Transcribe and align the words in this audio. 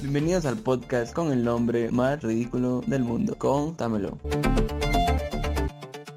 Bienvenidos 0.00 0.46
al 0.46 0.56
podcast 0.56 1.12
con 1.12 1.30
el 1.30 1.44
nombre 1.44 1.90
más 1.90 2.22
ridículo 2.22 2.80
del 2.86 3.02
mundo. 3.02 3.36
Contámelo. 3.36 4.18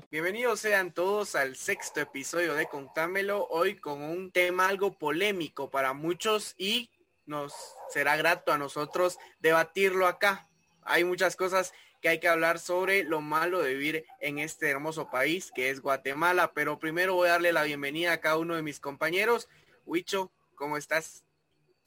Bienvenidos 0.09 0.61
sean 0.61 0.93
todos 0.93 1.35
al 1.35 1.57
sexto 1.57 1.99
episodio 1.99 2.53
de 2.53 2.67
Contámelo, 2.67 3.45
hoy 3.49 3.75
con 3.75 4.01
un 4.01 4.31
tema 4.31 4.69
algo 4.69 4.97
polémico 4.97 5.69
para 5.69 5.91
muchos 5.91 6.55
y 6.57 6.91
nos 7.25 7.53
será 7.89 8.15
grato 8.15 8.53
a 8.53 8.57
nosotros 8.57 9.19
debatirlo 9.41 10.07
acá. 10.07 10.47
Hay 10.83 11.03
muchas 11.03 11.35
cosas 11.35 11.73
que 12.01 12.07
hay 12.07 12.21
que 12.21 12.29
hablar 12.29 12.59
sobre 12.59 13.03
lo 13.03 13.19
malo 13.19 13.61
de 13.61 13.73
vivir 13.73 14.05
en 14.21 14.39
este 14.39 14.69
hermoso 14.69 15.09
país 15.09 15.51
que 15.53 15.69
es 15.69 15.81
Guatemala, 15.81 16.53
pero 16.53 16.79
primero 16.79 17.15
voy 17.15 17.27
a 17.27 17.33
darle 17.33 17.51
la 17.51 17.63
bienvenida 17.63 18.13
a 18.13 18.21
cada 18.21 18.37
uno 18.37 18.55
de 18.55 18.61
mis 18.61 18.79
compañeros. 18.79 19.49
Huicho, 19.85 20.31
¿cómo 20.55 20.77
estás? 20.77 21.25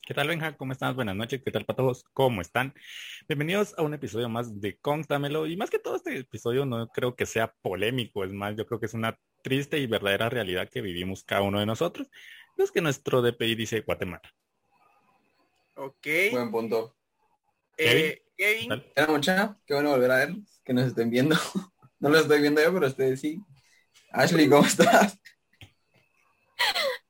¿Qué 0.06 0.14
tal, 0.14 0.28
Benja? 0.28 0.56
¿Cómo 0.56 0.70
estás? 0.70 0.94
Buenas 0.94 1.16
noches. 1.16 1.42
¿Qué 1.44 1.50
tal 1.50 1.64
para 1.64 1.78
todos? 1.78 2.04
¿Cómo 2.12 2.40
están? 2.40 2.72
Bienvenidos 3.26 3.74
a 3.76 3.82
un 3.82 3.92
episodio 3.92 4.28
más 4.28 4.60
de 4.60 4.78
Contámelo. 4.78 5.48
Y 5.48 5.56
más 5.56 5.68
que 5.68 5.80
todo 5.80 5.96
este 5.96 6.16
episodio 6.16 6.64
no 6.64 6.86
creo 6.90 7.16
que 7.16 7.26
sea 7.26 7.52
polémico. 7.60 8.22
Es 8.22 8.32
más, 8.32 8.54
yo 8.54 8.66
creo 8.66 8.78
que 8.78 8.86
es 8.86 8.94
una 8.94 9.18
triste 9.42 9.78
y 9.78 9.88
verdadera 9.88 10.28
realidad 10.28 10.68
que 10.70 10.80
vivimos 10.80 11.24
cada 11.24 11.42
uno 11.42 11.58
de 11.58 11.66
nosotros. 11.66 12.08
Es 12.56 12.70
que 12.70 12.80
nuestro 12.80 13.20
DPI 13.20 13.56
dice 13.56 13.80
Guatemala. 13.80 14.32
Ok. 15.74 16.06
Buen 16.30 16.52
punto. 16.52 16.94
Eh, 17.76 18.22
Kevin. 18.36 18.84
Era 18.94 19.08
mucha, 19.08 19.58
qué 19.66 19.74
bueno 19.74 19.90
volver 19.90 20.10
a 20.12 20.16
ver, 20.18 20.36
que 20.64 20.72
nos 20.72 20.86
estén 20.86 21.10
viendo. 21.10 21.34
no 21.98 22.10
lo 22.10 22.18
estoy 22.18 22.42
viendo 22.42 22.62
yo, 22.62 22.72
pero 22.72 22.86
ustedes 22.86 23.20
sí. 23.20 23.40
Ashley, 24.12 24.48
¿cómo 24.48 24.64
estás? 24.64 25.18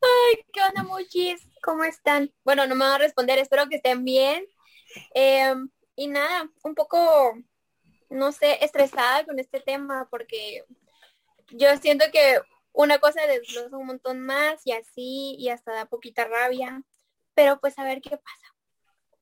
Ay, 0.01 0.45
qué 0.51 0.61
onda, 0.63 0.83
muchis. 0.83 1.47
¿Cómo 1.67 1.83
están? 1.83 2.33
Bueno, 2.45 2.65
no 2.69 2.77
me 2.77 2.85
van 2.85 2.95
a 2.95 2.99
responder, 2.99 3.41
espero 3.41 3.69
que 3.69 3.77
estén 3.77 4.05
bien. 4.05 4.47
Eh, 5.17 5.53
y 5.97 6.07
nada, 6.07 6.49
un 6.63 6.77
poco, 6.77 7.37
no 8.09 8.31
sé, 8.31 8.65
estresada 8.65 9.25
con 9.25 9.41
este 9.41 9.59
tema 9.59 10.07
porque 10.09 10.65
yo 11.49 11.77
siento 11.79 12.05
que 12.13 12.39
una 12.73 13.01
cosa 13.01 13.27
desglosa 13.27 13.77
un 13.77 13.87
montón 13.87 14.21
más 14.21 14.65
y 14.65 14.71
así, 14.71 15.35
y 15.41 15.49
hasta 15.49 15.73
da 15.73 15.87
poquita 15.87 16.25
rabia. 16.25 16.83
Pero 17.35 17.59
pues 17.59 17.77
a 17.81 17.85
ver 17.85 18.01
qué 18.01 18.11
pasa. 18.11 18.55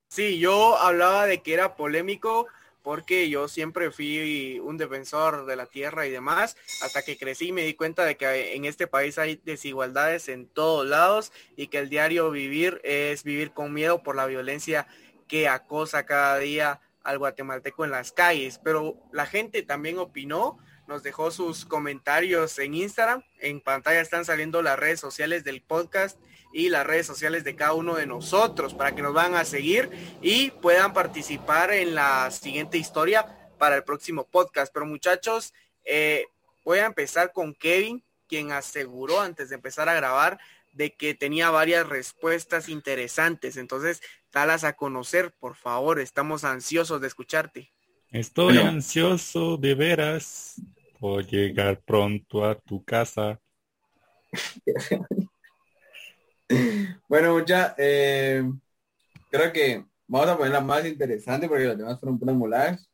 Sí, 0.08 0.38
yo 0.38 0.76
hablaba 0.76 1.24
de 1.24 1.42
que 1.42 1.54
era 1.54 1.76
polémico 1.76 2.46
porque 2.84 3.30
yo 3.30 3.48
siempre 3.48 3.90
fui 3.90 4.60
un 4.62 4.76
defensor 4.76 5.46
de 5.46 5.56
la 5.56 5.64
tierra 5.64 6.06
y 6.06 6.10
demás, 6.10 6.54
hasta 6.82 7.02
que 7.02 7.16
crecí 7.16 7.48
y 7.48 7.52
me 7.52 7.64
di 7.64 7.72
cuenta 7.72 8.04
de 8.04 8.18
que 8.18 8.54
en 8.54 8.66
este 8.66 8.86
país 8.86 9.16
hay 9.16 9.40
desigualdades 9.42 10.28
en 10.28 10.46
todos 10.46 10.86
lados 10.86 11.32
y 11.56 11.68
que 11.68 11.78
el 11.78 11.88
diario 11.88 12.30
vivir 12.30 12.82
es 12.84 13.24
vivir 13.24 13.52
con 13.52 13.72
miedo 13.72 14.02
por 14.02 14.16
la 14.16 14.26
violencia 14.26 14.86
que 15.28 15.48
acosa 15.48 16.04
cada 16.04 16.38
día 16.38 16.82
al 17.02 17.18
guatemalteco 17.18 17.86
en 17.86 17.90
las 17.90 18.12
calles. 18.12 18.60
Pero 18.62 18.96
la 19.12 19.24
gente 19.24 19.62
también 19.62 19.98
opinó, 19.98 20.58
nos 20.86 21.02
dejó 21.02 21.30
sus 21.30 21.64
comentarios 21.64 22.58
en 22.58 22.74
Instagram, 22.74 23.22
en 23.40 23.60
pantalla 23.60 24.00
están 24.00 24.24
saliendo 24.24 24.62
las 24.62 24.78
redes 24.78 25.00
sociales 25.00 25.44
del 25.44 25.62
podcast 25.62 26.18
y 26.52 26.68
las 26.68 26.86
redes 26.86 27.06
sociales 27.06 27.42
de 27.42 27.56
cada 27.56 27.72
uno 27.72 27.96
de 27.96 28.06
nosotros 28.06 28.74
para 28.74 28.94
que 28.94 29.02
nos 29.02 29.12
van 29.12 29.34
a 29.34 29.44
seguir 29.44 29.90
y 30.22 30.50
puedan 30.50 30.92
participar 30.92 31.72
en 31.72 31.94
la 31.94 32.30
siguiente 32.30 32.78
historia 32.78 33.50
para 33.58 33.76
el 33.76 33.84
próximo 33.84 34.24
podcast. 34.24 34.72
Pero 34.72 34.86
muchachos, 34.86 35.52
eh, 35.84 36.26
voy 36.64 36.78
a 36.78 36.86
empezar 36.86 37.32
con 37.32 37.54
Kevin, 37.54 38.04
quien 38.28 38.52
aseguró 38.52 39.20
antes 39.20 39.48
de 39.48 39.56
empezar 39.56 39.88
a 39.88 39.94
grabar 39.94 40.38
de 40.72 40.94
que 40.94 41.14
tenía 41.14 41.50
varias 41.50 41.88
respuestas 41.88 42.68
interesantes. 42.68 43.56
Entonces, 43.56 44.00
dalas 44.32 44.64
a 44.64 44.74
conocer, 44.74 45.32
por 45.32 45.56
favor. 45.56 46.00
Estamos 46.00 46.44
ansiosos 46.44 47.00
de 47.00 47.06
escucharte. 47.06 47.70
Estoy 48.10 48.58
ansioso 48.58 49.56
de 49.56 49.74
veras 49.74 50.60
por 51.04 51.26
llegar 51.26 51.82
pronto 51.82 52.46
a 52.46 52.58
tu 52.58 52.82
casa. 52.82 53.38
bueno, 57.06 57.34
mucha, 57.34 57.74
eh, 57.76 58.42
creo 59.30 59.52
que 59.52 59.84
vamos 60.06 60.30
a 60.30 60.38
poner 60.38 60.52
la 60.54 60.62
más 60.62 60.86
interesante 60.86 61.46
porque 61.46 61.66
las 61.66 61.76
demás 61.76 62.00
fueron 62.00 62.18
puras 62.18 62.34
moladas. 62.34 62.90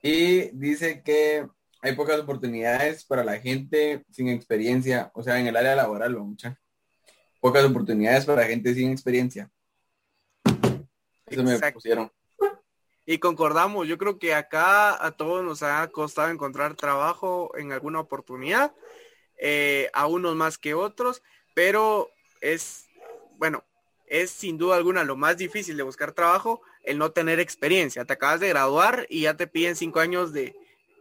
Y 0.00 0.50
dice 0.56 1.02
que 1.02 1.44
hay 1.82 1.96
pocas 1.96 2.20
oportunidades 2.20 3.04
para 3.04 3.24
la 3.24 3.40
gente 3.40 4.04
sin 4.12 4.28
experiencia, 4.28 5.10
o 5.12 5.20
sea, 5.24 5.40
en 5.40 5.48
el 5.48 5.56
área 5.56 5.74
laboral, 5.74 6.12
¿no, 6.12 6.24
mucha. 6.24 6.56
Pocas 7.40 7.64
oportunidades 7.64 8.26
para 8.26 8.46
gente 8.46 8.72
sin 8.74 8.92
experiencia. 8.92 9.50
Eso 11.26 11.42
me 11.42 11.58
pusieron. 11.72 12.12
Y 13.10 13.20
concordamos, 13.20 13.88
yo 13.88 13.96
creo 13.96 14.18
que 14.18 14.34
acá 14.34 15.02
a 15.02 15.12
todos 15.12 15.42
nos 15.42 15.62
ha 15.62 15.88
costado 15.88 16.28
encontrar 16.28 16.74
trabajo 16.74 17.56
en 17.56 17.72
alguna 17.72 18.00
oportunidad, 18.00 18.74
eh, 19.38 19.88
a 19.94 20.06
unos 20.06 20.36
más 20.36 20.58
que 20.58 20.74
otros, 20.74 21.22
pero 21.54 22.10
es, 22.42 22.86
bueno, 23.38 23.64
es 24.08 24.30
sin 24.30 24.58
duda 24.58 24.76
alguna 24.76 25.04
lo 25.04 25.16
más 25.16 25.38
difícil 25.38 25.78
de 25.78 25.84
buscar 25.84 26.12
trabajo, 26.12 26.60
el 26.82 26.98
no 26.98 27.10
tener 27.10 27.40
experiencia. 27.40 28.04
Te 28.04 28.12
acabas 28.12 28.40
de 28.40 28.50
graduar 28.50 29.06
y 29.08 29.22
ya 29.22 29.38
te 29.38 29.46
piden 29.46 29.74
cinco 29.74 30.00
años 30.00 30.34
de, 30.34 30.54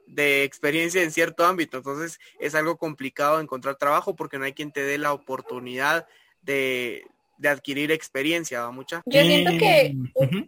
de 0.06 0.46
experiencia 0.46 1.04
en 1.04 1.12
cierto 1.12 1.44
ámbito, 1.44 1.76
entonces 1.76 2.22
es 2.40 2.56
algo 2.56 2.78
complicado 2.78 3.42
encontrar 3.42 3.76
trabajo 3.76 4.16
porque 4.16 4.40
no 4.40 4.46
hay 4.46 4.54
quien 4.54 4.72
te 4.72 4.84
dé 4.84 4.98
la 4.98 5.12
oportunidad 5.12 6.08
de, 6.42 7.06
de 7.38 7.50
adquirir 7.50 7.92
experiencia, 7.92 8.62
¿va 8.62 8.72
mucha? 8.72 9.04
Yo 9.08 9.26
siento 9.26 9.52
que 9.58 9.94
Ujú. 10.14 10.48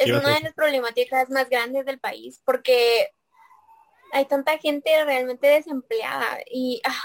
Es 0.00 0.06
¿Qué 0.06 0.10
ibas 0.10 0.24
a 0.24 0.26
una 0.28 0.36
de 0.36 0.42
las 0.44 0.54
problemáticas 0.54 1.30
más 1.30 1.48
grandes 1.48 1.84
del 1.86 1.98
país 2.00 2.40
porque 2.44 3.08
hay 4.12 4.24
tanta 4.26 4.58
gente 4.58 4.90
realmente 5.04 5.46
desempleada 5.46 6.38
y, 6.50 6.80
ah, 6.84 7.02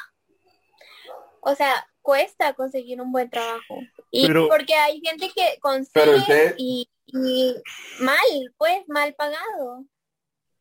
o 1.41 1.55
sea, 1.55 1.87
cuesta 2.01 2.53
conseguir 2.53 3.01
un 3.01 3.11
buen 3.11 3.29
trabajo. 3.29 3.79
Y 4.11 4.27
Pero- 4.27 4.47
porque 4.47 4.73
hay 4.73 4.99
gente 5.01 5.27
que 5.35 5.41
Pero 5.43 5.61
consigue 5.61 6.15
usted- 6.17 6.55
y, 6.57 6.89
y 7.07 7.55
mal, 7.99 8.53
pues, 8.57 8.83
mal 8.87 9.13
pagado. 9.13 9.85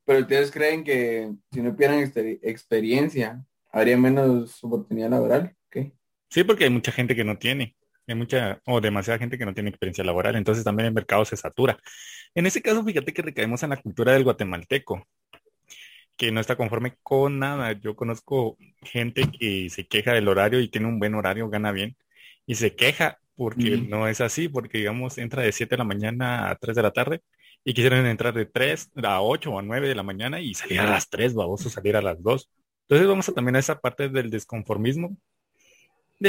Pero 0.04 0.20
ustedes 0.20 0.50
creen 0.50 0.84
que 0.84 1.30
si 1.50 1.62
no 1.62 1.74
exper- 1.74 2.38
experiencia, 2.42 3.42
habría 3.72 3.96
menos 3.96 4.62
oportunidad 4.62 5.08
laboral. 5.10 5.56
¿Qué? 5.70 5.92
Sí, 6.28 6.44
porque 6.44 6.64
hay 6.64 6.70
mucha 6.70 6.92
gente 6.92 7.16
que 7.16 7.24
no 7.24 7.38
tiene, 7.38 7.74
hay 8.06 8.14
mucha 8.14 8.60
o 8.66 8.80
demasiada 8.80 9.18
gente 9.18 9.38
que 9.38 9.46
no 9.46 9.54
tiene 9.54 9.70
experiencia 9.70 10.04
laboral, 10.04 10.36
entonces 10.36 10.64
también 10.64 10.88
el 10.88 10.94
mercado 10.94 11.24
se 11.24 11.36
satura. 11.36 11.78
En 12.34 12.46
ese 12.46 12.62
caso, 12.62 12.84
fíjate 12.84 13.12
que 13.12 13.22
recaemos 13.22 13.62
en 13.62 13.70
la 13.70 13.76
cultura 13.76 14.12
del 14.12 14.24
guatemalteco, 14.24 15.06
que 16.16 16.32
no 16.32 16.40
está 16.40 16.56
conforme 16.56 16.96
con 17.02 17.38
nada. 17.38 17.72
Yo 17.72 17.96
conozco 17.96 18.56
gente 18.82 19.24
que 19.26 19.68
se 19.70 19.86
queja 19.86 20.12
del 20.12 20.28
horario 20.28 20.60
y 20.60 20.68
tiene 20.68 20.86
un 20.86 20.98
buen 20.98 21.14
horario, 21.14 21.48
gana 21.48 21.72
bien, 21.72 21.96
y 22.46 22.56
se 22.56 22.74
queja 22.74 23.18
porque 23.36 23.74
Ujú. 23.74 23.88
no 23.88 24.08
es 24.08 24.20
así, 24.20 24.48
porque 24.48 24.78
digamos 24.78 25.18
entra 25.18 25.42
de 25.42 25.52
7 25.52 25.74
de 25.74 25.78
la 25.78 25.84
mañana 25.84 26.50
a 26.50 26.56
3 26.56 26.76
de 26.76 26.82
la 26.82 26.92
tarde 26.92 27.20
y 27.64 27.74
quisieran 27.74 28.06
entrar 28.06 28.34
de 28.34 28.46
3 28.46 28.90
a 29.02 29.22
8 29.22 29.52
o 29.52 29.58
a 29.58 29.62
9 29.62 29.88
de 29.88 29.94
la 29.94 30.02
mañana 30.02 30.40
y 30.40 30.54
salir 30.54 30.80
a 30.80 30.88
las 30.90 31.08
3, 31.08 31.34
baboso, 31.34 31.70
salir 31.70 31.96
a 31.96 32.02
las 32.02 32.22
2. 32.22 32.48
Entonces 32.82 33.08
vamos 33.08 33.28
a 33.28 33.32
también 33.32 33.56
a 33.56 33.60
esa 33.60 33.80
parte 33.80 34.08
del 34.08 34.30
desconformismo 34.30 35.16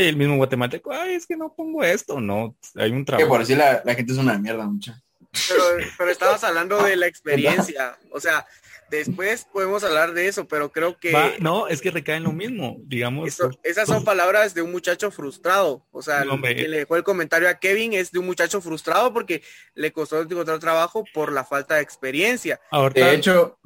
del 0.02 0.18
mismo 0.18 0.38
guatemalteco. 0.38 0.92
Ay, 0.92 1.16
es 1.16 1.26
que 1.26 1.36
no 1.38 1.54
pongo 1.56 1.84
esto, 1.84 2.20
no, 2.22 2.56
hay 2.76 2.92
un 2.92 3.00
Que 3.00 3.06
trabajo. 3.06 3.30
por 3.30 3.46
si 3.46 3.56
la, 3.56 3.82
la 3.86 3.96
gente 3.96 4.12
es 4.14 4.18
una 4.20 4.38
mierda, 4.38 4.66
mucha. 4.66 5.02
Pero, 5.50 5.64
pero 5.98 6.12
estabas 6.12 6.44
hablando 6.44 6.82
de 6.84 6.96
la 6.96 7.08
experiencia, 7.08 7.98
o 8.12 8.20
sea, 8.22 8.46
después 8.90 9.46
podemos 9.52 9.84
hablar 9.84 10.14
de 10.14 10.28
eso, 10.28 10.48
pero 10.48 10.72
creo 10.72 10.98
que 10.98 11.12
Va, 11.12 11.32
no, 11.40 11.68
es 11.68 11.82
que 11.82 11.92
recae 11.92 12.18
en 12.18 12.24
lo 12.24 12.32
mismo, 12.32 12.78
digamos. 12.86 13.28
eso- 13.28 13.50
esas 13.64 13.88
son 13.88 14.04
palabras 14.06 14.54
de 14.54 14.62
un 14.62 14.72
muchacho 14.72 15.12
frustrado, 15.12 15.84
o 15.92 16.02
sea, 16.02 16.24
No, 16.24 16.34
hombre. 16.36 16.56
quien 16.56 16.72
le 16.72 16.78
dejó 16.80 16.96
el 16.96 17.04
comentario 17.04 17.50
a 17.50 17.56
Kevin 17.56 17.94
es 17.94 18.12
de 18.12 18.20
un 18.20 18.26
muchacho 18.28 18.62
frustrado 18.62 19.12
porque 19.12 19.42
le 19.74 19.92
costó 19.92 20.22
encontrar 20.22 20.60
trabajo 20.60 21.04
por 21.14 21.34
la 21.34 21.44
falta 21.44 21.76
de 21.76 21.82
experiencia. 21.82 22.60
Ahorita 22.72 23.08
De 23.08 23.16
hecho, 23.16 23.58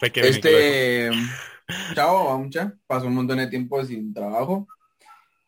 que 0.00 0.12
que 0.12 0.28
este 0.28 1.10
chavo, 1.94 2.36
mucha, 2.38 2.74
pasó 2.86 3.06
un 3.06 3.14
montón 3.14 3.38
de 3.38 3.46
tiempo 3.46 3.82
sin 3.84 4.12
trabajo. 4.12 4.66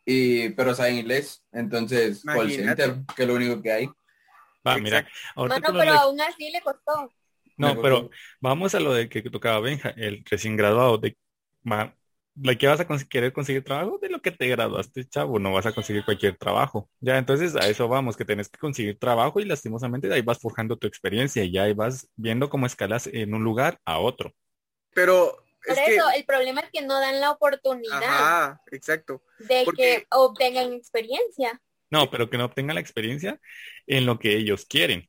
Y, 0.05 0.49
pero 0.51 0.73
sabe 0.75 0.93
inglés, 0.99 1.43
entonces 1.51 2.25
call 2.31 2.51
center, 2.51 2.97
que 3.15 3.23
es 3.23 3.27
lo 3.27 3.35
único 3.35 3.61
que 3.61 3.71
hay. 3.71 3.89
Va, 4.65 4.77
mira, 4.77 5.07
Bueno, 5.45 5.67
pero 5.77 5.91
de- 5.91 5.97
aún 5.99 6.19
así 6.21 6.49
le 6.51 6.61
costó. 6.61 7.11
No, 7.57 7.79
pero 7.79 8.09
vamos 8.39 8.73
a 8.75 8.79
lo 8.79 8.93
de 8.93 9.07
que 9.09 9.21
tocaba 9.29 9.59
Benja, 9.59 9.89
el 9.91 10.23
recién 10.29 10.57
graduado, 10.57 10.97
de 10.97 11.15
va, 11.69 11.95
¿de 12.33 12.57
qué 12.57 12.67
vas 12.67 12.79
a 12.79 12.87
cons- 12.87 13.07
querer 13.07 13.33
conseguir 13.33 13.63
trabajo? 13.63 13.99
De 13.99 14.09
lo 14.09 14.21
que 14.21 14.31
te 14.31 14.47
graduaste, 14.47 15.05
chavo, 15.07 15.37
no 15.39 15.53
vas 15.53 15.65
a 15.67 15.73
conseguir 15.73 16.03
cualquier 16.05 16.37
trabajo. 16.37 16.89
Ya, 16.99 17.17
entonces 17.17 17.55
a 17.55 17.67
eso 17.69 17.87
vamos, 17.87 18.17
que 18.17 18.25
tenés 18.25 18.49
que 18.49 18.57
conseguir 18.59 18.97
trabajo 18.97 19.39
y 19.39 19.45
lastimosamente 19.45 20.07
de 20.07 20.15
ahí 20.15 20.21
vas 20.21 20.39
forjando 20.39 20.77
tu 20.77 20.87
experiencia 20.87 21.43
y 21.43 21.57
ahí 21.57 21.73
vas 21.73 22.09
viendo 22.15 22.49
cómo 22.49 22.65
escalas 22.65 23.07
en 23.07 23.33
un 23.35 23.43
lugar 23.43 23.79
a 23.85 23.99
otro. 23.99 24.33
Pero 24.93 25.43
Por 25.65 25.77
es 25.77 25.85
que, 25.85 25.95
eso, 25.95 26.09
el 26.15 26.25
problema 26.25 26.61
es 26.61 26.69
que 26.71 26.81
no 26.81 26.99
dan 26.99 27.19
la 27.19 27.31
oportunidad 27.31 28.03
ajá, 28.03 28.61
exacto. 28.71 29.23
de 29.39 29.63
porque- 29.65 30.05
que 30.05 30.07
obtengan 30.11 30.73
experiencia. 30.73 31.61
No, 31.89 32.09
pero 32.09 32.29
que 32.29 32.37
no 32.37 32.45
obtengan 32.45 32.75
la 32.75 32.81
experiencia 32.81 33.39
en 33.85 34.05
lo 34.05 34.17
que 34.17 34.35
ellos 34.37 34.65
quieren. 34.65 35.07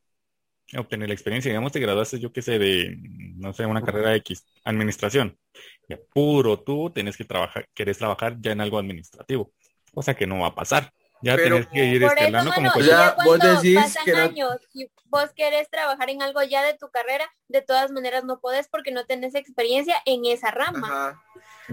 obtener 0.74 1.08
la 1.08 1.14
experiencia. 1.14 1.50
Digamos, 1.50 1.70
te 1.72 1.80
graduaste, 1.80 2.18
yo 2.18 2.32
qué 2.32 2.40
sé, 2.40 2.58
de, 2.58 2.96
no 3.36 3.52
sé, 3.52 3.66
una 3.66 3.82
carrera 3.82 4.14
X, 4.16 4.46
administración. 4.64 5.38
Y 5.86 5.96
puro 6.14 6.60
tú 6.60 6.90
tenés 6.90 7.16
que 7.18 7.24
trabajar, 7.26 7.68
querés 7.74 7.98
trabajar 7.98 8.36
ya 8.40 8.52
en 8.52 8.62
algo 8.62 8.78
administrativo, 8.78 9.52
cosa 9.92 10.14
que 10.14 10.26
no 10.26 10.40
va 10.40 10.46
a 10.48 10.54
pasar. 10.54 10.90
Ya 11.22 11.36
Pero- 11.36 11.56
tenés 11.56 11.68
que 11.68 11.84
ir 11.84 12.02
Por 12.02 12.12
eso, 12.12 12.24
escalando 12.24 12.50
mano, 12.50 12.54
como 12.54 12.68
y 12.68 12.72
que 12.84 12.88
Ya, 12.90 13.14
vos 13.14 13.24
cuando 13.24 13.54
decís 13.54 13.74
pasan 13.76 14.04
que 14.04 14.12
no- 14.12 14.18
años 14.18 14.56
y 14.74 14.90
vos 15.04 15.30
querés 15.36 15.70
trabajar 15.70 16.10
en 16.10 16.20
algo 16.22 16.42
ya 16.42 16.62
de 16.64 16.74
tu 16.74 16.90
carrera, 16.90 17.32
de 17.48 17.62
todas 17.62 17.90
maneras 17.92 18.24
no 18.24 18.40
podés 18.40 18.66
porque 18.68 18.90
no 18.90 19.06
tenés 19.06 19.34
experiencia 19.36 19.96
en 20.04 20.26
esa 20.26 20.50
rama. 20.50 20.86
Ajá, 20.88 21.22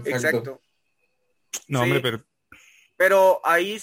Exacto. 0.06 0.10
exacto. 0.28 0.62
No, 1.68 1.80
Sí. 1.80 1.84
hombre, 1.86 2.00
pero 2.01 2.24
Pero 2.96 3.40
ahí 3.46 3.81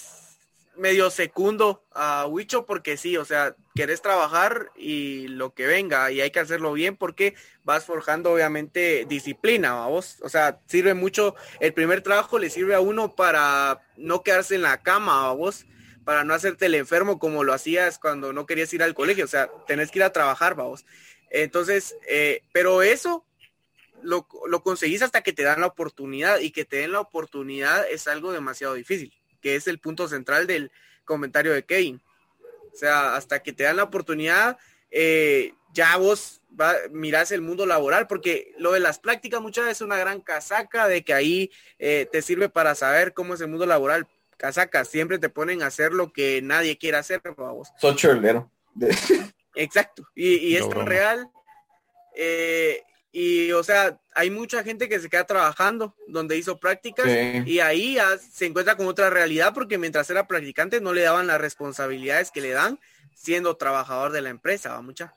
medio 0.77 1.09
secundo 1.09 1.83
a 1.91 2.25
Huicho 2.27 2.65
porque 2.65 2.97
sí, 2.97 3.17
o 3.17 3.25
sea, 3.25 3.55
querés 3.75 4.01
trabajar 4.01 4.71
y 4.75 5.27
lo 5.27 5.53
que 5.53 5.67
venga 5.67 6.11
y 6.11 6.21
hay 6.21 6.31
que 6.31 6.39
hacerlo 6.39 6.73
bien 6.73 6.95
porque 6.95 7.35
vas 7.63 7.85
forjando 7.85 8.31
obviamente 8.31 9.05
disciplina, 9.07 9.85
vos. 9.87 10.17
O 10.21 10.29
sea, 10.29 10.59
sirve 10.67 10.93
mucho, 10.93 11.35
el 11.59 11.73
primer 11.73 12.01
trabajo 12.01 12.39
le 12.39 12.49
sirve 12.49 12.75
a 12.75 12.79
uno 12.79 13.15
para 13.15 13.85
no 13.97 14.23
quedarse 14.23 14.55
en 14.55 14.61
la 14.61 14.81
cama, 14.81 15.31
vos, 15.33 15.65
para 16.05 16.23
no 16.23 16.33
hacerte 16.33 16.67
el 16.67 16.75
enfermo 16.75 17.19
como 17.19 17.43
lo 17.43 17.53
hacías 17.53 17.99
cuando 17.99 18.33
no 18.33 18.45
querías 18.45 18.73
ir 18.73 18.83
al 18.83 18.93
colegio, 18.93 19.25
o 19.25 19.27
sea, 19.27 19.49
tenés 19.67 19.91
que 19.91 19.99
ir 19.99 20.03
a 20.03 20.13
trabajar, 20.13 20.55
vamos. 20.55 20.85
Entonces, 21.29 21.97
eh, 22.07 22.43
pero 22.53 22.81
eso 22.81 23.25
lo, 24.01 24.27
lo 24.47 24.63
conseguís 24.63 25.01
hasta 25.01 25.21
que 25.21 25.33
te 25.33 25.43
dan 25.43 25.61
la 25.61 25.67
oportunidad 25.67 26.39
y 26.39 26.51
que 26.51 26.65
te 26.65 26.77
den 26.77 26.93
la 26.93 27.01
oportunidad 27.01 27.85
es 27.89 28.07
algo 28.07 28.31
demasiado 28.31 28.75
difícil, 28.75 29.13
que 29.41 29.55
es 29.55 29.67
el 29.67 29.79
punto 29.79 30.07
central 30.07 30.47
del 30.47 30.71
comentario 31.05 31.53
de 31.53 31.63
Kevin. 31.65 32.01
O 32.73 32.77
sea, 32.77 33.15
hasta 33.15 33.41
que 33.41 33.53
te 33.53 33.63
dan 33.63 33.77
la 33.77 33.83
oportunidad, 33.83 34.57
eh, 34.91 35.53
ya 35.73 35.97
vos 35.97 36.41
va, 36.59 36.75
mirás 36.91 37.31
el 37.31 37.41
mundo 37.41 37.65
laboral, 37.65 38.07
porque 38.07 38.53
lo 38.57 38.71
de 38.73 38.79
las 38.79 38.99
prácticas 38.99 39.41
muchas 39.41 39.65
veces 39.65 39.77
es 39.79 39.81
una 39.85 39.97
gran 39.97 40.21
casaca 40.21 40.87
de 40.87 41.03
que 41.03 41.13
ahí 41.13 41.51
eh, 41.79 42.07
te 42.11 42.21
sirve 42.21 42.49
para 42.49 42.75
saber 42.75 43.13
cómo 43.13 43.33
es 43.33 43.41
el 43.41 43.47
mundo 43.47 43.65
laboral. 43.65 44.07
Casaca, 44.37 44.85
siempre 44.85 45.17
te 45.17 45.29
ponen 45.29 45.63
a 45.63 45.67
hacer 45.67 45.93
lo 45.93 46.13
que 46.13 46.41
nadie 46.43 46.77
quiere 46.77 46.97
hacer, 46.97 47.21
vos. 47.35 47.69
Sos 47.79 47.95
chorlero. 47.95 48.51
Exacto. 49.55 50.07
Y, 50.15 50.35
y 50.35 50.55
es 50.55 50.61
No, 50.61 50.67
tan 50.69 50.75
broma. 50.79 50.89
real. 50.89 51.29
eh, 52.15 52.83
y, 53.11 53.51
o 53.53 53.63
sea, 53.63 53.99
hay 54.13 54.29
mucha 54.29 54.63
gente 54.63 54.89
que 54.89 54.99
se 54.99 55.09
queda 55.09 55.25
trabajando 55.25 55.95
donde 56.07 56.37
hizo 56.37 56.59
prácticas 56.59 57.05
Sí. 57.05 57.43
y 57.45 57.59
ahí 57.59 57.97
se 58.31 58.45
encuentra 58.45 58.75
con 58.75 58.87
otra 58.87 59.09
realidad 59.09 59.53
porque 59.53 59.77
mientras 59.77 60.09
era 60.09 60.27
practicante 60.27 60.81
no 60.81 60.93
le 60.93 61.01
daban 61.01 61.27
las 61.27 61.41
responsabilidades 61.41 62.31
que 62.31 62.41
le 62.41 62.51
dan 62.51 62.79
siendo 63.15 63.57
trabajador 63.57 64.11
de 64.11 64.21
la 64.21 64.29
empresa, 64.29 64.73
¿va 64.73 64.81
mucha? 64.81 65.13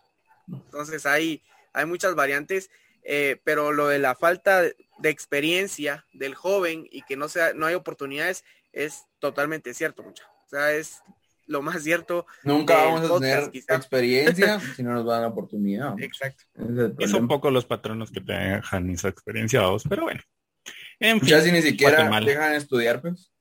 Entonces 0.48 1.04
hay, 1.06 1.42
hay 1.72 1.84
muchas 1.86 2.14
variantes, 2.14 2.70
eh, 3.02 3.40
pero 3.44 3.72
lo 3.72 3.88
de 3.88 3.98
la 3.98 4.14
falta 4.14 4.62
de 4.62 4.76
de 5.00 5.08
experiencia 5.08 6.04
del 6.12 6.34
joven 6.34 6.86
y 6.90 7.02
que 7.02 7.16
no, 7.16 7.28
sea, 7.28 7.54
no 7.54 7.66
hay 7.66 7.74
oportunidades 7.74 8.44
es 8.72 9.06
totalmente 9.18 9.74
cierto, 9.74 10.02
mucha. 10.02 10.24
O 10.46 10.48
sea, 10.50 10.72
es 10.72 11.02
lo 11.50 11.62
más 11.62 11.82
cierto. 11.82 12.26
Nunca 12.44 12.76
vamos 12.84 13.10
a 13.10 13.18
tener 13.18 13.50
quizá. 13.50 13.74
experiencia 13.74 14.60
si 14.76 14.82
no 14.82 14.92
nos 14.94 15.04
dan 15.04 15.22
la 15.22 15.28
oportunidad. 15.28 16.00
Exacto. 16.00 16.44
Es 16.98 17.12
un 17.12 17.26
poco 17.28 17.50
los 17.50 17.66
patronos 17.66 18.10
que 18.10 18.20
te 18.20 18.32
dejan 18.32 18.88
esa 18.90 19.08
experiencia, 19.08 19.62
vos, 19.66 19.82
pero 19.88 20.02
bueno. 20.04 20.20
En 21.00 21.18
fin, 21.20 21.28
Ya 21.28 21.40
si 21.40 21.50
ni 21.50 21.60
siquiera 21.62 21.96
Guatemala. 21.96 22.26
dejan 22.26 22.52
estudiar, 22.54 23.00
pues. 23.00 23.32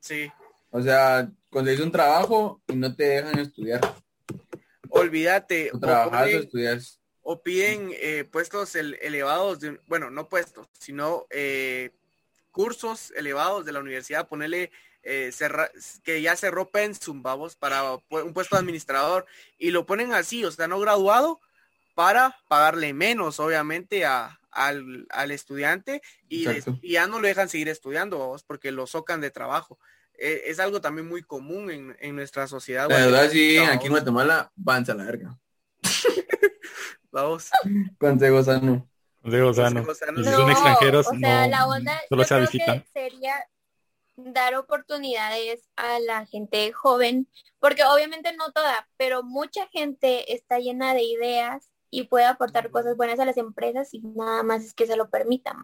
Sí. 0.00 0.30
O 0.70 0.80
sea, 0.82 1.30
conseguís 1.50 1.80
un 1.80 1.92
trabajo 1.92 2.62
y 2.68 2.74
no 2.76 2.94
te 2.94 3.04
dejan 3.04 3.38
estudiar. 3.38 3.80
Olvídate. 4.90 5.70
O 5.72 5.76
o 5.76 5.80
trabajas 5.80 6.22
o 6.22 6.24
ponen- 6.26 6.40
estudias. 6.40 7.00
o 7.22 7.42
piden 7.42 7.90
eh, 8.00 8.24
puestos 8.24 8.74
el- 8.76 8.98
elevados, 9.02 9.60
de, 9.60 9.80
bueno, 9.88 10.10
no 10.10 10.28
puestos, 10.28 10.68
sino 10.78 11.26
eh, 11.30 11.90
cursos 12.50 13.12
elevados 13.16 13.64
de 13.64 13.72
la 13.72 13.80
universidad, 13.80 14.28
ponerle 14.28 14.70
eh, 15.04 15.30
cerra- 15.32 15.70
que 16.02 16.22
ya 16.22 16.36
cerró 16.36 16.70
Pensum, 16.70 17.22
vamos, 17.22 17.56
para 17.56 17.94
un 17.94 18.32
puesto 18.32 18.56
de 18.56 18.60
administrador, 18.60 19.26
y 19.58 19.70
lo 19.70 19.86
ponen 19.86 20.12
así, 20.12 20.44
o 20.44 20.50
sea, 20.50 20.66
no 20.66 20.80
graduado, 20.80 21.40
para 21.94 22.36
pagarle 22.48 22.92
menos, 22.92 23.38
obviamente, 23.38 24.04
a, 24.04 24.40
al, 24.50 25.06
al 25.10 25.30
estudiante, 25.30 26.02
y, 26.28 26.46
ya 26.82 27.06
no 27.06 27.20
lo 27.20 27.28
dejan 27.28 27.48
seguir 27.48 27.68
estudiando, 27.68 28.18
vamos, 28.18 28.42
porque 28.44 28.72
lo 28.72 28.86
socan 28.86 29.20
de 29.20 29.30
trabajo. 29.30 29.78
Eh, 30.16 30.42
es 30.46 30.60
algo 30.60 30.80
también 30.80 31.08
muy 31.08 31.22
común 31.22 31.70
en, 31.70 31.96
en 32.00 32.16
nuestra 32.16 32.46
sociedad. 32.46 32.88
La 32.88 33.06
verdad, 33.06 33.30
sí, 33.30 33.58
aquí 33.58 33.86
en. 33.86 33.92
Guatemala, 33.92 34.52
vanza 34.54 34.92
a 34.92 34.94
la 34.94 35.04
verga. 35.04 35.38
Vamos. 37.10 37.50
Consejo 37.98 38.42
sano. 38.42 38.88
Consejo 39.22 39.54
sano. 39.54 39.84
Consejo 39.84 39.94
sano. 39.94 40.20
Y 40.20 40.24
si 40.24 40.30
son 40.30 40.50
extranjeros, 40.50 41.06
o 41.06 41.18
sea, 41.18 41.42
no, 41.42 41.50
la 41.50 41.66
onda 41.66 42.00
solo 42.08 42.24
se 42.24 42.40
visitan. 42.40 42.84
sería 42.92 43.34
dar 44.16 44.54
oportunidades 44.56 45.68
a 45.76 45.98
la 46.00 46.26
gente 46.26 46.72
joven, 46.72 47.28
porque 47.58 47.84
obviamente 47.84 48.32
no 48.36 48.52
toda, 48.52 48.88
pero 48.96 49.22
mucha 49.22 49.66
gente 49.68 50.32
está 50.34 50.58
llena 50.58 50.94
de 50.94 51.02
ideas 51.02 51.70
y 51.90 52.04
puede 52.04 52.24
aportar 52.26 52.70
cosas 52.70 52.96
buenas 52.96 53.20
a 53.20 53.24
las 53.24 53.36
empresas 53.36 53.92
y 53.94 54.00
nada 54.00 54.42
más 54.42 54.64
es 54.64 54.74
que 54.74 54.86
se 54.86 54.96
lo 54.96 55.10
permitan. 55.10 55.56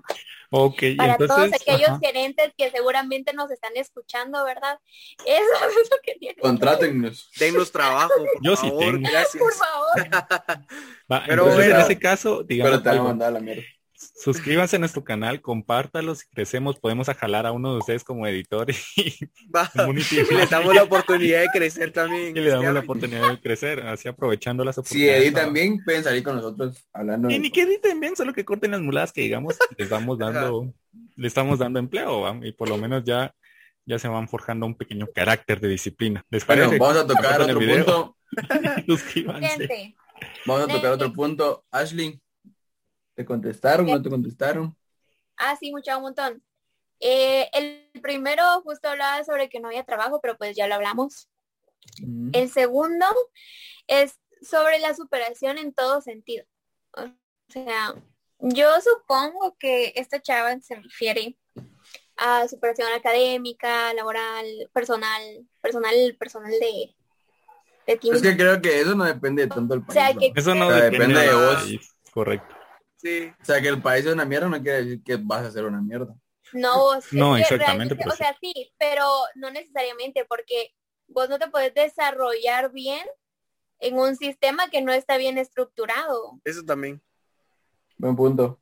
Ok, 0.51 0.83
Para 0.97 1.17
todos 1.19 1.53
aquellos 1.53 1.89
ajá. 1.89 2.01
gerentes 2.01 2.53
que 2.57 2.71
seguramente 2.71 3.33
nos 3.33 3.51
están 3.51 3.73
escuchando, 3.77 4.45
¿verdad? 4.45 4.79
Eso 5.25 5.55
es 5.81 5.91
lo 5.91 5.97
que 6.03 6.15
tienen. 6.17 6.37
Contrátennos. 6.41 7.31
Denos 7.39 7.73
trabajo, 7.73 8.13
por 8.33 8.43
Yo 8.45 8.57
sí 8.57 8.71
tengo. 8.79 8.99
gracias. 9.11 9.43
Por 9.43 9.53
favor. 9.55 9.97
Va, 11.11 11.25
Pero 11.27 11.45
entonces 11.45 11.67
en 11.67 11.77
ese 11.81 11.99
caso, 11.99 12.43
digamos, 12.45 12.71
Pero 12.71 12.83
te 12.83 12.89
algo. 12.91 13.09
a 13.25 13.31
la 13.31 13.41
mierda. 13.41 13.63
Suscríbanse 14.23 14.77
a 14.77 14.79
nuestro 14.79 15.03
canal, 15.03 15.41
compártalo, 15.41 16.15
si 16.15 16.27
crecemos 16.29 16.79
podemos 16.79 17.09
jalar 17.09 17.47
a 17.47 17.53
uno 17.53 17.73
de 17.73 17.79
ustedes 17.79 18.05
como 18.05 18.27
editor 18.27 18.71
y 18.71 18.75
Va. 19.55 19.71
Y 20.31 20.35
le 20.35 20.47
damos 20.47 20.75
la 20.75 20.83
oportunidad 20.83 21.41
de 21.41 21.49
crecer 21.53 21.93
también. 21.93 22.37
y 22.37 22.41
le 22.41 22.51
damos 22.51 22.73
la 22.75 22.81
oportunidad 22.81 23.31
de 23.31 23.41
crecer, 23.41 23.81
así 23.87 24.09
aprovechando 24.09 24.65
las 24.65 24.77
Si 24.77 24.81
oportunidades. 24.81 25.23
editan 25.25 25.53
bien, 25.53 25.85
pueden 25.85 26.05
salir 26.05 26.23
con 26.23 26.37
nosotros 26.37 26.87
hablando. 26.93 27.31
Y 27.31 27.35
de- 27.35 27.39
ni 27.41 27.51
que 27.51 27.63
editen 27.63 27.99
bien, 28.01 28.15
solo 28.17 28.33
que 28.33 28.45
corten 28.45 28.71
las 28.73 28.81
muladas 28.81 29.13
que 29.13 29.23
digamos, 29.23 29.57
les 29.79 29.89
vamos 29.89 30.19
dando, 30.19 30.73
le 31.17 31.27
estamos 31.27 31.59
dando 31.59 31.79
empleo, 31.79 32.21
¿va? 32.23 32.39
y 32.43 32.53
por 32.53 32.69
lo 32.69 32.77
menos 32.77 33.03
ya, 33.05 33.35
ya 33.87 33.99
se 33.99 34.09
van 34.09 34.29
forjando 34.29 34.67
un 34.67 34.75
pequeño 34.77 35.09
carácter 35.15 35.61
de 35.61 35.69
disciplina. 35.69 36.25
¿Les 36.31 36.47
Bueno, 36.47 36.65
parece? 36.65 36.79
vamos 36.79 36.97
a 36.99 37.07
tocar 37.07 37.41
otro 37.43 37.59
punto. 37.59 38.17
Suscríbanse. 38.87 39.97
Vamos 40.47 40.65
a 40.65 40.73
tocar 40.73 40.93
otro 40.93 41.13
punto. 41.13 41.65
Ashley, 41.71 42.21
¿te 43.21 43.27
contestaron 43.27 43.87
o 43.89 43.91
no 43.93 44.03
te 44.03 44.11
contestaron? 44.11 44.77
ah, 45.37 45.57
sí, 45.59 45.71
mucho, 45.73 45.97
un 45.97 46.03
montón. 46.05 46.43
Eh, 47.01 47.51
el 47.55 47.91
primero 48.03 48.43
justo 48.63 48.89
hablaba 48.91 49.25
sobre 49.25 49.49
que 49.49 49.61
no 49.61 49.69
había 49.69 49.85
trabajo, 49.85 50.21
pero 50.23 50.37
pues 50.39 50.57
ya 50.57 50.69
lo 50.69 50.77
hablamos. 50.77 51.29
Mm. 52.03 52.31
El 52.33 52.49
segundo 52.51 53.07
es 53.87 54.19
sobre 54.43 54.79
la 54.79 54.95
superación 54.95 55.59
en 55.59 55.73
todo 55.75 56.01
sentido. 56.01 56.45
O 56.93 57.05
sea, 57.49 57.95
yo 58.41 58.81
supongo 58.81 59.57
que 59.59 59.93
esta 59.97 60.21
chava 60.23 60.59
se 60.61 60.77
refiere 60.77 61.37
a 62.17 62.49
superación 62.49 62.93
académica, 62.93 63.95
laboral, 63.95 64.47
personal, 64.75 65.23
personal, 65.63 66.17
personal 66.19 66.53
de, 66.53 66.97
de 67.87 67.97
ti 67.99 68.11
Es 68.11 68.23
que 68.23 68.37
creo 68.37 68.61
que 68.61 68.81
eso 68.81 68.95
no 68.95 69.05
depende 69.05 69.47
tanto 69.47 69.75
del 69.75 69.83
O 69.83 69.87
país. 69.87 69.93
sea, 69.93 70.15
¿no? 70.15 70.21
que 70.21 70.33
Eso 70.35 70.55
no 70.55 70.67
O 70.67 70.73
sea, 70.73 70.83
depende, 70.83 71.15
depende 71.15 71.21
de 71.21 71.35
vos. 71.35 71.65
país, 71.65 71.95
Correcto. 72.13 72.55
Sí, 73.01 73.33
O 73.41 73.45
sea, 73.45 73.61
que 73.63 73.69
el 73.69 73.81
país 73.81 74.05
es 74.05 74.13
una 74.13 74.25
mierda 74.27 74.49
no 74.49 74.61
quiere 74.63 74.85
decir 74.85 75.03
que 75.03 75.17
vas 75.17 75.43
a 75.45 75.49
hacer 75.49 75.65
una 75.65 75.81
mierda. 75.81 76.15
no, 76.53 76.95
es 76.95 77.13
No, 77.13 77.35
que 77.35 77.41
exactamente, 77.41 77.65
realmente, 77.65 77.97
pero 77.97 78.13
o 78.13 78.17
sea, 78.17 78.37
sí, 78.41 78.73
pero 78.79 79.07
no 79.37 79.51
necesariamente 79.51 80.25
porque 80.27 80.75
vos 81.07 81.29
no 81.29 81.39
te 81.39 81.49
puedes 81.49 81.73
desarrollar 81.73 82.73
bien 82.73 83.07
en 83.79 83.99
un 83.99 84.17
sistema 84.17 84.69
que 84.69 84.83
no 84.83 84.93
está 84.93 85.17
bien 85.17 85.39
estructurado. 85.39 86.39
eso 86.45 86.63
también. 86.65 87.01
Buen 87.97 88.17
punto. 88.17 88.61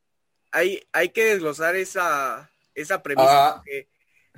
Hay, 0.53 0.87
hay 0.93 1.09
que 1.11 1.25
desglosar 1.25 1.75
esa, 1.77 2.49
esa 2.75 3.03
premisa. 3.03 3.49
Ah, 3.49 3.55
porque, 3.57 3.89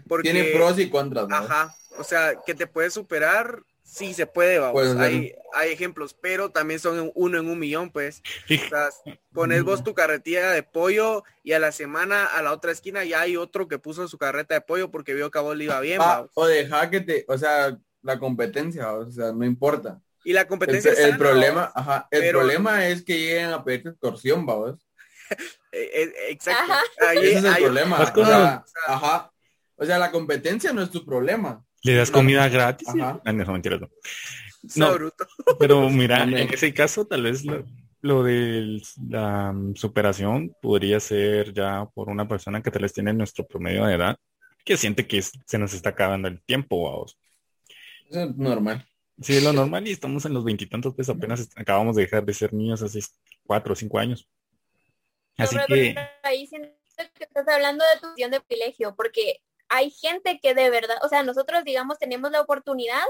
porque- 0.09 0.33
Tiene 0.33 0.51
pros 0.53 0.79
y 0.79 0.89
contras. 0.89 1.29
¿no? 1.29 1.37
Ajá. 1.37 1.75
O 1.99 2.05
sea, 2.05 2.35
que 2.47 2.55
te 2.55 2.67
puedes 2.67 2.95
superar, 2.95 3.63
sí 3.91 4.15
se 4.15 4.27
puede, 4.27 4.59
vamos. 4.59 4.97
Hay, 4.97 5.35
hay 5.55 5.73
ejemplos, 5.73 6.15
pero 6.15 6.51
también 6.51 6.79
son 6.81 7.11
uno 7.15 7.39
en 7.39 7.49
un 7.49 7.59
millón, 7.59 7.91
pues. 7.91 8.23
O 8.45 8.69
sea, 8.69 8.89
pones 9.33 9.63
vos 9.65 9.83
tu 9.83 9.95
carretilla 9.95 10.51
de 10.53 10.63
pollo 10.63 11.25
y 11.43 11.53
a 11.53 11.59
la 11.59 11.73
semana 11.73 12.25
a 12.27 12.41
la 12.43 12.53
otra 12.53 12.71
esquina 12.73 13.05
ya 13.05 13.21
hay 13.23 13.37
otro 13.37 13.67
que 13.69 13.79
puso 13.79 14.07
su 14.09 14.17
carreta 14.19 14.55
de 14.55 14.61
pollo 14.61 14.91
porque 14.91 15.15
vio 15.15 15.31
que 15.31 15.39
a 15.39 15.43
vos 15.43 15.57
le 15.57 15.65
iba 15.65 15.81
bien, 15.81 16.01
Ah, 16.01 16.07
vamos. 16.17 16.31
o 16.35 16.47
deja 16.47 16.89
que 16.91 17.01
te, 17.01 17.25
o 17.29 17.37
sea, 17.37 17.77
la 18.03 18.19
competencia, 18.19 18.93
o 18.93 19.11
sea, 19.11 19.33
no 19.33 19.45
importa. 19.45 20.01
Y 20.25 20.33
la 20.35 20.47
competencia 20.47 20.91
el 20.93 20.97
sana, 20.97 21.19
problema, 21.19 21.61
vamos. 21.61 21.73
ajá, 21.77 22.09
el 22.11 22.21
Pero- 22.21 22.39
problema 22.41 22.87
es 22.87 23.03
que 23.03 23.19
lleguen 23.19 23.53
a 23.53 23.65
pedirte 23.65 23.89
extorsión, 23.91 24.47
vamos. 24.47 24.79
Eh, 25.73 25.89
eh, 25.95 26.13
exacto. 26.31 26.73
Ajá. 26.73 26.83
Ahí 27.09 27.19
Ese 27.19 27.39
es 27.39 27.45
el 27.45 27.55
problema. 27.63 28.65
Ajá. 28.89 29.33
O 29.81 29.87
sea, 29.87 29.99
la 29.99 30.11
competencia 30.11 30.75
no 30.75 30.83
es 30.83 30.91
tu 30.91 31.07
problema. 31.07 31.65
¿Le 31.83 31.95
das 31.95 32.11
comida 32.11 32.47
gratis? 32.51 32.87
Ajá. 32.89 33.23
Ah, 33.25 33.33
no, 33.33 34.93
bruto. 34.93 35.27
Pero 35.59 35.89
mira, 35.89 36.23
en 36.23 36.53
ese 36.53 36.75
caso 36.75 37.07
tal 37.07 37.23
vez 37.23 37.47
lo, 37.47 37.65
lo 38.03 38.23
de 38.23 38.83
la 39.09 39.53
mm, 39.53 39.77
superación 39.77 40.55
podría 40.61 41.01
ser 41.01 41.55
ya 41.55 41.87
por 41.95 42.11
una 42.11 42.29
persona 42.29 42.63
que 42.63 42.71
tal 42.71 42.83
vez 42.83 42.93
tiene 42.93 43.15
nuestro 43.15 43.47
promedio 43.47 43.87
de 43.87 43.95
edad, 43.95 44.19
que 44.67 44.77
siente 44.77 45.07
que 45.07 45.23
se 45.23 45.59
nos 45.59 45.73
está 45.73 45.89
acabando 45.89 46.29
el 46.29 46.43
tiempo, 46.43 46.85
vamos. 46.85 47.19
Eso 48.11 48.25
es 48.25 48.37
normal. 48.37 48.87
Sí, 49.23 49.37
es 49.37 49.43
lo 49.43 49.55
normal 49.55 49.89
y 49.89 49.93
estamos 49.93 50.27
en 50.27 50.35
los 50.35 50.45
veintitantos, 50.45 50.95
pues 50.95 51.09
apenas 51.09 51.49
acabamos 51.57 51.97
de 51.97 52.03
dejar 52.03 52.23
de 52.27 52.35
ser 52.35 52.53
niños 52.53 52.83
hace 52.83 53.01
cuatro 53.45 53.73
o 53.73 53.77
cinco 53.77 53.99
años. 53.99 54.29
Así 55.39 55.57
Pero, 55.57 55.67
que, 55.69 55.95
ahí 56.23 56.47
siento 56.47 56.69
que 57.15 57.25
estás 57.25 57.49
hablando 57.49 57.83
de 57.83 58.01
tu 58.01 58.31
de 58.31 58.41
privilegio, 58.43 58.95
porque 58.95 59.41
hay 59.71 59.91
gente 59.91 60.39
que 60.43 60.55
de 60.55 60.69
verdad, 60.69 60.97
o 61.03 61.09
sea, 61.09 61.23
nosotros 61.23 61.65
digamos 61.65 61.99
tenemos 61.99 62.31
la 62.31 62.41
oportunidad 62.43 63.03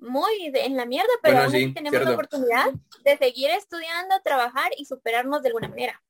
muy 0.00 0.50
de- 0.50 0.64
en 0.64 0.76
la 0.76 0.86
mierda, 0.86 1.08
pero 1.22 1.34
Bueno, 1.34 1.46
aún 1.48 1.54
así 1.56 1.64
sí, 1.66 1.74
tenemos 1.74 1.90
cierto. 1.98 2.08
la 2.10 2.14
oportunidad 2.14 2.66
de 3.04 3.18
seguir 3.18 3.50
estudiando, 3.50 4.14
trabajar 4.22 4.70
y 4.76 4.84
superarnos 4.84 5.42
de 5.42 5.48
alguna 5.48 5.68
manera. 5.68 6.00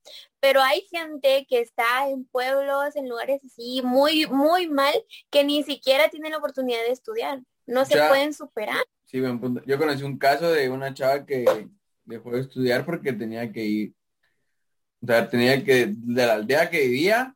Pero 0.41 0.61
hay 0.61 0.83
gente 0.91 1.47
que 1.49 1.61
está 1.61 2.07
en 2.11 2.27
pueblos, 2.27 2.97
en 2.97 3.09
lugares 3.09 3.41
así 3.47 3.81
muy, 3.83 4.27
muy 4.27 4.69
mal, 4.69 4.93
que 5.31 5.43
ni 5.43 5.63
siquiera 5.63 6.11
tienen 6.11 6.33
la 6.33 6.39
oportunidad 6.39 6.83
de 6.83 6.91
estudiar. 6.91 7.41
No 7.65 7.87
se 7.87 7.97
pueden 7.97 8.35
superar. 8.35 8.85
Sí, 9.07 9.21
buen 9.21 9.41
punto. 9.41 9.63
Yo 9.65 9.79
conocí 9.79 10.03
un 10.03 10.19
caso 10.19 10.51
de 10.53 10.69
una 10.69 10.93
chava 10.93 11.25
que 11.25 11.47
dejó 12.05 12.31
de 12.33 12.41
estudiar 12.41 12.85
porque 12.85 13.15
tenía 13.15 13.51
que 13.51 13.65
ir, 13.65 13.95
o 15.03 15.07
sea, 15.07 15.29
tenía 15.31 15.65
que, 15.65 15.87
de 15.97 16.27
la 16.27 16.35
aldea 16.35 16.69
que 16.69 16.81
vivía, 16.81 17.35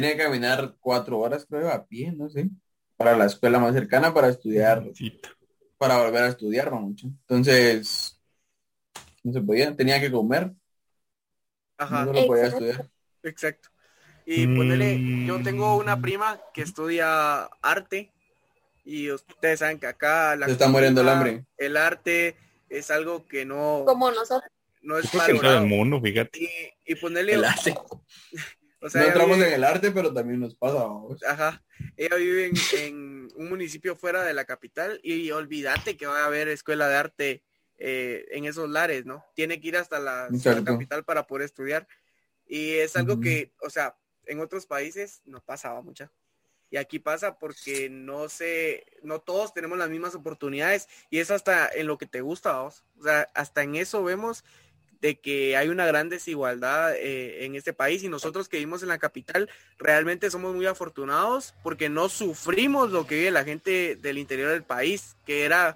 tenía 0.00 0.16
que 0.16 0.22
caminar 0.24 0.74
cuatro 0.80 1.18
horas, 1.18 1.46
creo, 1.48 1.70
a 1.70 1.84
pie, 1.86 2.12
no 2.12 2.28
sé, 2.30 2.48
para 2.96 3.16
la 3.16 3.26
escuela 3.26 3.58
más 3.58 3.74
cercana 3.74 4.12
para 4.14 4.28
estudiar, 4.28 4.84
sí, 4.94 5.20
para 5.78 6.02
volver 6.02 6.22
a 6.24 6.28
estudiar, 6.28 6.70
mucho. 6.72 7.06
Entonces, 7.06 8.18
no 9.22 9.32
se 9.32 9.40
podía, 9.42 9.74
tenía 9.76 10.00
que 10.00 10.10
comer, 10.10 10.52
Ajá. 11.78 12.04
no 12.04 12.12
solo 12.14 12.26
podía 12.26 12.44
Exacto. 12.46 12.64
estudiar. 12.66 12.90
Exacto. 13.22 13.68
Y 14.26 14.46
ponele, 14.46 15.26
yo 15.26 15.38
Mm. 15.38 15.42
tengo 15.42 15.76
una 15.76 16.00
prima 16.00 16.40
que 16.54 16.62
estudia 16.62 17.44
arte 17.62 18.12
y 18.84 19.10
ustedes 19.10 19.58
saben 19.58 19.78
que 19.78 19.86
acá 19.86 20.36
la 20.36 20.46
Se 20.46 20.52
está 20.52 20.68
muriendo 20.68 21.00
el 21.00 21.08
hambre. 21.08 21.44
El 21.56 21.76
arte 21.76 22.36
es 22.68 22.90
algo 22.90 23.26
que 23.26 23.44
no, 23.44 23.82
Como 23.86 24.10
nosotros. 24.10 24.50
no 24.82 24.98
es 24.98 25.12
valorado. 25.12 25.58
el 25.58 25.66
mundo, 25.66 26.00
fíjate. 26.00 26.38
Y, 26.38 26.92
y 26.92 26.94
ponerle, 26.94 27.34
El 27.34 27.44
arte. 27.44 27.74
o 28.80 28.90
sea, 28.90 29.02
no 29.02 29.08
entramos 29.08 29.36
vive- 29.36 29.48
en 29.48 29.54
el 29.54 29.64
arte, 29.64 29.90
pero 29.90 30.12
también 30.12 30.40
nos 30.40 30.54
pasa. 30.54 30.74
vamos. 30.74 31.22
Ajá. 31.24 31.62
Ella 31.96 32.16
vive 32.16 32.46
en, 32.46 32.54
en 32.78 33.28
un 33.36 33.48
municipio 33.48 33.96
fuera 33.96 34.22
de 34.24 34.34
la 34.34 34.44
capital 34.44 35.00
y 35.02 35.30
olvídate 35.30 35.96
que 35.96 36.06
va 36.06 36.22
a 36.22 36.26
haber 36.26 36.48
escuela 36.48 36.88
de 36.88 36.96
arte 36.96 37.42
eh, 37.78 38.26
en 38.32 38.44
esos 38.44 38.68
lares, 38.68 39.06
¿no? 39.06 39.24
Tiene 39.34 39.60
que 39.60 39.68
ir 39.68 39.76
hasta 39.76 39.98
la, 39.98 40.28
capital 40.64 41.04
para 41.04 41.26
poder 41.26 41.46
estudiar. 41.46 41.88
Y 42.46 42.72
es 42.72 42.94
algo 42.96 43.20
que, 43.20 43.52
o 43.62 43.70
sea, 43.70 43.96
en 44.26 44.40
otros 44.40 44.66
países 44.66 45.22
no 45.24 45.40
pasaba 45.40 45.80
mucha. 45.80 46.10
Y 46.68 46.76
aquí 46.76 46.98
pasa 46.98 47.38
porque 47.38 47.88
no 47.88 48.28
sé, 48.28 48.84
no 49.02 49.20
todos 49.20 49.54
tenemos 49.54 49.78
las 49.78 49.88
mismas 49.88 50.14
oportunidades 50.14 50.88
y 51.08 51.18
es 51.18 51.30
hasta 51.30 51.68
en 51.68 51.86
lo 51.86 51.96
que 51.96 52.06
te 52.06 52.20
gusta, 52.20 52.60
vos. 52.60 52.84
O 52.98 53.02
sea, 53.04 53.28
hasta 53.34 53.62
en 53.62 53.74
eso 53.76 54.04
vemos 54.04 54.44
de 55.00 55.18
que 55.18 55.56
hay 55.56 55.68
una 55.68 55.86
gran 55.86 56.08
desigualdad 56.08 56.94
eh, 56.96 57.44
en 57.44 57.54
este 57.54 57.72
país 57.72 58.02
y 58.02 58.08
nosotros 58.08 58.48
que 58.48 58.58
vivimos 58.58 58.82
en 58.82 58.88
la 58.88 58.98
capital 58.98 59.48
realmente 59.78 60.30
somos 60.30 60.54
muy 60.54 60.66
afortunados 60.66 61.54
porque 61.62 61.88
no 61.88 62.08
sufrimos 62.08 62.90
lo 62.90 63.06
que 63.06 63.14
vive 63.16 63.30
la 63.30 63.44
gente 63.44 63.96
del 63.96 64.18
interior 64.18 64.50
del 64.50 64.62
país, 64.62 65.16
que 65.24 65.44
era 65.44 65.72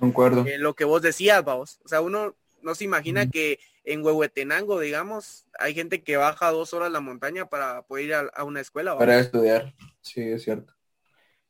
eh, 0.46 0.58
lo 0.58 0.74
que 0.74 0.84
vos 0.84 1.00
decías, 1.02 1.42
vamos. 1.44 1.80
O 1.84 1.88
sea, 1.88 2.00
uno 2.00 2.34
no 2.62 2.74
se 2.74 2.84
imagina 2.84 3.28
que 3.30 3.58
en 3.84 4.02
Huehuetenango, 4.04 4.80
digamos, 4.80 5.44
hay 5.58 5.74
gente 5.74 6.02
que 6.02 6.16
baja 6.16 6.50
dos 6.50 6.72
horas 6.72 6.90
la 6.90 7.00
montaña 7.00 7.46
para 7.46 7.82
poder 7.82 8.04
ir 8.06 8.14
a, 8.14 8.20
a 8.34 8.44
una 8.44 8.60
escuela. 8.60 8.92
¿va? 8.94 8.98
Para 8.98 9.18
estudiar. 9.18 9.74
Sí, 10.00 10.22
es 10.22 10.42
cierto. 10.44 10.72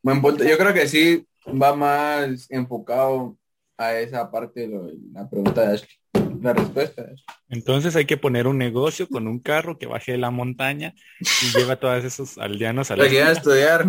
Buen 0.02 0.21
punto. 0.21 0.45
Yo 0.45 0.59
creo 0.59 0.75
que 0.75 0.87
sí 0.88 1.26
va 1.47 1.75
más 1.75 2.47
enfocado 2.50 3.37
a 3.76 3.95
esa 3.99 4.31
parte 4.31 4.61
de 4.61 4.69
lo- 4.69 4.90
la 5.12 5.28
pregunta 5.28 5.61
de 5.62 5.75
Ashley. 5.75 5.90
La 6.44 6.52
respuesta 6.52 7.00
Ashley. 7.00 7.24
Entonces 7.48 7.96
hay 7.96 8.04
que 8.04 8.18
poner 8.18 8.46
un 8.46 8.58
negocio 8.58 9.08
con 9.08 9.26
un 9.26 9.38
carro 9.38 9.78
que 9.78 9.86
baje 9.86 10.12
de 10.12 10.18
la 10.18 10.30
montaña 10.30 10.94
y 11.18 11.56
lleva 11.56 11.72
a 11.72 11.80
todos 11.80 12.04
esos 12.04 12.36
aldeanos 12.36 12.90
a 12.90 12.96
la 12.96 13.08
que 13.08 13.22
a 13.22 13.32
estudiar 13.32 13.86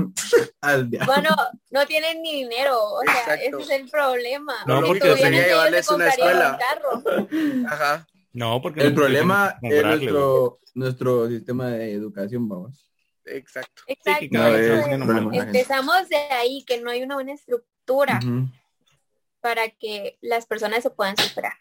al 0.61 0.89
día. 0.89 1.01
Bueno, 1.05 1.31
no 1.71 1.85
tienen 1.85 2.21
ni 2.21 2.43
dinero, 2.43 2.79
o 2.81 3.01
sea, 3.03 3.35
Exacto. 3.35 3.59
ese 3.59 3.73
es 3.73 3.81
el 3.81 3.89
problema. 3.89 4.53
No, 4.67 4.81
porque 4.83 5.01
tuvieran 5.01 5.33
ellos, 5.33 5.47
llevarles 5.47 5.89
una 5.89 6.07
escuela. 6.07 6.51
un 6.51 6.57
carro. 6.57 7.67
Ajá. 7.73 8.07
No, 8.31 8.61
porque 8.61 8.83
El 8.83 8.89
no 8.89 8.95
problema 8.95 9.57
que 9.61 9.77
es 9.77 9.83
nuestro, 9.83 10.59
nuestro 10.75 11.27
sistema 11.27 11.67
de 11.71 11.91
educación, 11.91 12.47
vamos. 12.47 12.89
Exacto. 13.25 13.83
Exacto. 13.87 14.29
que 14.29 15.37
es. 15.37 15.43
Empezamos 15.45 16.07
de 16.07 16.15
ahí, 16.15 16.63
que 16.65 16.79
no 16.79 16.89
hay 16.89 17.03
una 17.03 17.15
buena 17.15 17.33
estructura 17.33 18.21
para 19.41 19.69
que 19.71 20.17
las 20.21 20.45
personas 20.45 20.83
se 20.83 20.89
puedan 20.89 21.17
superar. 21.17 21.53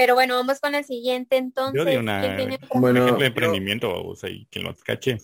Pero 0.00 0.14
bueno, 0.14 0.34
vamos 0.34 0.60
con 0.60 0.72
la 0.72 0.82
siguiente 0.82 1.36
entonces. 1.36 1.78
Yo 1.78 1.84
di 1.84 1.96
una- 1.98 2.22
¿Quién 2.22 2.36
tiene- 2.36 2.58
Un 2.70 2.80
Bueno, 2.80 3.00
ejemplo 3.00 3.20
de 3.20 3.26
emprendimiento, 3.26 3.92
vamos, 3.92 4.24
ahí, 4.24 4.46
quien 4.50 4.64
lo 4.64 4.74
cache, 4.76 5.18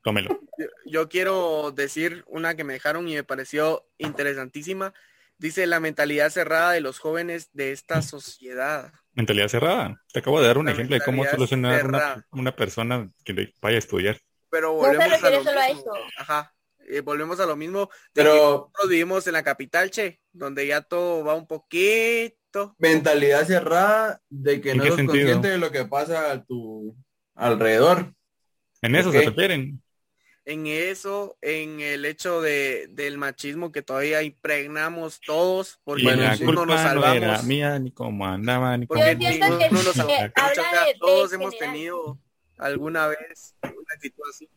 tómelo. 0.00 0.38
Yo, 0.56 0.66
yo 0.86 1.08
quiero 1.08 1.72
decir 1.72 2.22
una 2.28 2.54
que 2.54 2.62
me 2.62 2.74
dejaron 2.74 3.08
y 3.08 3.14
me 3.14 3.24
pareció 3.24 3.84
interesantísima. 3.98 4.94
Dice 5.38 5.66
la 5.66 5.80
mentalidad 5.80 6.30
cerrada 6.30 6.70
de 6.70 6.80
los 6.80 7.00
jóvenes 7.00 7.50
de 7.52 7.72
esta 7.72 8.00
sociedad. 8.00 8.92
Mentalidad 9.14 9.48
cerrada. 9.48 10.00
Te 10.12 10.20
acabo 10.20 10.40
de 10.40 10.46
dar 10.46 10.56
un 10.58 10.66
La 10.66 10.70
ejemplo 10.72 10.94
de 10.94 11.02
cómo 11.04 11.24
solucionar 11.24 11.84
una, 11.84 12.24
una 12.30 12.54
persona 12.54 13.10
que 13.24 13.32
le 13.32 13.52
vaya 13.60 13.74
a 13.74 13.78
estudiar. 13.80 14.18
Pero 14.50 14.68
No 14.76 14.82
se 14.82 14.86
volvemos 14.86 15.06
a 15.06 15.16
refiere 15.16 15.36
lo 15.38 15.42
solo 15.42 15.60
a 15.60 15.66
mismo. 15.66 15.80
eso. 15.96 16.04
Ajá. 16.18 16.54
Eh, 16.92 17.00
volvemos 17.00 17.40
a 17.40 17.46
lo 17.46 17.56
mismo. 17.56 17.80
de 17.80 17.86
que 17.86 17.90
pero 18.12 18.34
nosotros 18.34 18.88
vivimos 18.88 19.26
en 19.26 19.32
la 19.32 19.42
capital, 19.42 19.90
che, 19.90 20.20
donde 20.32 20.66
ya 20.66 20.82
todo 20.82 21.24
va 21.24 21.34
un 21.34 21.46
poquito. 21.46 22.74
mentalidad 22.78 23.46
cerrada 23.46 24.20
de 24.28 24.60
que 24.60 24.72
¿En 24.72 24.78
no 24.78 24.86
sos 24.86 24.96
sentido? 24.96 25.14
consciente 25.24 25.48
de 25.48 25.58
lo 25.58 25.70
que 25.72 25.84
pasa 25.86 26.30
a 26.30 26.44
tu 26.44 26.94
alrededor. 27.34 28.14
En 28.82 28.94
eso 28.96 29.10
se 29.12 29.22
refieren. 29.22 29.82
En 30.44 30.66
eso, 30.66 31.38
en 31.40 31.80
el 31.80 32.04
hecho 32.04 32.40
de, 32.42 32.88
del 32.90 33.16
machismo 33.16 33.70
que 33.70 33.80
todavía 33.80 34.22
impregnamos 34.22 35.20
todos, 35.20 35.78
porque 35.84 36.02
Bueno, 36.02 36.24
nos 36.24 36.40
no 36.40 36.64
era 36.64 36.82
salvamos. 36.82 37.44
mía, 37.44 37.78
ni 37.78 37.92
cómo 37.92 38.26
andaba, 38.26 38.76
ni 38.76 38.86
Porque 38.86 39.14
nos 39.14 39.36
salvamos. 39.94 40.18
de- 40.18 40.32
todos 40.98 41.32
hemos 41.32 41.52
general. 41.54 41.72
tenido 41.74 42.18
alguna 42.58 43.06
vez 43.06 43.54
una 43.62 44.00
situación. 44.00 44.50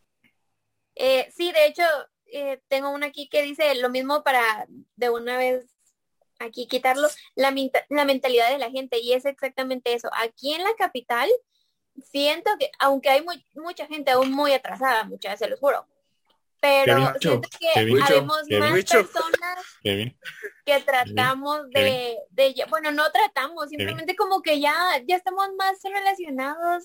Eh, 0.96 1.30
sí, 1.36 1.52
de 1.52 1.66
hecho, 1.66 1.84
eh, 2.32 2.60
tengo 2.68 2.90
una 2.90 3.06
aquí 3.06 3.28
que 3.28 3.42
dice 3.42 3.74
lo 3.76 3.88
mismo 3.90 4.22
para 4.22 4.66
de 4.96 5.10
una 5.10 5.36
vez 5.38 5.66
aquí 6.38 6.66
quitarlo, 6.66 7.08
la, 7.34 7.54
la 7.88 8.04
mentalidad 8.04 8.50
de 8.50 8.58
la 8.58 8.70
gente 8.70 8.98
y 8.98 9.12
es 9.14 9.24
exactamente 9.24 9.94
eso. 9.94 10.10
Aquí 10.12 10.52
en 10.54 10.62
la 10.64 10.74
capital 10.76 11.28
siento 12.02 12.50
que, 12.58 12.70
aunque 12.78 13.08
hay 13.08 13.22
muy- 13.22 13.44
mucha 13.54 13.86
gente 13.86 14.10
aún 14.10 14.30
muy 14.32 14.52
atrasada, 14.52 15.04
muchas 15.04 15.38
se 15.38 15.48
los 15.48 15.58
juro, 15.58 15.86
pero 16.60 16.94
siento 17.20 17.48
que 17.58 17.68
habemos 18.16 18.42
más 18.60 18.70
personas 18.98 19.64
que 20.66 20.80
tratamos 20.80 21.70
de, 21.70 22.18
de 22.30 22.64
bueno, 22.68 22.90
no 22.90 23.10
tratamos, 23.12 23.68
simplemente 23.70 24.14
como 24.16 24.42
que 24.42 24.60
ya, 24.60 24.74
ya 25.06 25.16
estamos 25.16 25.48
más 25.56 25.78
relacionados 25.82 26.84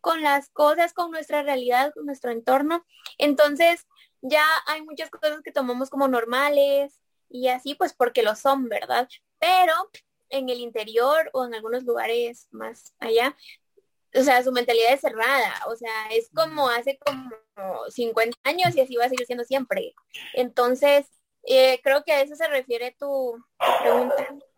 con 0.00 0.22
las 0.22 0.48
cosas, 0.50 0.92
con 0.92 1.10
nuestra 1.10 1.42
realidad, 1.42 1.92
con 1.94 2.06
nuestro 2.06 2.30
entorno. 2.30 2.84
Entonces, 3.18 3.86
ya 4.22 4.44
hay 4.66 4.82
muchas 4.82 5.10
cosas 5.10 5.40
que 5.42 5.52
tomamos 5.52 5.90
como 5.90 6.08
normales 6.08 7.00
y 7.28 7.48
así, 7.48 7.74
pues 7.74 7.94
porque 7.94 8.22
lo 8.22 8.34
son, 8.34 8.68
¿verdad? 8.68 9.08
Pero 9.38 9.72
en 10.30 10.48
el 10.48 10.58
interior 10.58 11.30
o 11.32 11.44
en 11.46 11.54
algunos 11.54 11.84
lugares 11.84 12.48
más 12.50 12.94
allá, 12.98 13.36
o 14.14 14.22
sea, 14.22 14.42
su 14.42 14.52
mentalidad 14.52 14.92
es 14.92 15.00
cerrada, 15.00 15.52
o 15.66 15.76
sea, 15.76 16.08
es 16.10 16.30
como 16.34 16.68
hace 16.68 16.98
como 16.98 17.30
50 17.90 18.38
años 18.44 18.74
y 18.74 18.80
así 18.80 18.96
va 18.96 19.04
a 19.04 19.08
seguir 19.08 19.26
siendo 19.26 19.44
siempre. 19.44 19.94
Entonces, 20.34 21.06
eh, 21.44 21.80
creo 21.82 22.02
que 22.04 22.12
a 22.12 22.22
eso 22.22 22.34
se 22.34 22.48
refiere 22.48 22.96
tu, 22.98 23.36
tu 23.58 23.82
pregunta. 23.82 24.14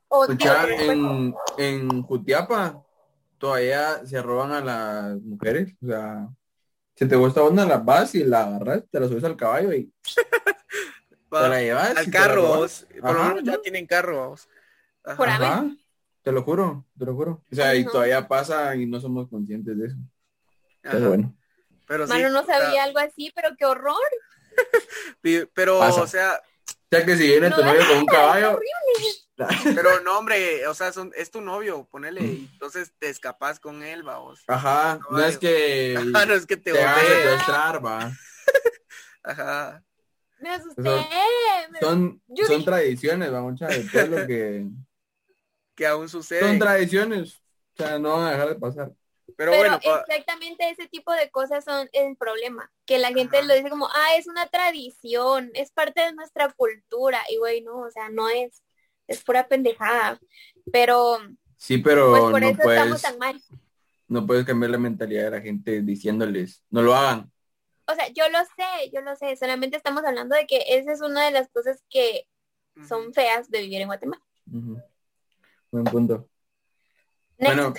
O, 0.09 0.27
digo, 0.27 0.33
Escucha, 0.33 0.63
tu 0.63 0.67
respuesta. 0.67 0.93
en, 0.93 1.35
en 1.59 2.03
Jutiapa 2.03 2.85
todavía 3.39 4.05
se 4.07 4.23
roban 4.23 4.53
a 4.53 4.61
las 4.61 5.21
mujeres. 5.23 5.75
O 5.83 5.87
sea, 5.87 6.29
si 7.01 7.09
te 7.09 7.17
gusta 7.17 7.43
onda, 7.43 7.65
la 7.65 7.79
vas 7.79 8.15
y 8.15 8.23
la 8.25 8.43
agarras, 8.45 8.83
te 8.91 9.01
la 9.01 9.09
subes 9.09 9.25
al 9.25 9.35
caballo 9.37 9.73
y 9.73 9.91
Va 11.33 11.43
te 11.45 11.49
la 11.49 11.61
llevas. 11.63 11.95
y 11.95 11.99
al 11.99 12.11
carro, 12.11 12.43
vos. 12.47 12.87
por 13.01 13.15
lo 13.15 13.25
menos 13.25 13.43
ya 13.45 13.53
¿no? 13.53 13.61
tienen 13.61 13.87
carro. 13.87 14.29
vos. 14.29 14.49
Ajá. 15.03 15.17
Por 15.17 15.29
ahí. 15.31 15.35
Ajá, 15.37 15.65
te 16.23 16.31
lo 16.33 16.43
juro, 16.43 16.85
te 16.99 17.07
lo 17.07 17.15
juro. 17.15 17.43
O 17.51 17.55
sea, 17.55 17.71
Ay, 17.71 17.81
y 17.81 17.85
no. 17.85 17.91
todavía 17.93 18.29
pasa 18.29 18.77
y 18.77 18.85
no 18.85 19.01
somos 19.01 19.29
conscientes 19.31 19.79
de 19.79 19.87
eso. 19.87 19.97
Ajá. 20.85 20.93
Pero 20.97 21.09
bueno. 21.09 21.35
Pero 21.87 22.07
sí, 22.07 22.13
Mano, 22.13 22.29
no 22.31 22.45
sabía 22.45 22.85
algo 22.85 22.99
así, 22.99 23.33
pero 23.35 23.49
qué 23.59 23.65
horror. 23.65 23.97
pero, 25.55 25.79
Pasa. 25.79 26.03
o 26.03 26.07
sea, 26.07 26.35
O 26.69 26.73
sea 26.91 27.05
que 27.07 27.17
si 27.17 27.27
viene 27.29 27.49
No, 27.51 27.57
tu 27.57 27.65
novio 27.65 27.81
con 27.89 27.97
un 27.99 28.05
es 28.09 28.15
caballo, 28.15 28.49
horrible. 28.51 28.90
Pero 29.75 30.01
no, 30.01 30.19
hombre, 30.19 30.67
o 30.67 30.75
sea, 30.75 30.93
son- 30.93 31.13
es 31.17 31.31
tu 31.31 31.41
novio, 31.41 31.87
ponele, 31.91 32.23
y 32.23 32.49
entonces 32.53 32.93
te 32.99 33.09
escapas 33.09 33.61
con 33.61 33.83
él, 33.83 34.03
vamos. 34.03 34.43
Ajá, 34.47 35.01
no 35.11 35.21
es 35.21 35.39
que 35.39 35.95
Ah, 36.15 36.27
no 36.27 36.35
es 36.35 36.47
que 36.47 36.57
te 36.57 36.73
te 36.73 36.85
van 36.85 36.95
a 36.95 37.01
secuestrar, 37.01 37.85
va. 37.85 38.13
Ajá. 39.23 39.85
Me 40.39 40.51
asusté. 40.51 40.83
Son- 41.81 42.23
Son, 42.47 42.65
tradiciones, 42.65 43.33
va, 43.33 43.41
mucha 43.43 43.67
de 43.67 43.85
todo 43.85 44.07
lo 44.07 44.27
que... 44.27 44.67
Que 45.75 45.87
aún 45.87 46.09
sucede. 46.09 46.41
Son 46.41 46.59
tradiciones, 46.59 47.37
o 47.75 47.77
sea, 47.83 47.99
no 47.99 48.17
van 48.17 48.27
a 48.27 48.31
dejar 48.33 48.49
de 48.49 48.55
pasar. 48.57 48.93
Pero, 49.37 49.53
Pero 49.53 49.79
bueno, 49.79 49.81
exactamente 49.83 50.69
ese 50.69 50.89
tipo 50.89 51.13
de 51.13 51.31
cosas 51.31 51.65
son 51.65 51.89
el 51.93 52.17
problema, 52.17 52.71
que 52.85 52.99
la 52.99 53.09
gente 53.09 53.39
Ajá. 53.39 53.47
lo 53.47 53.55
dice 53.55 53.71
como, 53.71 53.87
ah, 53.87 54.17
es 54.17 54.27
una 54.27 54.47
tradición, 54.49 55.51
es 55.55 55.71
parte 55.71 56.01
de 56.03 56.13
nuestra 56.13 56.53
cultura, 56.53 57.21
y 57.31 57.37
güey, 57.37 57.63
no, 57.63 57.79
o 57.79 57.91
sea, 57.91 58.09
no 58.11 58.29
es, 58.29 58.63
es 59.11 59.23
pura 59.25 59.47
pendejada, 59.49 60.19
pero 60.73 61.19
Sí, 61.57 61.79
pero 61.79 62.11
pues 62.11 62.23
por 62.23 62.41
no 62.41 62.49
eso 62.49 62.57
estamos 62.63 62.89
puedes, 62.89 63.03
tan 63.03 63.19
mal. 63.19 63.43
no 64.09 64.27
puedes 64.27 64.47
cambiar 64.47 64.71
la 64.71 64.79
mentalidad 64.79 65.25
de 65.25 65.31
la 65.33 65.41
gente 65.43 65.83
diciéndoles, 65.83 66.63
no 66.71 66.81
lo 66.83 66.95
hagan. 66.95 67.31
O 67.87 67.95
sea, 67.95 68.09
yo 68.09 68.25
lo 68.31 68.39
sé, 68.39 68.91
yo 68.95 69.01
lo 69.03 69.15
sé, 69.17 69.37
solamente 69.37 69.77
estamos 69.77 70.05
hablando 70.05 70.37
de 70.37 70.47
que 70.47 70.63
esa 70.69 70.93
es 70.93 71.01
una 71.03 71.25
de 71.27 71.33
las 71.33 71.49
cosas 71.49 71.83
que 71.91 72.27
son 72.89 73.13
feas 73.13 73.51
de 73.51 73.63
vivir 73.63 73.81
en 73.83 73.89
Guatemala. 73.89 74.23
Buen 74.47 75.85
punto. 75.85 76.29
Next. 77.37 77.55
Bueno, 77.57 77.75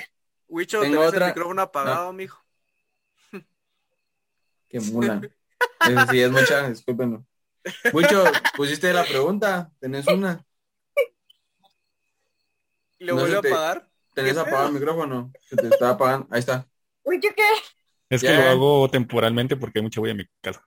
Wicho, 0.47 0.81
tengo 0.81 0.95
tenés 0.95 1.07
otra- 1.09 1.27
el 1.27 1.31
micrófono 1.33 1.61
apagado, 1.61 2.11
mijo. 2.13 2.43
qué 4.69 4.79
mula. 4.79 5.21
Eso 5.89 6.05
sí 6.11 6.21
es 6.21 6.29
mucha, 6.31 6.69
discúlpenlo. 6.69 7.25
Mucho, 7.93 8.23
pusiste 8.55 8.91
la 8.93 9.03
pregunta, 9.03 9.71
tenés 9.79 10.05
una, 10.07 10.43
¿Y 13.01 13.05
lo 13.05 13.15
No 13.15 13.21
vuelve 13.21 13.33
se 13.33 13.37
a 13.37 13.39
apagar? 13.39 13.87
tenés 14.13 14.33
¿Qué 14.35 14.39
apagado 14.41 14.67
el 14.67 14.73
micrófono, 14.75 15.31
se 15.49 15.55
te 15.57 15.67
está 15.69 15.89
apagando, 15.89 16.27
ahí 16.29 16.39
está. 16.39 16.67
Uy, 17.03 17.19
¿yo 17.21 17.29
qué? 17.35 17.43
Es 18.09 18.23
que 18.23 18.33
lo 18.33 18.43
hago 18.47 18.89
temporalmente 18.89 19.55
porque 19.57 19.79
hay 19.79 19.83
mucha 19.83 19.99
bulla 20.01 20.11
en 20.11 20.17
mi 20.17 20.25
casa. 20.41 20.63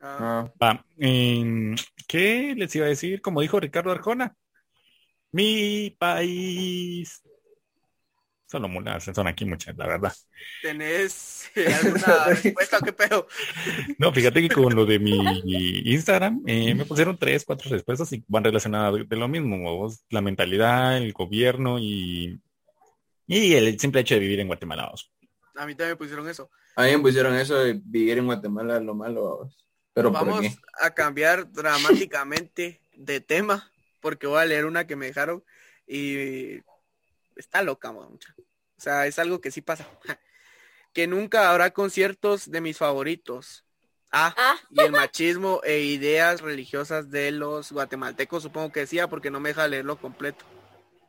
Ah, 0.00 0.44
Ah, 0.46 0.52
Va, 0.62 0.84
em, 0.98 1.74
¿qué 2.06 2.54
les 2.56 2.74
iba 2.76 2.86
a 2.86 2.88
decir? 2.88 3.20
Como 3.22 3.40
dijo 3.40 3.58
Ricardo 3.60 3.90
Arjona, 3.92 4.36
mi 5.32 5.90
país. 5.98 7.22
Solo 8.50 8.66
mulas 8.66 9.04
son 9.04 9.26
aquí 9.26 9.44
muchas, 9.44 9.76
la 9.76 9.86
verdad. 9.86 10.12
¿Tenés 10.62 11.50
eh, 11.54 11.66
alguna 11.66 12.24
respuesta? 12.28 12.80
¿Qué 12.82 12.94
pedo? 12.94 13.26
No, 13.98 14.10
fíjate 14.10 14.40
que 14.40 14.48
con 14.48 14.74
lo 14.74 14.86
de 14.86 14.98
mi 14.98 15.12
Instagram 15.84 16.42
eh, 16.46 16.74
me 16.74 16.86
pusieron 16.86 17.18
tres, 17.18 17.44
cuatro 17.44 17.70
respuestas 17.70 18.10
y 18.14 18.24
van 18.26 18.44
relacionadas 18.44 19.06
de, 19.06 19.16
lo 19.16 19.28
mismo, 19.28 19.58
vos, 19.76 20.02
la 20.08 20.22
mentalidad, 20.22 20.96
el 20.96 21.12
gobierno 21.12 21.78
y, 21.78 22.40
y 23.26 23.52
el 23.52 23.78
simple 23.78 24.00
hecho 24.00 24.14
de 24.14 24.20
vivir 24.20 24.40
en 24.40 24.46
Guatemala. 24.46 24.88
vos. 24.92 25.12
A 25.54 25.66
mí 25.66 25.74
también 25.74 25.90
me 25.90 25.96
pusieron 25.96 26.26
eso. 26.26 26.50
a 26.74 26.84
mí 26.84 26.92
me 26.92 27.00
pusieron 27.00 27.34
eso 27.34 27.58
de 27.58 27.78
vivir 27.84 28.16
en 28.16 28.24
Guatemala 28.24 28.80
lo 28.80 28.94
malo, 28.94 29.36
vamos. 29.40 29.66
pero 29.92 30.10
¿por 30.10 30.24
Vamos 30.24 30.46
a 30.80 30.90
cambiar 30.94 31.52
dramáticamente 31.52 32.80
de 32.96 33.20
tema 33.20 33.70
porque 34.00 34.26
voy 34.26 34.40
a 34.40 34.46
leer 34.46 34.64
una 34.64 34.86
que 34.86 34.96
me 34.96 35.04
dejaron 35.04 35.44
y 35.86 36.60
está 37.38 37.62
loca, 37.62 37.92
mucha. 37.92 38.34
O 38.38 38.80
sea, 38.80 39.06
es 39.06 39.18
algo 39.18 39.40
que 39.40 39.50
sí 39.50 39.62
pasa. 39.62 39.86
Que 40.94 41.06
nunca 41.06 41.50
habrá 41.50 41.70
conciertos 41.70 42.50
de 42.50 42.60
mis 42.62 42.78
favoritos. 42.78 43.64
Ah, 44.10 44.34
Ah, 44.36 44.56
y 44.70 44.80
el 44.80 44.90
machismo 44.90 45.60
e 45.62 45.80
ideas 45.80 46.40
religiosas 46.40 47.10
de 47.10 47.30
los 47.30 47.70
guatemaltecos, 47.72 48.42
supongo 48.42 48.72
que 48.72 48.80
decía, 48.80 49.06
porque 49.06 49.30
no 49.30 49.38
me 49.38 49.50
deja 49.50 49.68
leerlo 49.68 49.96
completo. 50.00 50.44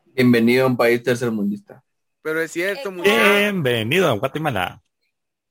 Bienvenido 0.06 0.66
a 0.66 0.68
un 0.68 0.76
país 0.78 1.02
tercermundista. 1.02 1.82
Pero 2.22 2.42
es 2.42 2.52
cierto. 2.52 2.92
Bienvenido 2.92 4.10
a 4.10 4.12
Guatemala. 4.12 4.84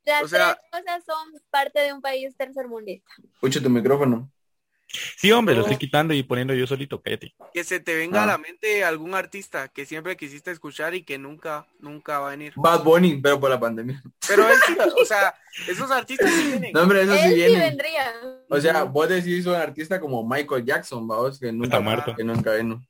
las 0.04 0.23
O 0.25 0.28
sea- 0.28 0.54
tres 0.70 0.85
cosas 0.85 1.04
son 1.06 1.41
parte 1.50 1.80
de 1.80 1.93
un 1.95 2.02
país 2.02 2.36
tercermundista. 2.36 3.10
Escucha 3.34 3.62
tu 3.62 3.71
micrófono. 3.71 4.30
Sí, 5.17 5.31
hombre, 5.33 5.55
lo 5.55 5.61
estoy 5.63 5.77
quitando 5.77 6.15
y 6.15 6.23
poniendo 6.23 6.55
yo 6.55 6.67
solito, 6.67 7.03
cállate. 7.03 7.35
Que 7.53 7.63
se 7.63 7.79
te 7.81 7.95
venga 7.95 8.21
Ah. 8.21 8.25
a 8.25 8.27
la 8.27 8.39
mente 8.39 8.85
algún 8.85 9.15
artista 9.15 9.69
que 9.69 9.85
siempre 9.85 10.17
quisiste 10.17 10.51
escuchar 10.51 10.95
y 10.95 11.03
que 11.05 11.19
nunca, 11.19 11.67
nunca 11.79 12.21
va 12.21 12.29
a 12.29 12.31
venir. 12.31 12.55
Bad 12.57 12.83
Bunny, 12.85 13.21
pero 13.21 13.39
por 13.39 13.51
la 13.51 13.61
pandemia. 13.61 14.03
Pero 14.27 14.49
él 14.49 14.57
sí, 14.67 14.77
o 15.01 15.05
sea, 15.05 15.35
esos 15.69 15.91
artistas 15.91 16.31
sí 16.31 16.43
vienen. 16.49 16.73
No, 16.73 16.83
hombre, 16.83 17.03
eso 17.03 17.13
Él 17.13 17.19
sí 17.21 17.29
sí 17.29 17.35
viene. 17.35 17.59
vendría. 17.59 18.15
O 18.49 18.61
sea, 18.61 18.85
vos 18.85 19.09
decís 19.09 19.45
un 19.47 19.55
artista 19.55 20.01
como 20.01 20.27
Michael 20.27 20.65
Jackson, 20.65 21.07
vamos, 21.07 21.39
que 21.39 21.53
nunca 21.53 21.65
Está 21.77 21.81
muerto. 21.81 22.15
Que 22.17 22.25
nunca 22.25 22.55
vino. 22.55 22.83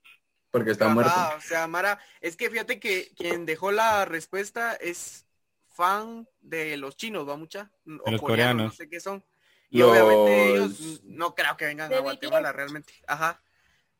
Porque 0.51 0.71
está 0.71 0.87
Ajá, 0.87 0.95
muerto. 0.95 1.13
O 1.37 1.41
sea, 1.41 1.67
Mara, 1.67 1.99
es 2.21 2.37
que 2.37 2.49
fíjate 2.49 2.79
que 2.81 3.11
quien 3.17 3.45
dejó 3.45 3.71
la 3.73 4.05
respuesta 4.05 4.75
es 4.75 5.27
fan 5.75 6.27
de 6.41 6.77
los 6.77 6.97
chinos, 6.97 7.29
¿va 7.29 7.37
mucha? 7.37 7.71
O 7.85 7.91
los 7.91 8.01
coreanos, 8.03 8.21
coreanos. 8.23 8.65
no 8.67 8.73
sé 8.73 8.89
qué 8.89 8.99
son. 9.01 9.23
Y 9.70 9.78
Los- 9.81 9.90
obviamente 9.90 10.48
ellos 10.50 11.00
no 11.04 11.35
creo 11.35 11.57
que 11.57 11.66
vengan 11.66 11.92
a. 11.92 11.98
Guatemala 12.00 12.52
realmente. 12.52 12.94
Ajá. 13.07 13.42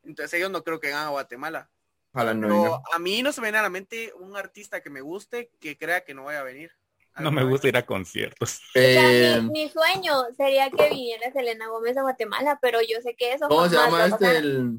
Entonces 0.02 0.33
ellos 0.35 0.50
no 0.50 0.64
creo 0.64 0.81
que 0.81 0.88
vengan 0.88 1.07
a 1.07 1.11
Guatemala. 1.11 1.70
Ojalá 2.12 2.33
no 2.35 2.83
a 2.92 2.98
mí 2.98 3.22
no 3.22 3.33
se 3.33 3.40
me 3.40 3.48
viene 3.48 3.59
a 3.59 3.62
la 3.62 3.68
mente 3.70 4.12
un 4.18 4.37
artista 4.37 4.81
que 4.83 4.88
me 4.90 5.02
guste 5.02 5.50
que 5.61 5.76
crea 5.76 6.04
que 6.04 6.14
no 6.14 6.24
vaya 6.24 6.40
a 6.40 6.44
venir. 6.44 6.72
No 7.18 7.31
me 7.33 7.42
gusta 7.44 7.66
ir 7.68 7.76
a 7.76 7.85
conciertos. 7.85 8.61
O 8.61 8.72
sea, 8.72 9.37
Eh, 9.37 9.42
mi, 9.42 9.50
mi 9.64 9.68
sueño 9.68 10.12
sería 10.37 10.70
que 10.70 10.88
viniera 10.88 11.33
Selena 11.33 11.66
Gómez 11.68 11.96
a 11.96 12.02
Guatemala, 12.02 12.59
pero 12.62 12.78
yo 12.81 13.00
sé 13.02 13.16
que 13.16 13.33
eso 13.33 13.48
¿Cómo 13.48 13.68
se 13.68 13.74
llama 13.76 14.04
este? 14.04 14.18
pasar. 14.18 14.37
El... 14.37 14.78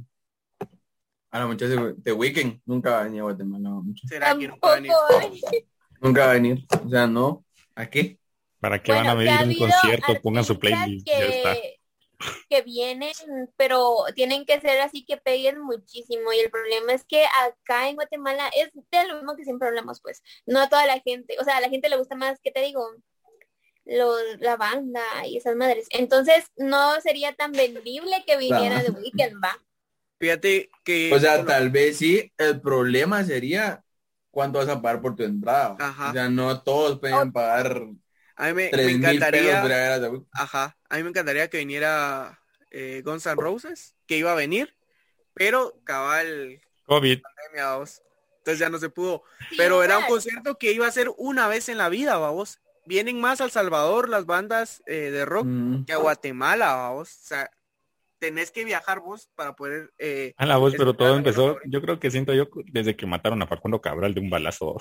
A 1.32 1.40
la 1.40 1.48
muchacha 1.48 1.94
de 1.98 2.12
Weekend. 2.14 2.62
Nunca 2.66 2.92
va 2.92 3.02
a 3.02 3.04
venir 3.04 3.20
a 3.20 3.24
Guatemala. 3.24 3.70
¿Será 4.08 4.38
que 4.38 4.48
nunca 4.48 4.68
va 4.68 4.72
a 4.74 4.76
venir? 4.76 4.92
Nunca 6.02 6.26
va 6.26 6.32
a 6.32 6.34
venir. 6.34 6.66
O 6.86 6.90
sea, 6.90 7.08
no. 7.08 7.46
¿A 7.76 7.86
qué? 7.86 8.19
¿Para 8.60 8.82
qué 8.82 8.92
Bueno, 8.92 9.16
van 9.16 9.28
a 9.28 9.32
ha 9.32 9.34
a 9.34 9.44
un 9.44 9.44
habido 9.44 9.68
concierto? 9.68 10.22
Pongan 10.22 10.44
su 10.44 10.60
playlist. 10.60 11.08
Ya 11.08 11.20
está. 11.20 11.56
que, 12.50 12.62
vienen, 12.64 13.14
pero 13.56 13.96
tienen 14.14 14.46
que 14.46 14.60
ser 14.60 14.82
así 14.82 15.06
que 15.06 15.18
peguen 15.18 15.62
muchísimo. 15.62 16.34
Y 16.34 16.40
el 16.40 16.50
problema 16.50 16.94
es 16.94 17.06
que 17.06 17.24
acá 17.24 17.88
en 17.88 17.96
Guatemala 17.96 18.50
es 18.56 18.70
de 18.74 19.08
lo 19.08 19.16
mismo 19.16 19.36
que 19.38 19.46
siempre 19.46 19.70
hablamos, 19.70 20.02
pues. 20.02 20.22
No 20.46 20.60
a 20.60 20.70
toda 20.70 20.86
la 20.86 21.00
gente, 21.00 21.38
o 21.40 21.44
sea, 21.44 21.58
a 21.58 21.62
la 21.62 21.70
gente 21.70 21.90
le 21.90 21.98
gusta 21.98 22.16
más, 22.16 22.40
¿qué 22.44 22.52
te 22.52 22.62
digo? 22.62 22.86
Lo, 23.86 24.14
la 24.40 24.58
banda 24.58 25.02
y 25.26 25.38
esas 25.38 25.56
madres. 25.56 25.88
Entonces, 25.92 26.46
no 26.58 27.00
sería 27.02 27.34
tan 27.34 27.54
vendible 27.54 28.24
que 28.28 28.38
viniera 28.38 28.84
de 28.84 28.92
Weekend, 28.92 29.42
va. 29.44 29.58
Fíjate 30.20 30.70
que... 30.84 31.14
O 31.14 31.20
sea, 31.20 31.38
bueno, 31.38 31.48
tal 31.48 31.70
vez 31.70 31.98
sí. 31.98 32.30
El 32.38 32.60
problema 32.60 33.24
sería 33.24 33.84
cuánto 34.32 34.60
vas 34.60 34.68
a 34.68 34.82
pagar 34.82 35.02
por 35.02 35.16
tu 35.16 35.24
entrada. 35.24 35.78
Ajá. 35.80 36.10
O 36.10 36.14
sea, 36.14 36.30
no 36.30 36.62
todos 36.62 37.00
pueden 37.00 37.32
pagar 37.32 37.88
a 38.40 38.48
mí 38.48 38.54
me, 38.54 38.70
pesos 38.70 38.92
encantaría... 38.92 39.62
Ajá, 40.34 40.78
a 40.90 40.98
mí 40.98 41.04
me 41.04 41.10
encantaría 41.10 41.50
que 41.50 41.58
viniera 41.60 42.40
eh, 42.72 43.02
Guns 43.04 43.26
N' 43.26 43.36
Roses, 43.36 43.96
que 44.08 44.18
iba 44.18 44.32
a 44.32 44.36
venir, 44.36 44.76
pero 45.34 45.80
cabal 45.84 46.60
COVID. 46.86 47.22
pandemia, 47.22 47.66
vamos. 47.72 48.02
Entonces 48.40 48.60
ya 48.60 48.70
no 48.70 48.80
se 48.80 48.90
pudo. 48.90 49.24
Sí, 49.50 49.56
Pero 49.58 49.84
era 49.84 49.98
un 50.00 50.06
concierto 50.06 50.58
que 50.58 50.72
iba 50.72 50.88
a 50.88 50.92
ser 50.92 51.12
una 51.18 51.48
vez 51.48 51.70
en 51.70 51.78
la 51.78 51.90
vida, 51.90 52.18
vamos. 52.18 52.60
Vienen 52.86 53.20
más 53.22 53.42
al 53.42 53.52
Salvador 53.52 54.10
las 54.10 54.26
bandas 54.26 54.82
eh, 54.88 55.12
de 55.12 55.26
rock 55.26 55.46
Mm. 55.46 55.86
que 55.86 55.94
a 55.94 55.98
Guatemala, 55.98 56.74
vamos. 56.76 57.10
O 57.10 57.28
sea, 57.28 57.50
tenés 58.18 58.50
que 58.52 58.64
viajar 58.66 59.02
vos 59.02 59.30
para 59.36 59.56
poder... 59.56 59.92
eh, 60.00 60.34
A 60.38 60.46
la 60.46 60.58
voz, 60.58 60.74
pero 60.78 60.94
todo 60.96 61.16
empezó, 61.16 61.58
yo 61.66 61.82
creo 61.82 62.00
que 62.00 62.10
siento 62.12 62.34
yo 62.34 62.48
desde 62.72 62.96
que 62.96 63.06
mataron 63.06 63.42
a 63.42 63.48
Facundo 63.48 63.82
Cabral 63.82 64.14
de 64.14 64.22
un 64.22 64.30
balazo. 64.30 64.78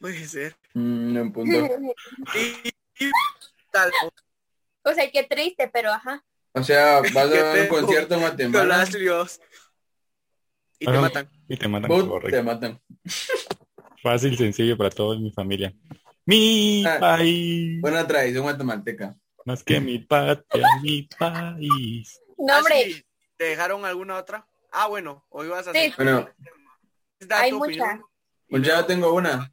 Puede 0.00 0.26
ser. 0.26 0.56
Mm, 0.74 1.16
en 1.16 1.32
punto. 1.32 1.58
Y, 2.34 2.68
y 3.06 3.10
tal, 3.70 3.90
O 4.82 4.92
sea, 4.92 5.10
qué 5.10 5.22
triste, 5.24 5.68
pero 5.68 5.92
ajá. 5.92 6.24
O 6.52 6.62
sea, 6.64 7.00
vas 7.00 7.16
a 7.30 7.52
ver 7.52 7.62
un 7.62 7.68
concierto 7.68 8.14
en 8.14 8.20
Guatemala. 8.20 8.88
Y 10.78 10.86
te 10.86 10.98
matan. 10.98 11.30
Y 11.48 11.56
te 11.56 11.68
correcto. 11.68 12.30
te 12.30 12.42
matan. 12.42 12.80
Fácil, 14.02 14.36
sencillo 14.36 14.76
para 14.76 14.90
toda 14.90 15.18
mi 15.18 15.30
familia. 15.30 15.74
Mi 16.24 16.84
Ah, 16.86 16.96
país. 16.98 17.80
Buena 17.80 18.06
tradición 18.06 18.44
guatemalteca. 18.44 19.16
Más 19.44 19.62
que 19.62 19.80
mi 19.80 19.98
patria, 19.98 20.66
mi 20.82 21.02
país. 21.18 22.20
No, 22.38 22.58
hombre, 22.58 22.74
Ashley, 22.80 23.04
¿Te 23.36 23.44
dejaron 23.44 23.84
alguna 23.84 24.18
otra? 24.18 24.46
Ah, 24.72 24.86
bueno, 24.86 25.24
hoy 25.30 25.48
vas 25.48 25.66
a 25.66 25.72
Sí. 25.72 25.78
hacer. 25.78 25.94
Bueno, 25.96 26.28
Hay 27.30 27.52
muchas. 27.52 28.00
pues 28.48 28.62
ya 28.62 28.86
tengo 28.86 29.12
una. 29.14 29.52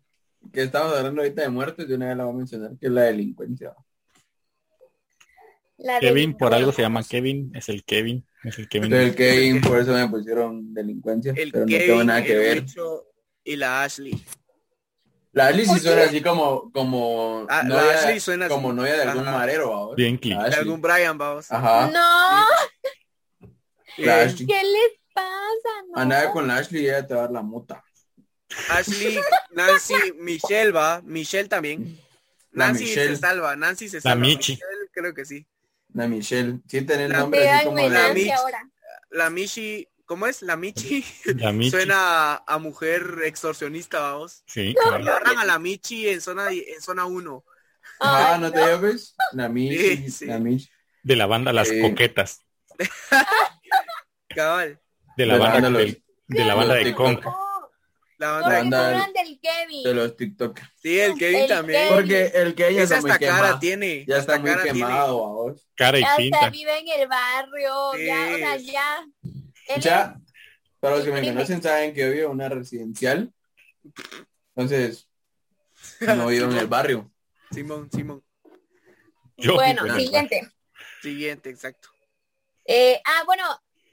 Que 0.52 0.64
estamos 0.64 0.96
hablando 0.98 1.22
ahorita 1.22 1.42
de 1.42 1.50
muertes, 1.50 1.88
de 1.88 1.96
una 1.96 2.08
vez 2.08 2.18
la 2.18 2.24
voy 2.26 2.34
a 2.34 2.38
mencionar, 2.38 2.72
que 2.80 2.88
es 2.88 2.92
la 2.92 3.02
delincuencia. 3.04 3.74
la 5.78 6.00
Kevin, 6.00 6.36
por 6.36 6.54
algo 6.54 6.72
se 6.72 6.82
llama 6.82 7.04
Kevin. 7.04 7.52
Es 7.56 7.70
el 7.70 7.84
Kevin. 7.84 8.26
Es 8.44 8.58
el 8.60 8.68
Kevin. 8.70 8.90
Del 8.90 9.16
Kevin, 9.16 9.62
por 9.62 9.80
eso 9.80 9.94
me 9.94 10.08
pusieron 10.08 10.74
delincuencia, 10.74 11.34
El 11.36 11.52
pero 11.52 11.66
no 11.66 11.70
Kevin, 11.70 11.88
tengo 11.88 12.04
nada 12.04 12.24
que 12.24 12.32
el 12.34 12.38
ver. 12.40 12.66
Y 13.44 13.56
la 13.56 13.84
Ashley. 13.84 14.26
La 15.34 15.48
Ashley 15.48 15.66
sí 15.66 15.80
suena 15.80 16.04
así 16.04 16.22
como, 16.22 16.72
como 16.72 17.46
Ah, 17.50 17.62
la 17.64 17.70
novia, 17.82 17.92
Ashley 18.00 18.20
suena 18.20 18.46
así. 18.46 18.56
como 18.56 18.74
novia 18.74 18.96
de 18.96 19.04
algún 19.04 19.28
Ajá. 19.28 19.38
marero, 19.38 19.70
vamos. 19.70 19.96
Bien. 19.96 20.20
La 20.24 20.50
De 20.50 20.56
algún 20.56 20.82
Brian, 20.82 21.18
vamos. 21.18 21.52
Ajá. 21.52 21.88
No, 21.92 23.48
La 24.04 24.22
Ashley. 24.22 24.48
¿qué 24.48 24.62
les 24.64 25.00
pasa? 25.14 25.70
No. 25.90 26.02
Andaba 26.02 26.32
con 26.32 26.48
la 26.48 26.58
Ashley 26.58 26.84
y 26.84 26.86
ella 26.88 27.06
te 27.06 27.14
va 27.14 27.20
a 27.22 27.24
dar 27.24 27.32
la 27.34 27.42
mota. 27.44 27.84
Ashley, 28.70 29.20
Nancy, 29.52 29.94
Michelle 30.20 30.72
va, 30.72 31.02
Michelle 31.04 31.48
también. 31.50 32.00
La 32.52 32.68
Nancy 32.68 32.86
Michelle. 32.86 33.16
se 33.16 33.22
salva, 33.22 33.56
Nancy 33.56 33.90
se 33.90 33.98
La 33.98 34.02
salva. 34.02 34.16
Michi. 34.26 34.54
Michelle, 34.54 34.90
creo 34.94 35.14
que 35.14 35.26
sí. 35.26 35.46
La 35.94 36.08
Michelle. 36.08 36.60
Sí, 36.68 36.82
tiene 36.84 37.06
el 37.06 37.12
La- 37.12 37.20
nombre 37.20 37.50
así 37.50 37.66
como 37.66 37.88
la 37.90 38.08
de... 38.08 38.14
Mitch. 38.14 38.32
ahora. 38.32 38.70
La 39.12 39.30
Michi, 39.30 39.88
¿cómo 40.06 40.28
es? 40.28 40.42
La 40.42 40.56
Michi. 40.58 41.04
La 41.38 41.52
Michi. 41.52 41.72
Suena 41.72 42.34
a, 42.36 42.44
a 42.48 42.58
mujer 42.58 43.20
extorsionista, 43.26 44.00
vamos. 44.00 44.44
Sí, 44.48 44.76
claro. 44.82 44.98
Agarran 45.04 45.38
a 45.40 45.46
la 45.46 45.60
Michi 45.60 46.10
en 46.10 46.20
zona 46.22 46.52
en 46.52 46.82
zona 46.82 47.06
1. 47.06 47.44
Ah, 48.00 48.34
Ay, 48.36 48.42
¿no 48.42 48.52
te 48.52 48.60
llames? 48.60 49.16
La 49.34 49.50
Michi. 49.50 49.78
Sí, 49.98 50.12
sí. 50.12 50.26
La 50.26 50.40
Michi. 50.40 50.70
de 51.04 51.16
la 51.16 51.26
banda 51.26 51.54
Las 51.54 51.68
Sí. 51.70 51.80
Coquetas. 51.82 52.42
Cabal. 54.30 54.80
De 55.16 55.26
la 55.26 55.34
De 55.34 55.40
la 55.40 55.46
banda, 55.46 55.62
banda 55.62 55.80
del- 55.80 56.04
de 56.28 56.46
la 56.46 56.56
banda 56.56 56.74
de 56.76 56.84
los 56.86 56.94
Conca. 56.96 57.34
La 58.18 58.32
banda. 58.40 59.08
del- 59.14 59.40
Kevin. 59.40 59.84
De 59.84 59.94
los 59.94 60.16
TikTok. 60.18 60.60
Sí, 60.82 61.00
el 61.00 61.16
Kevin 61.16 61.42
El 61.42 61.48
también. 61.48 61.82
Kevin. 61.88 61.96
Porque 61.96 62.26
el 62.34 62.56
que 62.56 62.68
ella 62.70 62.84
Esa 62.84 62.96
está 62.98 63.02
muy 63.08 63.12
cara 63.12 63.20
quemado. 63.38 63.60
tiene. 63.60 64.06
Ya 64.08 64.18
está 64.18 64.40
muy 64.40 64.56
quemado, 64.64 65.26
a 65.26 65.30
vos. 65.30 65.68
Cara 65.76 65.98
y 66.00 66.02
Ya 66.02 66.08
hasta 66.10 66.18
pinta. 66.22 66.50
vive 66.50 66.80
en 66.80 66.88
el 67.02 67.08
barrio, 67.08 67.94
ya, 68.06 68.32
o 68.34 68.38
sea, 68.38 68.56
ya. 68.58 69.06
Él 69.68 69.82
Ya, 69.82 70.18
para 70.80 70.96
los 70.96 71.06
que 71.06 71.12
me 71.12 71.24
conocen 71.24 71.62
saben 71.62 71.94
que 71.94 72.02
yo 72.02 72.12
vivo 72.12 72.26
en 72.26 72.32
una 72.32 72.50
residencial. 72.50 73.32
Entonces, 74.56 75.08
no 76.02 76.28
vivo 76.28 76.50
en 76.50 76.58
el 76.58 76.68
barrio. 76.68 77.12
Simón, 77.52 77.90
Simón. 77.92 78.24
Yo 79.38 79.54
bueno, 79.54 79.84
siguiente. 79.96 80.42
Siguiente, 81.02 81.50
exacto. 81.52 81.90
Eh, 82.66 83.00
ah, 83.06 83.24
bueno, 83.26 83.44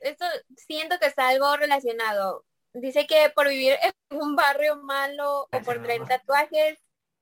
esto 0.01 0.25
siento 0.57 0.99
que 0.99 1.07
está 1.07 1.29
algo 1.29 1.55
relacionado. 1.57 2.45
Dice 2.75 3.07
que 3.07 3.31
por 3.35 3.49
vivir 3.49 3.75
en 3.83 4.19
un 4.19 4.35
barrio 4.37 4.77
malo 4.83 5.49
o 5.53 5.61
por 5.65 5.83
traer 5.83 6.05
tatuajes, 6.07 6.79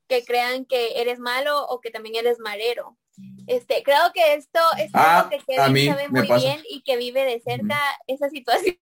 que 0.09 0.25
crean 0.25 0.65
que 0.65 1.01
eres 1.01 1.19
malo 1.19 1.67
o 1.67 1.81
que 1.81 1.91
también 1.91 2.17
eres 2.17 2.39
marero. 2.39 2.99
Este, 3.47 3.83
creo 3.83 4.11
que 4.15 4.35
esto 4.35 4.59
es 4.79 4.91
Ah, 4.95 5.19
algo 5.21 5.31
que 5.31 5.37
a 5.59 5.67
Kevin 5.67 5.73
mí 5.75 5.87
sabe 5.87 6.09
muy 6.09 6.27
pasa. 6.27 6.43
bien 6.43 6.63
y 6.69 6.83
que 6.83 6.97
vive 6.97 7.25
de 7.25 7.41
cerca 7.41 7.79
esa 8.07 8.29
situación. 8.31 8.77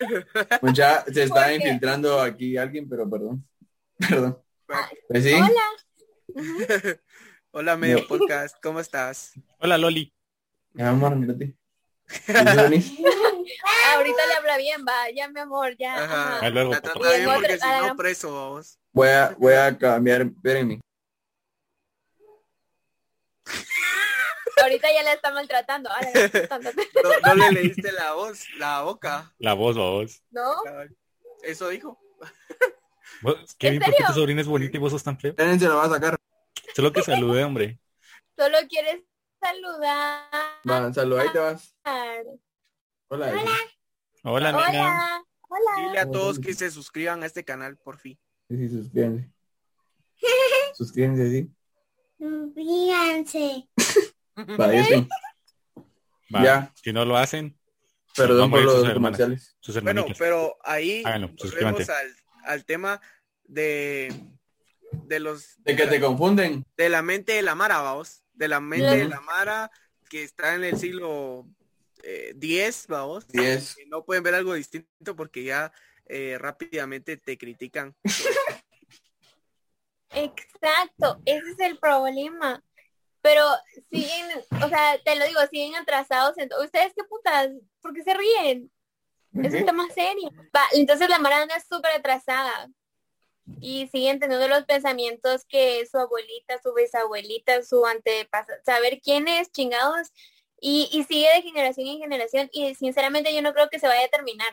Pues 0.60 0.72
ya 0.74 1.04
se 1.12 1.24
está 1.24 1.52
infiltrando 1.52 2.20
aquí 2.20 2.56
alguien, 2.56 2.88
pero 2.88 3.08
perdón. 3.10 3.46
Perdón. 3.98 4.42
Pues 5.08 5.24
sí. 5.24 5.34
Hola. 5.34 5.62
Hola, 7.50 7.76
medio 7.76 8.06
podcast. 8.06 8.56
¿Cómo 8.62 8.78
estás? 8.80 9.32
Hola 9.58 9.76
Loli. 9.76 10.14
Mi 10.72 10.82
amor, 10.84 11.16
mírate. 11.16 11.54
ahorita 13.94 14.26
le 14.26 14.34
habla 14.34 14.56
bien, 14.56 14.84
va, 14.86 15.10
ya 15.14 15.28
mi 15.28 15.40
amor, 15.40 15.76
ya. 15.76 15.94
Ajá. 15.94 16.36
ajá. 16.36 16.46
Ahí 16.46 16.52
luego, 16.52 16.70
La 16.72 16.80
trata 16.80 16.98
bien 16.98 17.30
porque 17.34 17.58
si 17.58 17.66
ah, 17.66 17.88
no 17.88 17.96
preso 17.96 18.32
vamos. 18.34 18.78
Voy 18.92 19.08
a, 19.08 19.34
voy 19.38 19.54
a 19.54 19.76
cambiar, 19.76 20.22
espérenme. 20.22 20.80
Ahorita 24.62 24.92
ya 24.92 25.02
la 25.02 25.12
está 25.12 25.32
maltratando. 25.32 25.90
Ahora 25.90 26.10
la. 26.12 26.72
No, 27.24 27.34
no 27.34 27.50
le 27.50 27.52
leíste 27.52 27.92
la 27.92 28.14
voz, 28.14 28.44
la 28.58 28.82
boca. 28.82 29.32
La 29.38 29.54
voz, 29.54 29.76
la 29.76 29.82
voz. 29.82 30.22
¿No? 30.30 30.50
Eso 31.42 31.68
dijo. 31.68 31.98
Kevin, 33.58 33.80
¿por 33.80 33.94
qué 33.94 34.04
tu 34.04 34.12
sobrina 34.12 34.40
es 34.40 34.46
bonita 34.46 34.76
y 34.76 34.80
vos 34.80 34.92
sos 34.92 35.02
tan 35.02 35.18
feo? 35.18 35.30
Espérense, 35.30 35.66
lo 35.66 35.76
va 35.76 35.84
a 35.84 35.90
sacar. 35.90 36.16
Solo 36.74 36.92
que 36.92 37.02
salude, 37.02 37.44
hombre. 37.44 37.78
Solo 38.36 38.58
quieres 38.68 39.02
saludar. 39.40 40.30
Va, 40.68 40.92
saluda, 40.92 41.22
ahí 41.22 41.28
te 41.32 41.38
vas. 41.38 41.74
Hola. 43.08 43.30
Hola. 43.30 43.32
Hola, 44.24 44.52
nena. 44.52 44.64
Hola. 44.72 45.24
Hola. 45.48 45.86
Dile 45.88 45.98
a 46.00 46.10
todos 46.10 46.38
que 46.38 46.52
se 46.54 46.70
suscriban 46.70 47.22
a 47.22 47.26
este 47.26 47.44
canal, 47.44 47.76
por 47.78 47.98
fin. 47.98 48.18
Sí, 48.48 48.56
sí, 48.56 48.68
suscríbanse. 48.68 49.30
Suscríbanse, 50.74 51.30
sí. 51.30 51.50
Ya 52.56 53.16
estoy. 53.18 53.68
Va, 56.34 56.42
Ya. 56.44 56.72
Si 56.82 56.92
no 56.92 57.04
lo 57.04 57.16
hacen, 57.16 57.58
Perdón 58.16 58.50
por 58.50 58.62
los 58.62 58.92
comerciales. 58.92 59.56
sus 59.60 59.80
Bueno, 59.82 60.04
pero 60.18 60.56
ahí 60.64 61.02
Háganlo, 61.04 61.28
volvemos 61.28 61.40
suscríbanse. 61.40 61.92
al, 61.92 62.16
al 62.44 62.64
tema 62.64 63.00
de 63.44 64.12
de 65.04 65.20
los 65.20 65.54
De 65.62 65.76
que 65.76 65.86
te 65.86 66.00
confunden. 66.00 66.64
de 66.76 66.88
la 66.88 67.02
mente 67.02 67.32
de 67.34 67.42
la 67.42 67.54
Mara, 67.54 67.80
vamos, 67.80 68.22
de 68.38 68.48
la 68.48 68.60
mente 68.60 68.96
de 68.96 69.08
la 69.08 69.20
Mara 69.20 69.70
que 70.08 70.22
está 70.22 70.54
en 70.54 70.64
el 70.64 70.78
siglo 70.78 71.46
eh, 72.02 72.32
10, 72.36 72.86
vamos, 72.86 73.26
Sí 73.30 73.44
es. 73.44 73.74
que 73.76 73.86
no 73.86 74.04
pueden 74.04 74.22
ver 74.22 74.34
algo 74.34 74.54
distinto 74.54 75.14
porque 75.16 75.42
ya 75.44 75.72
eh, 76.06 76.36
rápidamente 76.38 77.16
te 77.18 77.36
critican. 77.36 77.94
Exacto, 80.10 81.20
ese 81.26 81.50
es 81.50 81.58
el 81.60 81.78
problema. 81.78 82.62
Pero 83.20 83.44
siguen, 83.90 84.26
o 84.64 84.68
sea, 84.68 84.96
te 85.04 85.16
lo 85.16 85.26
digo, 85.26 85.40
siguen 85.50 85.74
atrasados. 85.74 86.38
en- 86.38 86.48
¿Ustedes 86.64 86.92
qué 86.96 87.04
putas? 87.04 87.50
¿Por 87.82 87.92
qué 87.92 88.02
se 88.04 88.14
ríen? 88.14 88.70
Es 89.34 89.52
un 89.54 89.66
tema 89.66 89.86
serio. 89.92 90.30
Va, 90.56 90.62
entonces 90.72 91.08
la 91.10 91.18
Mara 91.18 91.42
anda 91.42 91.60
súper 91.60 91.90
atrasada. 91.96 92.68
Y 93.60 93.88
siguen 93.88 94.20
teniendo 94.20 94.46
los 94.48 94.64
pensamientos 94.64 95.44
que 95.48 95.84
su 95.86 95.98
abuelita, 95.98 96.60
su 96.62 96.72
bisabuelita, 96.74 97.62
su 97.64 97.84
antepasado, 97.86 98.58
saber 98.64 99.00
quién 99.02 99.26
es, 99.28 99.50
chingados. 99.50 100.12
Y, 100.60 100.88
y 100.92 101.04
sigue 101.04 101.28
de 101.34 101.42
generación 101.42 101.86
en 101.86 101.98
generación. 101.98 102.48
Y 102.52 102.74
sinceramente 102.74 103.34
yo 103.34 103.42
no 103.42 103.52
creo 103.52 103.68
que 103.68 103.78
se 103.78 103.86
vaya 103.88 104.06
a 104.06 104.08
terminar. 104.08 104.48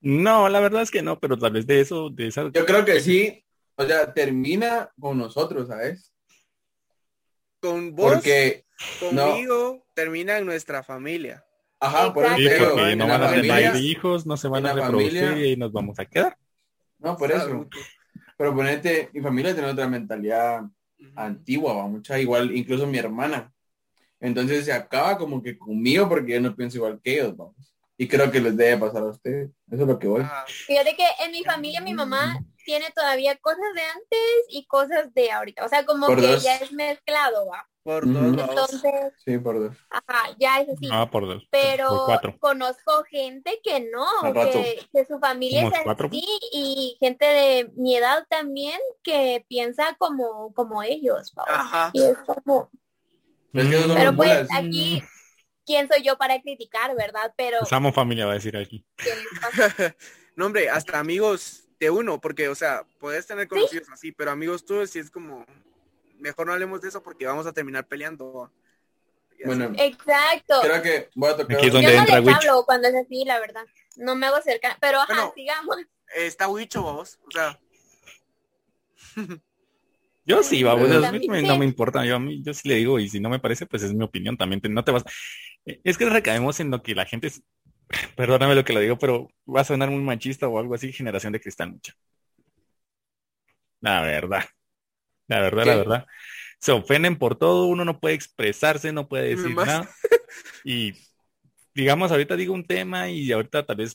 No, 0.00 0.48
la 0.48 0.60
verdad 0.60 0.82
es 0.82 0.90
que 0.90 1.02
no, 1.02 1.18
pero 1.18 1.36
tal 1.38 1.52
vez 1.52 1.66
de 1.66 1.80
eso, 1.80 2.08
de 2.10 2.28
esa... 2.28 2.50
Yo 2.52 2.64
creo 2.66 2.84
que 2.84 3.00
sí. 3.00 3.44
O 3.76 3.84
sea, 3.84 4.12
termina 4.12 4.90
con 5.00 5.18
nosotros, 5.18 5.68
¿sabes? 5.68 6.12
Con 7.60 7.94
vos, 7.94 8.14
Porque, 8.14 8.64
conmigo, 9.00 9.84
termina 9.94 10.38
en 10.38 10.46
nuestra 10.46 10.82
familia. 10.82 11.44
ajá, 11.80 12.12
por 12.12 12.24
eso 12.24 12.36
Sí, 12.36 12.48
porque 12.58 12.96
no 12.96 13.06
van 13.08 13.22
a 13.22 13.30
tener 13.34 13.76
hijos, 13.76 14.26
no 14.26 14.36
se 14.36 14.48
van 14.48 14.66
a 14.66 14.72
reproducir 14.72 15.20
familia- 15.24 15.46
y 15.52 15.56
nos 15.56 15.72
vamos 15.72 15.98
a 15.98 16.04
quedar. 16.06 16.36
No, 16.98 17.16
por 17.16 17.32
eso. 17.32 17.68
Pero 18.36 18.54
ponete, 18.54 19.10
mi 19.12 19.20
familia 19.20 19.52
tiene 19.52 19.70
otra 19.70 19.88
mentalidad 19.88 20.62
antigua, 21.14 21.74
va 21.74 21.86
mucha 21.86 22.18
igual, 22.18 22.54
incluso 22.56 22.86
mi 22.86 22.98
hermana. 22.98 23.52
Entonces 24.20 24.64
se 24.64 24.72
acaba 24.72 25.16
como 25.16 25.42
que 25.42 25.58
conmigo 25.58 26.08
porque 26.08 26.32
yo 26.32 26.40
no 26.40 26.54
pienso 26.54 26.78
igual 26.78 27.00
que 27.02 27.14
ellos, 27.14 27.36
vamos. 27.36 27.74
Y 27.96 28.06
creo 28.06 28.30
que 28.30 28.40
les 28.40 28.56
debe 28.56 28.78
pasar 28.78 29.02
a 29.02 29.06
ustedes. 29.06 29.50
Eso 29.70 29.82
es 29.82 29.88
lo 29.88 29.98
que 29.98 30.06
voy. 30.06 30.24
Fíjate 30.46 30.94
que 30.96 31.04
en 31.24 31.32
mi 31.32 31.42
familia 31.42 31.80
mi 31.80 31.94
mamá 31.94 32.38
tiene 32.64 32.86
todavía 32.94 33.36
cosas 33.38 33.74
de 33.74 33.82
antes 33.82 34.44
y 34.50 34.66
cosas 34.66 35.12
de 35.14 35.32
ahorita. 35.32 35.64
O 35.64 35.68
sea, 35.68 35.84
como 35.84 36.06
Por 36.06 36.20
que 36.20 36.26
dos. 36.28 36.44
ya 36.44 36.56
es 36.56 36.72
mezclado, 36.72 37.46
va. 37.48 37.68
Por 37.88 38.04
dos. 38.12 38.22
Entonces, 38.50 38.92
Sí, 39.24 39.38
por 39.38 39.58
dos. 39.58 39.76
ajá, 39.88 40.36
ya 40.38 40.60
es 40.60 40.68
así. 40.68 40.90
Ah, 40.92 41.10
por 41.10 41.24
dos. 41.26 41.36
Por 41.44 41.48
Pero 41.50 42.02
cuatro. 42.04 42.36
conozco 42.38 43.02
gente 43.10 43.60
que 43.64 43.80
no, 43.90 44.04
que, 44.34 44.86
que 44.92 45.06
su 45.06 45.18
familia 45.18 45.62
¿Somos 45.62 45.78
es 45.78 45.84
cuatro? 45.84 46.08
así 46.08 46.22
y 46.52 46.98
gente 47.00 47.24
de 47.24 47.72
mi 47.76 47.96
edad 47.96 48.26
también 48.28 48.78
que 49.02 49.46
piensa 49.48 49.96
como, 49.98 50.52
como 50.52 50.82
ellos. 50.82 51.32
Ajá. 51.46 51.90
Y 51.94 52.02
es 52.02 52.18
como, 52.18 52.70
Es 53.54 53.66
que 53.66 53.94
pero 53.94 54.14
pues 54.14 54.46
aquí, 54.54 55.02
¿quién 55.64 55.88
soy 55.88 56.02
yo 56.02 56.18
para 56.18 56.42
criticar, 56.42 56.94
verdad? 56.94 57.32
Pero 57.38 57.60
Amo 57.70 57.90
familia, 57.90 58.26
va 58.26 58.32
a 58.32 58.34
decir 58.34 58.54
aquí. 58.58 58.84
no, 60.36 60.44
hombre, 60.44 60.68
hasta 60.68 60.98
amigos 60.98 61.64
de 61.80 61.88
uno, 61.88 62.20
porque, 62.20 62.50
o 62.50 62.54
sea, 62.54 62.84
puedes 62.98 63.26
tener 63.26 63.48
conocidos 63.48 63.88
así, 63.88 64.12
pero 64.12 64.30
amigos 64.30 64.66
tuyos 64.66 64.90
sí 64.90 64.98
es 64.98 65.10
como, 65.10 65.46
mejor 66.20 66.46
no 66.46 66.52
hablemos 66.52 66.80
de 66.80 66.88
eso 66.88 67.02
porque 67.02 67.26
vamos 67.26 67.46
a 67.46 67.52
terminar 67.52 67.86
peleando. 67.86 68.52
Bueno, 69.44 69.72
exacto. 69.76 70.60
creo 70.62 70.82
que 70.82 71.08
voy 71.14 71.30
a 71.30 71.36
tocar. 71.36 71.56
Aquí 71.56 71.66
es 71.66 71.72
Yo 71.72 71.78
donde 71.78 71.92
no 71.94 72.00
entra 72.00 72.18
les 72.18 72.26
Witch. 72.26 72.36
hablo 72.48 72.64
cuando 72.64 72.88
es 72.88 72.94
así, 72.94 73.24
la 73.24 73.38
verdad. 73.38 73.64
No 73.96 74.16
me 74.16 74.26
hago 74.26 74.40
cerca, 74.42 74.76
pero 74.80 74.98
ajá, 75.00 75.14
Bueno. 75.14 75.32
sigamos. 75.36 75.76
está 76.16 76.48
Huicho, 76.48 76.82
vos, 76.82 77.18
o 77.26 77.30
sea, 77.30 77.58
Yo 80.24 80.42
sí, 80.42 80.62
vamos, 80.62 80.90
Yo 80.90 81.06
a 81.06 81.12
mí 81.12 81.26
no 81.26 81.56
me 81.56 81.64
importa, 81.64 82.04
yo, 82.04 82.16
a 82.16 82.18
mí, 82.18 82.42
yo 82.42 82.52
sí 82.52 82.68
le 82.68 82.74
digo, 82.74 82.98
y 82.98 83.08
si 83.08 83.18
no 83.18 83.30
me 83.30 83.38
parece, 83.38 83.64
pues 83.64 83.82
es 83.82 83.94
mi 83.94 84.04
opinión, 84.04 84.36
también 84.36 84.60
te- 84.60 84.68
no 84.68 84.84
te 84.84 84.92
vas... 84.92 85.02
Eh, 85.64 85.80
Es 85.84 85.96
que 85.96 86.04
recaemos 86.04 86.60
en 86.60 86.70
lo 86.70 86.82
que 86.82 86.94
la 86.94 87.06
gente 87.06 87.28
es, 87.28 87.42
perdóname 88.16 88.54
lo 88.54 88.64
que 88.64 88.74
lo 88.74 88.80
digo, 88.80 88.98
pero 88.98 89.28
va 89.46 89.62
a 89.62 89.64
sonar 89.64 89.90
muy 89.90 90.02
machista 90.02 90.46
o 90.46 90.58
algo 90.58 90.74
así, 90.74 90.92
generación 90.92 91.32
de 91.32 91.40
cristal 91.40 91.70
mucha. 91.72 91.94
La 93.80 94.02
verdad, 94.02 94.44
la 95.28 95.40
verdad, 95.40 95.66
la 95.66 95.76
verdad. 95.76 96.06
Se 96.60 96.72
ofenden 96.72 97.16
por 97.16 97.36
todo, 97.36 97.66
uno 97.66 97.84
no 97.84 98.00
puede 98.00 98.14
expresarse, 98.16 98.92
no 98.92 99.08
puede 99.08 99.36
decir 99.36 99.50
Más. 99.54 99.66
nada. 99.66 99.90
Y 100.64 100.92
digamos, 101.74 102.10
ahorita 102.10 102.34
digo 102.36 102.52
un 102.54 102.64
tema 102.66 103.08
y 103.08 103.30
ahorita 103.30 103.64
tal 103.64 103.76
vez 103.76 103.94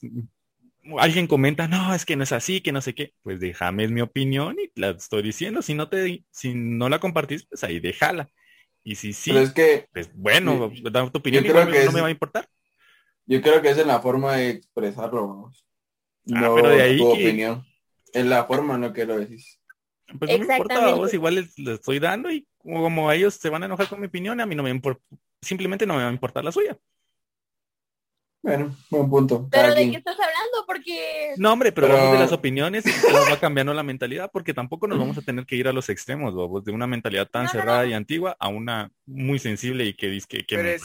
alguien 0.97 1.27
comenta, 1.27 1.67
no, 1.67 1.93
es 1.93 2.05
que 2.05 2.15
no 2.15 2.23
es 2.23 2.31
así, 2.31 2.61
que 2.61 2.71
no 2.71 2.81
sé 2.81 2.95
qué. 2.95 3.13
Pues 3.21 3.39
déjame 3.39 3.83
es 3.83 3.91
mi 3.91 4.01
opinión 4.01 4.55
y 4.59 4.71
la 4.79 4.91
estoy 4.91 5.21
diciendo. 5.23 5.61
Si 5.61 5.73
no 5.73 5.89
te, 5.89 6.23
si 6.31 6.53
no 6.55 6.87
la 6.89 6.99
compartís, 6.99 7.45
pues 7.45 7.63
ahí 7.63 7.79
déjala. 7.79 8.29
Y 8.85 8.95
si 8.95 9.13
sí, 9.13 9.31
Pero 9.31 9.43
es 9.43 9.51
que 9.53 9.87
pues 9.93 10.11
bueno, 10.15 10.71
da 10.91 11.09
tu 11.09 11.17
opinión 11.19 11.45
igual 11.45 11.67
que 11.71 11.79
no 11.83 11.89
es- 11.89 11.93
me 11.93 12.01
va 12.01 12.07
a 12.07 12.11
importar. 12.11 12.47
Yo 13.25 13.41
creo 13.41 13.61
que 13.61 13.69
es 13.69 13.85
la 13.85 13.99
forma 14.01 14.35
de 14.35 14.49
expresarlo, 14.49 15.27
vamos. 15.27 15.65
Ah, 16.33 16.41
No 16.41 16.55
pero 16.55 16.69
de 16.69 16.81
ahí 16.81 16.97
tu 16.97 17.13
que- 17.15 17.23
opinión. 17.27 17.65
Es 18.13 18.25
la 18.25 18.43
forma 18.45 18.75
en 18.75 18.81
la 18.81 18.93
que 18.93 19.05
lo 19.05 19.17
decís. 19.17 19.59
Pues 20.19 20.31
no 20.39 20.45
me 20.45 20.53
importa, 20.57 20.95
vos 20.95 21.13
igual 21.13 21.35
les, 21.35 21.57
les 21.59 21.75
estoy 21.75 21.99
dando 21.99 22.31
y 22.31 22.47
como 22.57 23.11
ellos 23.11 23.33
se 23.35 23.49
van 23.49 23.63
a 23.63 23.65
enojar 23.65 23.87
con 23.89 23.99
mi 23.99 24.07
opinión, 24.07 24.39
a 24.41 24.45
mí 24.45 24.55
no 24.55 24.63
me 24.63 24.69
importa, 24.69 25.01
simplemente 25.41 25.85
no 25.85 25.95
me 25.95 26.03
va 26.03 26.09
a 26.09 26.13
importar 26.13 26.43
la 26.43 26.51
suya. 26.51 26.77
Bueno, 28.41 28.75
buen 28.89 29.09
punto. 29.09 29.47
Pero 29.49 29.63
Cada 29.63 29.69
¿de 29.69 29.75
quien. 29.75 29.91
qué 29.91 29.97
estás 29.99 30.15
hablando? 30.19 30.65
Porque 30.67 31.33
No, 31.37 31.53
hombre, 31.53 31.71
pero, 31.71 31.87
Pero- 31.87 31.97
vamos 31.99 32.13
de 32.13 32.19
las 32.19 32.31
opiniones 32.33 32.83
va 33.31 33.39
cambiando 33.39 33.73
la 33.73 33.83
mentalidad, 33.83 34.29
porque 34.33 34.53
tampoco 34.53 34.85
nos 34.85 34.99
vamos 34.99 35.17
a 35.17 35.21
tener 35.21 35.45
que 35.45 35.55
ir 35.55 35.67
a 35.69 35.73
los 35.73 35.87
extremos, 35.89 36.33
vos, 36.33 36.63
de 36.63 36.73
una 36.73 36.85
mentalidad 36.85 37.29
tan 37.29 37.45
No, 37.45 37.49
cerrada 37.51 37.83
no. 37.83 37.89
y 37.89 37.93
antigua 37.93 38.35
a 38.37 38.49
una 38.49 38.91
muy 39.05 39.39
sensible 39.39 39.85
y 39.85 39.93
que 39.93 40.07
dice 40.07 40.27
que, 40.27 40.45
que 40.45 40.57
Pero 40.57 40.69
es. 40.69 40.83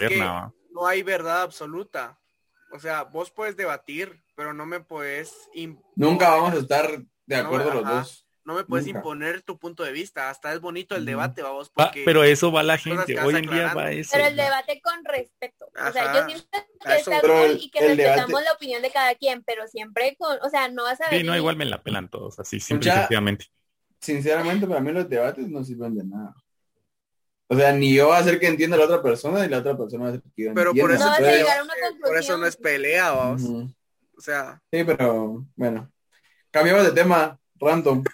No 0.70 0.86
hay 0.86 1.02
verdad 1.02 1.42
absoluta. 1.42 2.20
O 2.70 2.78
sea, 2.78 3.02
vos 3.02 3.30
puedes 3.32 3.56
debatir, 3.56 4.22
pero 4.36 4.52
no 4.54 4.64
me 4.64 4.78
puedes 4.78 5.48
Nunca 5.96 6.30
vamos 6.30 6.54
a 6.54 6.58
estar 6.58 7.02
de 7.26 7.36
No, 7.36 7.42
acuerdo 7.42 7.74
los 7.74 7.84
ajá. 7.84 7.94
dos. 7.94 8.27
No 8.48 8.54
me 8.54 8.64
puedes 8.64 8.86
Nunca. 8.86 9.00
imponer 9.00 9.42
tu 9.42 9.58
punto 9.58 9.84
de 9.84 9.92
vista. 9.92 10.30
Hasta 10.30 10.54
es 10.54 10.60
bonito 10.60 10.96
el 10.96 11.04
debate, 11.04 11.42
vamos, 11.42 11.70
pero 12.04 12.24
eso 12.24 12.50
va 12.50 12.62
la 12.62 12.78
gente, 12.78 13.20
hoy 13.20 13.34
en 13.36 13.42
día 13.42 13.74
va 13.74 13.92
eso. 13.92 14.10
pero 14.14 14.26
el 14.26 14.36
debate 14.36 14.80
con 14.82 15.04
respeto. 15.04 15.66
O 15.66 15.92
sea, 15.92 16.26
yo 16.28 16.34
cool 17.20 17.40
el- 17.44 17.58
y 17.62 17.70
que 17.70 17.80
respetamos 17.80 18.28
debate- 18.28 18.44
la 18.46 18.52
opinión 18.52 18.80
de 18.80 18.90
cada 18.90 19.14
quien, 19.16 19.42
pero 19.42 19.66
siempre 19.68 20.16
con, 20.18 20.38
o 20.42 20.48
sea, 20.48 20.68
no 20.68 20.84
vas 20.84 20.98
a 21.02 21.04
Sí, 21.04 21.10
venir. 21.16 21.26
no, 21.26 21.36
igual 21.36 21.56
me 21.56 21.66
la 21.66 21.82
pelan 21.82 22.08
todos, 22.08 22.38
así, 22.38 22.58
simple 22.58 22.88
y 22.88 22.92
Ya-. 22.92 23.08
Sinceramente, 24.00 24.66
para 24.66 24.80
mí 24.80 24.92
los 24.92 25.08
debates 25.08 25.46
no 25.48 25.62
sirven 25.62 25.94
de 25.94 26.04
nada. 26.04 26.34
O 27.48 27.56
sea, 27.56 27.72
ni 27.72 27.94
yo 27.94 28.08
va 28.08 28.16
a 28.16 28.20
hacer 28.20 28.38
que 28.40 28.46
entienda 28.46 28.76
a 28.76 28.78
la 28.78 28.84
otra 28.86 29.02
persona, 29.02 29.42
ni 29.42 29.48
la 29.48 29.58
otra 29.58 29.76
persona 29.76 30.04
va 30.04 30.08
a 30.08 30.12
hacer 30.12 30.22
que 30.34 30.44
yo 30.44 30.54
pero 30.54 30.72
por 30.74 30.90
eso, 30.92 31.04
No 31.04 31.10
a 31.12 31.16
Entonces, 31.16 31.38
llegar 31.38 31.58
a 31.58 31.62
una 31.64 31.74
por 32.00 32.16
eso 32.16 32.38
no 32.38 32.46
es 32.46 32.56
pelea, 32.56 33.10
vamos. 33.10 33.42
O 34.16 34.20
sea, 34.20 34.62
Sí, 34.72 34.84
pero 34.84 35.44
bueno. 35.54 35.90
Cambiamos 36.50 36.84
de 36.84 36.92
tema, 36.92 37.38
random. 37.60 38.04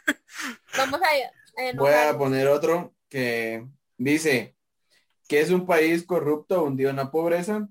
Vamos 0.76 1.00
a, 1.00 1.06
a 1.06 1.76
Voy 1.76 1.92
a 1.92 2.16
poner 2.18 2.48
otro 2.48 2.94
que 3.08 3.66
dice 3.96 4.56
que 5.28 5.40
es 5.40 5.50
un 5.50 5.66
país 5.66 6.04
corrupto 6.04 6.64
hundido 6.64 6.90
en 6.90 6.96
la 6.96 7.10
pobreza, 7.10 7.68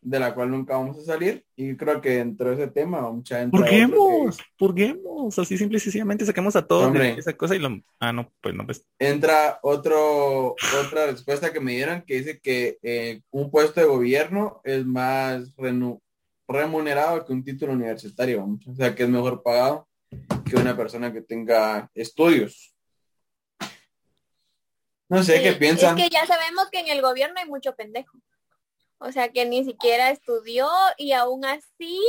de 0.00 0.20
la 0.20 0.32
cual 0.32 0.50
nunca 0.50 0.76
vamos 0.76 0.98
a 0.98 1.02
salir. 1.04 1.44
Y 1.56 1.76
creo 1.76 2.00
que 2.00 2.10
dentro 2.10 2.48
de 2.48 2.54
ese 2.54 2.72
tema, 2.72 3.00
mucha 3.10 3.40
gente. 3.40 3.56
Purguemos, 3.56 4.38
purguemos, 4.56 5.38
así 5.38 5.58
simple 5.58 5.78
y 5.78 5.80
sencillamente 5.80 6.24
saquemos 6.24 6.56
a 6.56 6.66
todos 6.66 6.86
Hombre. 6.86 7.14
de 7.14 7.20
esa 7.20 7.36
cosa 7.36 7.56
y 7.56 7.58
lo... 7.58 7.80
Ah, 8.00 8.12
no, 8.12 8.32
pues 8.40 8.54
no, 8.54 8.64
pues 8.64 8.86
Entra 8.98 9.58
otro, 9.62 10.54
otra 10.80 11.06
respuesta 11.06 11.52
que 11.52 11.60
me 11.60 11.72
dieron 11.72 12.02
que 12.02 12.14
dice 12.14 12.40
que 12.40 12.78
eh, 12.82 13.22
un 13.30 13.50
puesto 13.50 13.80
de 13.80 13.86
gobierno 13.86 14.60
es 14.64 14.86
más 14.86 15.54
renu- 15.56 16.00
remunerado 16.46 17.24
que 17.24 17.32
un 17.32 17.44
título 17.44 17.72
universitario, 17.72 18.44
o 18.66 18.74
sea 18.74 18.94
que 18.94 19.02
es 19.02 19.08
mejor 19.08 19.42
pagado 19.42 19.87
que 20.44 20.56
una 20.56 20.76
persona 20.76 21.12
que 21.12 21.22
tenga 21.22 21.90
estudios. 21.94 22.74
No 25.08 25.22
sé 25.22 25.38
Sí, 25.38 25.42
qué 25.42 25.52
piensan. 25.52 25.98
Es 25.98 26.04
que 26.04 26.10
ya 26.10 26.26
sabemos 26.26 26.68
que 26.70 26.80
en 26.80 26.88
el 26.88 27.00
gobierno 27.00 27.40
hay 27.40 27.46
mucho 27.46 27.74
pendejo. 27.74 28.18
O 28.98 29.12
sea, 29.12 29.30
que 29.30 29.46
ni 29.46 29.64
siquiera 29.64 30.10
estudió 30.10 30.68
y 30.96 31.12
aún 31.12 31.44
así 31.44 32.00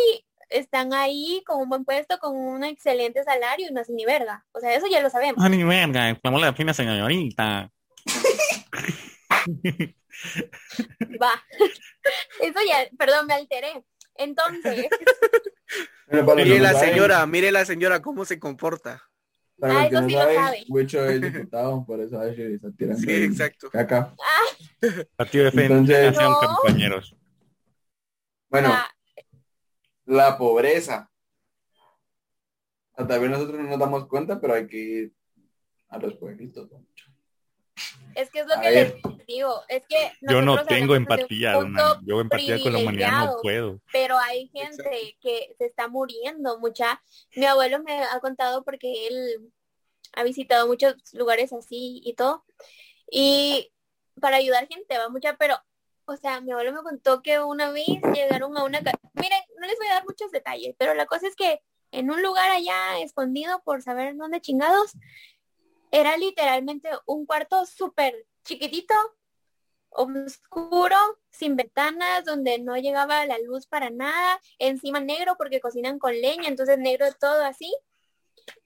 están 0.50 0.94
ahí 0.94 1.44
con 1.46 1.62
un 1.62 1.70
buen 1.70 1.86
puesto, 1.86 2.18
con 2.20 2.36
un 2.36 2.64
excelente 2.64 3.24
salario 3.24 3.68
y 3.70 3.74
no 3.74 3.82
hacen 3.82 3.96
ni 3.96 4.06
verga. 4.06 4.46
O 4.52 4.60
sea, 4.60 4.74
eso 4.74 4.88
ya 4.88 5.00
lo 5.02 5.10
sabemos. 5.10 5.44
Ah, 5.44 5.50
ni 5.50 5.64
verga, 5.64 6.10
estamos 6.10 6.42
la 6.42 6.54
fina 6.54 6.74
señorita. 6.74 7.72
Va. 11.22 11.32
Eso 12.42 12.60
ya, 12.68 12.90
perdón, 12.98 13.28
me 13.28 13.36
alteré. 13.36 13.84
Entonces, 14.20 14.88
mire 16.36 16.60
la 16.60 16.74
señora, 16.74 17.26
mire 17.26 17.52
la 17.52 17.66
señora 17.66 18.02
cómo 18.02 18.26
se 18.26 18.40
comporta. 18.40 19.02
Para 19.58 19.82
Ah, 19.82 19.90
que 19.90 19.96
eso 19.96 20.02
no 20.02 20.08
sí 20.08 20.14
lo 20.14 20.20
saben, 20.22 20.36
sabe. 20.36 20.66
Wicho 20.70 21.06
es 21.06 21.22
diputado, 21.34 21.86
por 21.86 22.00
eso 22.00 22.20
Ashley 22.20 22.54
está 22.56 22.70
tirando 22.72 23.02
Sí, 23.02 23.10
ahí 23.12 23.24
exacto. 23.24 23.70
caca. 23.70 24.14
Partido 25.18 25.50
de 25.52 25.66
Entonces- 25.66 26.06
Nación, 26.14 26.32
No. 26.32 26.40
compañeros. 26.58 27.16
Bueno, 28.50 28.70
ah, 28.72 28.90
la 30.06 30.38
pobreza. 30.38 31.10
O 32.94 32.98
sea, 32.98 33.08
Tal 33.08 33.20
vez 33.22 33.30
nosotros 33.30 33.60
no 33.60 33.68
nos 33.70 33.80
damos 33.80 34.08
cuenta, 34.08 34.40
pero 34.42 34.54
hay 34.56 34.68
que 34.68 34.78
ir 34.78 35.14
a 35.90 35.98
los 36.00 36.14
pueblitos. 36.16 36.70
¿no? 36.72 36.86
Es 38.16 38.30
que 38.30 38.40
es 38.40 38.48
lo 38.48 38.54
A 38.56 38.62
que 38.62 38.70
ver. 38.70 39.02
les 39.04 39.26
digo. 39.28 39.62
Es 39.68 39.84
que 39.88 40.12
Yo 40.22 40.42
no 40.42 40.64
tengo 40.66 40.96
empatía, 40.96 41.54
yo 42.04 42.22
empatía 42.22 42.62
con 42.62 42.74
la 42.74 42.80
humanidad 42.80 43.26
no 43.26 43.38
puedo. 43.42 43.80
pero 43.92 44.18
hay 44.18 44.48
gente 44.50 45.18
que 45.22 45.56
se 45.58 45.66
está 45.66 45.88
muriendo 45.88 46.60
mucha. 46.60 47.02
Mi 47.36 47.46
abuelo 47.46 47.82
me 47.84 48.04
ha 48.04 48.20
contado 48.20 48.64
porque 48.64 49.08
él 49.08 49.52
ha 50.14 50.24
visitado 50.24 50.68
muchos 50.68 50.96
lugares 51.14 51.54
así 51.54 52.02
y 52.04 52.14
todo. 52.14 52.46
Y 53.12 53.72
para 54.20 54.38
ayudar 54.38 54.68
gente 54.68 54.98
va 54.98 55.10
mucha, 55.10 55.38
pero, 55.38 55.56
o 56.06 56.16
sea, 56.18 56.42
mi 56.42 56.52
abuelo 56.52 56.74
me 56.74 56.82
contó 56.82 57.22
que 57.22 57.40
una 57.40 57.72
vez 57.72 57.88
llegaron 58.14 58.58
a 58.58 58.64
una... 58.64 58.80
Miren, 58.80 59.42
no 59.60 59.68
les 59.68 59.78
voy 59.78 59.88
a 59.88 59.94
dar 59.96 60.06
muchos 60.06 60.32
detalles, 60.32 60.76
pero 60.78 60.94
la 60.94 61.06
cosa 61.06 61.28
es 61.28 61.36
que 61.36 61.62
en 61.92 62.12
un 62.12 62.22
lugar 62.22 62.52
allá 62.52 63.00
escondido 63.00 63.62
por 63.64 63.82
saber 63.82 64.16
dónde 64.16 64.42
chingados, 64.42 64.94
era 65.92 66.18
literalmente 66.18 66.90
un 67.06 67.26
cuarto 67.26 67.66
súper 67.66 68.26
chiquitito, 68.44 68.94
oscuro, 69.90 70.98
sin 71.32 71.56
ventanas, 71.56 72.26
donde 72.26 72.60
no 72.60 72.78
llegaba 72.78 73.26
la 73.26 73.40
luz 73.40 73.66
para 73.68 73.90
nada, 73.90 74.40
encima 74.60 75.00
negro 75.00 75.36
porque 75.38 75.62
cocinan 75.62 76.00
con 76.00 76.14
leña, 76.14 76.48
entonces 76.48 76.78
negro 76.78 77.08
todo 77.20 77.44
así, 77.44 77.76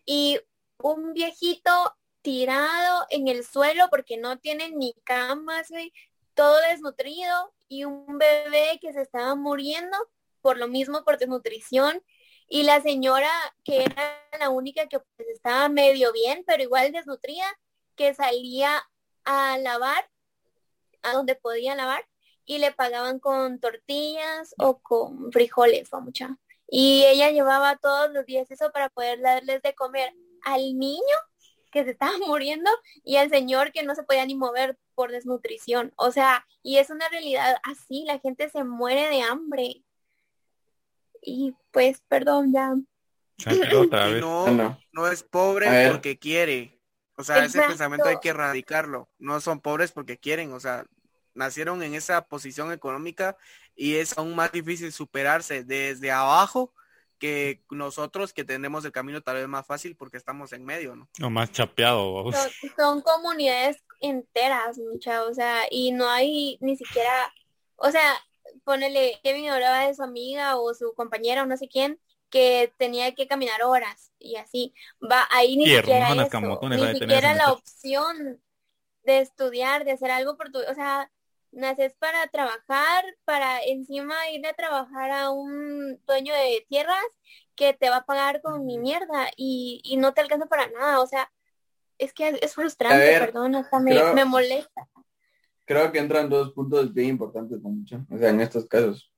y 0.06 0.40
un 0.78 1.14
viejito 1.14 1.72
tirado 2.22 3.06
en 3.10 3.28
el 3.28 3.46
suelo 3.46 3.88
porque 3.90 4.18
no 4.18 4.40
tienen 4.40 4.78
ni 4.78 4.94
camas, 5.04 5.70
todo 6.34 6.58
desnutrido, 6.70 7.54
y 7.68 7.86
un 7.86 8.18
bebé 8.18 8.80
que 8.82 8.94
se 8.94 9.02
estaba 9.02 9.36
muriendo 9.36 9.98
por 10.42 10.58
lo 10.58 10.68
mismo, 10.68 11.04
por 11.04 11.18
desnutrición, 11.18 12.04
y 12.54 12.62
la 12.62 12.82
señora 12.82 13.32
que 13.64 13.82
era 13.82 14.22
la 14.40 14.52
única 14.52 14.86
que 14.86 15.00
pues, 15.00 15.28
estaba 15.30 15.70
medio 15.70 16.14
bien, 16.14 16.44
pero 16.46 16.62
igual 16.62 16.92
desnutrida, 16.92 17.48
que 17.96 18.14
salía 18.14 18.88
a 19.26 19.58
lavar 19.58 20.08
a 21.02 21.14
donde 21.14 21.34
podía 21.34 21.74
lavar 21.74 22.06
y 22.46 22.60
le 22.60 22.72
pagaban 22.72 23.18
con 23.18 23.60
tortillas 23.60 24.54
o 24.60 24.78
con 24.78 25.32
frijoles 25.32 25.92
o 25.94 26.02
mucha. 26.02 26.38
Y 26.70 27.04
ella 27.06 27.32
llevaba 27.32 27.78
todos 27.78 28.14
los 28.14 28.24
días 28.28 28.52
eso 28.52 28.72
para 28.72 28.90
poder 28.90 29.20
darles 29.22 29.64
de 29.64 29.74
comer 29.74 30.14
al 30.44 30.78
niño 30.78 31.18
que 31.72 31.84
se 31.84 31.90
estaba 31.90 32.14
muriendo 32.28 32.70
y 33.04 33.16
al 33.16 33.32
señor 33.32 33.72
que 33.72 33.82
no 33.82 33.96
se 33.96 34.04
podía 34.04 34.28
ni 34.28 34.36
mover 34.36 34.78
por 34.94 35.10
desnutrición. 35.12 35.92
O 35.96 36.12
sea, 36.12 36.46
y 36.62 36.78
es 36.78 36.92
una 36.92 37.10
realidad 37.10 37.58
así, 37.64 38.04
la 38.06 38.20
gente 38.20 38.48
se 38.52 38.64
muere 38.64 39.10
de 39.10 39.24
hambre. 39.24 39.84
Y 41.24 41.56
pues, 41.72 42.02
perdón, 42.08 42.54
ya. 42.54 42.76
Ah, 43.46 43.54
otra 43.78 44.08
vez. 44.08 44.22
no, 44.22 44.48
no. 44.52 44.78
no 44.92 45.08
es 45.08 45.24
pobre 45.24 45.90
porque 45.90 46.18
quiere. 46.18 46.80
O 47.16 47.24
sea, 47.24 47.46
ese 47.46 47.62
pensamiento 47.62 48.08
hay 48.08 48.18
que 48.22 48.30
erradicarlo. 48.30 49.10
No 49.20 49.40
son 49.40 49.60
pobres 49.60 49.92
porque 49.92 50.18
quieren. 50.18 50.52
O 50.54 50.60
sea, 50.60 50.86
nacieron 51.34 51.84
en 51.84 51.94
esa 51.94 52.26
posición 52.26 52.72
económica 52.72 53.38
y 53.76 53.96
es 53.96 54.18
aún 54.18 54.36
más 54.36 54.52
difícil 54.52 54.92
superarse 54.92 55.64
desde 55.64 56.12
abajo 56.12 56.74
que 57.20 57.64
nosotros 57.70 58.34
que 58.34 58.44
tenemos 58.44 58.84
el 58.84 58.92
camino 58.92 59.22
tal 59.22 59.36
vez 59.36 59.48
más 59.48 59.66
fácil 59.66 59.96
porque 59.96 60.18
estamos 60.18 60.52
en 60.52 60.66
medio, 60.66 60.96
¿no? 60.96 61.08
O 61.22 61.30
más 61.30 61.52
chapeado. 61.52 62.32
Son, 62.32 62.52
son 62.76 63.02
comunidades 63.02 63.78
enteras, 64.02 64.78
mucha, 64.78 65.24
o 65.24 65.34
sea, 65.34 65.62
y 65.72 65.92
no 65.92 66.10
hay 66.10 66.58
ni 66.60 66.76
siquiera, 66.76 67.34
o 67.78 67.90
sea, 67.90 68.14
ponele, 68.64 69.20
Kevin 69.24 69.50
hablaba 69.50 69.88
de 69.88 69.96
su 69.96 70.04
amiga 70.04 70.58
o 70.58 70.74
su 70.74 70.94
compañera 70.96 71.44
o 71.44 71.46
no 71.46 71.58
sé 71.58 71.68
quién, 71.68 72.00
que 72.30 72.74
tenía 72.78 73.14
que 73.16 73.28
caminar 73.28 73.64
horas 73.64 74.12
y 74.20 74.36
así, 74.38 74.74
va, 75.02 75.28
ahí 75.32 75.58
ni 75.58 75.66
Y 75.66 75.70
siquiera 75.70 76.08
eso, 76.26 76.30
camotones 76.32 76.80
ni 76.80 76.90
siquiera 76.90 77.34
la 77.36 77.52
opción 77.54 78.42
de 79.04 79.20
estudiar, 79.20 79.86
de 79.86 79.92
hacer 79.94 80.12
algo 80.12 80.38
por 80.38 80.52
tu, 80.52 80.60
o 80.60 80.74
sea, 80.76 81.12
naces 81.52 81.94
para 82.00 82.28
trabajar, 82.28 83.04
para 83.26 83.62
encima 83.64 84.30
ir 84.32 84.46
a 84.48 84.54
trabajar 84.54 85.12
a 85.12 85.30
un 85.32 86.02
dueño 86.06 86.34
de 86.34 86.66
tierras 86.70 87.04
que 87.56 87.74
te 87.74 87.90
va 87.90 87.98
a 87.98 88.06
pagar 88.06 88.42
con 88.42 88.66
mi 88.66 88.78
mierda 88.80 89.30
y, 89.38 89.82
y 89.84 89.98
no 89.98 90.14
te 90.14 90.22
alcanza 90.22 90.48
para 90.48 90.68
nada, 90.68 91.02
o 91.02 91.08
sea, 91.08 91.32
es 92.00 92.14
que 92.14 92.40
es 92.42 92.56
frustrante, 92.56 93.14
ver, 93.14 93.20
perdón, 93.20 93.56
hasta 93.56 93.80
me, 93.80 93.92
creo- 93.94 94.14
me 94.14 94.26
molesta. 94.26 94.90
Creo 95.66 95.92
que 95.92 96.00
entran 96.00 96.30
dos 96.30 96.52
puntos 96.54 96.94
bien 96.94 97.10
importantes, 97.10 97.62
¿no, 97.62 97.70
mucho? 97.70 98.06
O 98.10 98.18
sea, 98.18 98.30
en 98.30 98.42
estos 98.42 98.66
casos. 98.66 99.12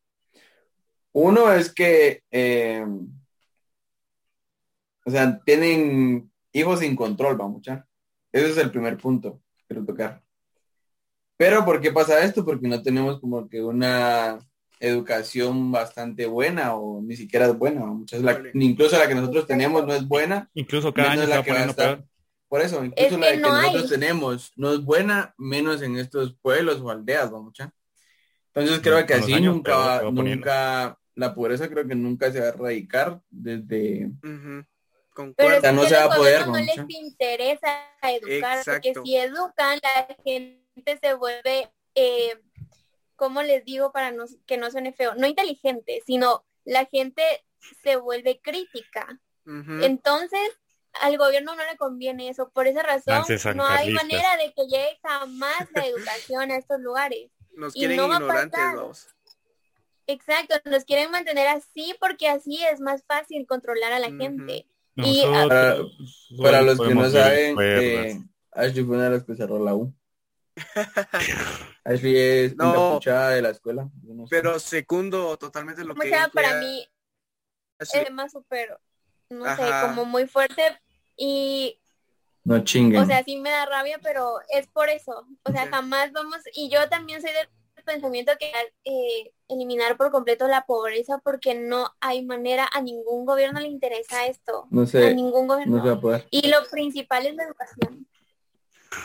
Uno 1.12 1.52
es 1.52 1.74
que, 1.74 2.24
eh, 2.30 2.86
o 5.06 5.12
sea, 5.12 5.40
tienen 5.44 6.32
hijos 6.52 6.80
sin 6.80 6.96
control, 6.96 7.40
va 7.40 7.48
mucha. 7.48 7.88
Ese 8.32 8.50
es 8.50 8.58
el 8.58 8.72
primer 8.72 8.98
punto 8.98 9.42
que 9.58 9.64
quiero 9.68 9.86
tocar. 9.86 10.22
Pero 11.38 11.66
¿por 11.66 11.82
qué 11.82 11.92
pasa 11.92 12.24
esto? 12.24 12.46
Porque 12.46 12.68
no 12.68 12.82
tenemos 12.82 13.20
como 13.20 13.48
que 13.48 13.62
una 13.62 14.40
educación 14.80 15.72
bastante 15.72 16.26
buena 16.26 16.76
o 16.76 17.02
ni 17.02 17.16
siquiera 17.16 17.48
es 17.48 17.58
buena. 17.58 17.86
Muchas 17.86 18.22
la, 18.22 18.42
incluso 18.54 18.98
la 18.98 19.08
que 19.08 19.16
nosotros 19.16 19.48
tenemos 19.48 19.86
no 19.86 19.94
es 19.94 20.08
buena. 20.08 20.50
Incluso 20.54 20.94
cada 20.94 21.12
año 21.12 21.22
se 21.22 21.28
la 21.28 21.44
que 21.44 21.52
va 21.52 21.58
a 21.58 21.68
poniendo 21.68 21.72
estar. 21.72 21.96
peor. 21.98 22.08
Por 22.48 22.62
eso, 22.62 22.84
incluso 22.86 23.06
Es 23.08 23.12
la 23.20 23.26
que 23.28 23.32
de 23.32 23.36
que 23.38 23.42
no 23.42 23.50
nosotros 23.62 23.84
hay. 23.84 23.90
tenemos 23.90 24.52
no 24.56 24.74
es 24.74 24.82
buena, 24.82 25.34
menos 25.38 25.82
en 25.82 25.98
estos 25.98 26.36
pueblos 26.42 26.80
o 26.82 26.90
aldeas, 26.90 27.34
¿va, 27.34 27.40
mucha? 27.42 27.74
Entonces 28.54 28.80
creo 28.82 28.98
que 29.06 29.14
Con 29.14 29.16
los 29.18 29.24
así 29.24 29.34
años, 29.34 29.56
nunca, 29.56 29.76
va- 29.76 30.02
nunca, 30.12 31.00
la 31.16 31.34
pobreza 31.36 31.68
creo 31.70 31.88
que 31.88 31.96
nunca 31.96 32.32
se 32.32 32.40
va 32.40 32.46
a 32.46 32.50
erradicar 32.50 33.20
desde, 33.30 34.06
Ujú. 34.24 34.66
Pero 35.18 35.28
Concuerdo. 35.28 35.68
es 35.68 35.74
no 35.74 35.82
que 35.84 35.88
se 35.88 35.96
a 35.96 36.00
va 36.00 36.06
los 36.06 36.14
a 36.14 36.18
poder, 36.18 36.44
gobiernos 36.46 36.76
no 36.78 36.84
les 36.86 36.96
interesa 37.02 37.86
educar, 38.04 38.58
porque 38.66 38.90
Exacto. 38.90 39.04
si 39.06 39.16
educan, 39.16 39.80
la 39.82 40.16
gente 40.26 41.00
se 41.02 41.14
vuelve, 41.14 41.72
eh, 41.96 42.38
¿cómo 43.16 43.42
les 43.42 43.64
digo 43.64 43.94
para 43.94 44.12
no, 44.12 44.26
que 44.46 44.58
no 44.58 44.70
suene 44.72 44.92
feo? 44.92 45.16
No 45.16 45.26
inteligente, 45.26 46.02
sino 46.06 46.46
la 46.66 46.84
gente 46.86 47.24
se 47.82 47.96
vuelve 47.96 48.42
crítica. 48.42 49.20
Entonces, 49.46 50.42
al 51.02 51.18
gobierno 51.18 51.56
no 51.56 51.64
le 51.64 51.78
conviene 51.78 52.30
eso. 52.30 52.50
Por 52.50 52.68
esa 52.68 52.84
razón, 52.84 53.24
no 53.56 53.66
hay 53.66 53.92
manera 53.92 54.38
de 54.38 54.54
que 54.54 54.64
llegue 54.68 55.00
jamás 55.04 55.68
la 55.74 55.86
educación 55.86 56.52
a 56.52 56.58
estos 56.58 56.80
lugares. 56.80 57.32
Nos 57.56 57.76
y 57.76 57.80
quieren 57.80 57.98
no 57.98 58.10
va 58.10 58.18
a 58.18 58.48
vamos. 58.48 59.08
Exacto, 60.08 60.56
nos 60.66 60.86
quieren 60.86 61.10
mantener 61.10 61.48
así 61.48 61.96
porque 62.00 62.28
así 62.28 62.64
es 62.64 62.80
más 62.80 63.04
fácil 63.08 63.48
controlar 63.48 63.94
a 63.94 64.00
la 64.00 64.12
gente. 64.12 64.68
Y, 64.98 65.24
para 65.26 65.78
solo 65.80 66.62
los 66.62 66.80
que 66.80 66.96
no 66.96 67.10
saben, 67.10 67.58
eh, 67.60 68.22
Ashley 68.52 68.86
fue 68.86 68.96
una 68.96 69.06
de 69.06 69.10
las 69.18 69.24
que 69.24 69.36
cerró 69.36 69.64
la 69.64 69.76
U. 69.76 69.94
Ashley 71.84 72.18
es 72.18 72.56
No. 72.56 72.70
encapuchada 72.70 73.32
de 73.32 73.42
la 73.42 73.50
escuela. 73.50 73.90
yo 74.04 74.14
no 74.14 74.28
sé. 74.28 74.36
Pero 74.36 74.60
secundo 74.60 75.38
totalmente 75.38 75.84
lo 75.84 75.96
que 75.96 76.10
sea, 76.10 76.30
para 76.30 76.60
mí 76.60 76.88
Ashley. 77.78 78.04
es 78.04 78.12
más 78.12 78.32
súper, 78.32 78.80
no 79.30 79.46
Ajá. 79.46 79.82
sé, 79.82 79.88
como 79.88 80.06
muy 80.06 80.28
fuerte 80.28 80.62
y, 81.18 81.80
no 82.44 82.64
chinguen. 82.64 83.02
o 83.02 83.06
sea, 83.06 83.24
sí 83.24 83.38
me 83.38 83.50
da 83.50 83.66
rabia, 83.66 84.00
pero 84.02 84.38
es 84.50 84.68
por 84.68 84.90
eso. 84.90 85.26
O 85.44 85.52
sea, 85.52 85.68
jamás 85.68 86.12
vamos, 86.12 86.38
y 86.54 86.70
yo 86.70 86.88
también 86.90 87.22
soy 87.22 87.32
del 87.32 87.48
pensamiento 87.86 88.34
que 88.40 88.52
eh, 88.84 89.32
eliminar 89.48 89.96
por 89.96 90.12
completo 90.12 90.48
la 90.48 90.66
pobreza 90.66 91.20
porque 91.24 91.56
no 91.56 91.90
hay 92.02 92.26
manera, 92.26 92.68
a 92.74 92.82
ningún 92.82 93.26
gobierno 93.26 93.60
le 93.60 93.68
interesa 93.68 94.26
esto. 94.28 94.68
no 94.72 94.82
A 94.82 94.88
sé, 94.88 95.14
ningún 95.14 95.48
gobierno. 95.48 95.78
no 95.78 95.84
se 95.84 95.90
va 95.90 95.96
a 95.96 96.02
poder. 96.02 96.28
Y 96.32 96.48
lo 96.50 96.58
principal 96.70 97.26
es 97.26 97.36
la 97.36 97.44
educación 97.44 98.08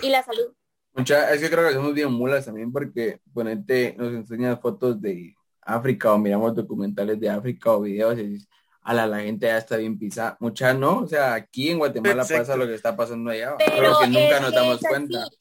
y 0.03 0.09
la 0.09 0.23
salud. 0.23 0.53
Mucha, 0.95 1.33
es 1.33 1.41
que 1.41 1.51
creo 1.51 1.69
que 1.69 1.75
somos 1.75 1.95
bien 1.95 2.13
mulas 2.13 2.45
también 2.45 2.73
porque 2.73 3.21
ponente 3.33 3.95
nos 3.97 4.13
enseña 4.13 4.57
fotos 4.57 5.01
de 5.01 5.37
África 5.63 6.13
o 6.13 6.19
miramos 6.19 6.55
documentales 6.55 7.21
de 7.21 7.29
África 7.29 7.73
o 7.73 7.83
videos 7.83 8.19
y 8.19 8.27
dices, 8.27 8.49
ala, 8.91 9.07
la 9.07 9.21
gente 9.21 9.47
ya 9.47 9.59
está 9.59 9.77
bien 9.77 9.99
pisada. 9.99 10.37
Mucha 10.41 10.75
no, 10.75 10.99
o 10.99 11.07
sea, 11.07 11.35
aquí 11.35 11.71
en 11.71 11.79
Guatemala 11.79 12.23
Exacto. 12.23 12.43
pasa 12.43 12.57
lo 12.57 12.67
que 12.67 12.75
está 12.75 12.97
pasando 12.97 13.31
allá, 13.31 13.55
Pero 13.59 13.99
que 13.99 14.09
nunca 14.09 14.41
nos 14.41 14.53
damos 14.53 14.81
cuenta. 14.81 15.23
así. 15.23 15.37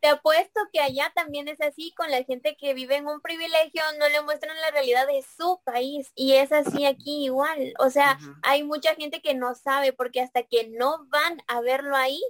Te 0.00 0.08
apuesto 0.08 0.60
que 0.72 0.80
allá 0.80 1.12
también 1.14 1.48
es 1.48 1.60
así, 1.60 1.92
con 1.94 2.10
la 2.10 2.22
gente 2.24 2.56
que 2.58 2.72
vive 2.72 2.96
en 2.96 3.06
un 3.06 3.20
privilegio, 3.20 3.82
no 3.98 4.08
le 4.08 4.22
muestran 4.22 4.56
la 4.58 4.70
realidad 4.70 5.06
de 5.06 5.22
su 5.36 5.60
país 5.62 6.10
y 6.14 6.32
es 6.32 6.52
así 6.52 6.86
aquí 6.86 7.24
igual. 7.24 7.74
O 7.78 7.90
sea, 7.90 8.18
hay 8.42 8.62
mucha 8.62 8.94
gente 8.94 9.20
que 9.20 9.34
no 9.34 9.54
sabe 9.54 9.92
porque 9.92 10.22
hasta 10.22 10.42
que 10.42 10.68
no 10.68 11.04
van 11.08 11.42
a 11.48 11.60
verlo 11.60 11.96
ahí, 11.96 12.22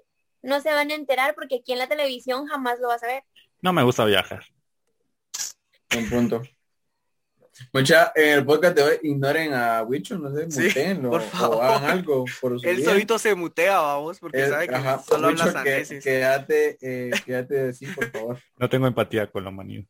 no 0.43 0.61
se 0.61 0.73
van 0.73 0.91
a 0.91 0.95
enterar 0.95 1.37
porque 1.37 1.57
aquí 1.57 1.73
en 1.73 1.79
la 1.79 1.87
televisión 1.87 2.47
jamás 2.49 2.81
lo 2.81 2.89
vas 2.89 3.05
a 3.05 3.07
ver. 3.07 3.23
No 3.63 3.73
me 3.73 3.85
gusta 3.85 4.05
viajar. 4.05 4.43
Un 5.97 6.11
punto. 6.11 6.43
Mucha, 7.73 8.13
en 8.15 8.39
el 8.39 8.45
podcast 8.45 8.77
de 8.77 8.83
hoy 8.83 8.95
ignoren 9.03 9.53
a 9.55 9.83
Wicho, 9.83 10.19
no 10.19 10.35
sé, 10.35 10.51
Sí, 10.51 10.63
mutenlo 10.69 11.11
por 11.11 11.21
o 11.21 11.25
favor. 11.25 11.65
hagan 11.65 11.85
algo 11.91 12.25
por 12.41 12.59
su 12.61 12.67
Él 12.69 12.77
bien. 12.77 12.89
solito 12.89 13.19
se 13.19 13.35
mutea, 13.35 13.79
vamos, 13.79 14.19
porque 14.19 14.43
Eh, 14.45 14.49
sabe 14.49 14.69
que 14.69 14.75
ajá, 14.75 14.99
solo 15.01 15.29
habla 15.29 15.31
Wicho, 15.31 15.45
que- 15.45 15.53
sandeces. 15.53 16.05
quédate, 16.05 16.79
eh, 16.81 17.11
quédate 17.25 17.69
así, 17.69 17.87
por 17.87 18.11
favor. 18.11 18.39
No 18.59 18.69
tengo 18.69 18.87
empatía 18.87 19.27
con 19.31 19.45
la 19.45 19.51
humanidad. 19.51 19.85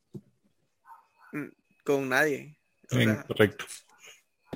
con 1.84 2.08
nadie. 2.08 2.56
O 2.92 2.96
Bien, 2.96 3.14
sea, 3.14 3.22
correcto. 3.24 3.64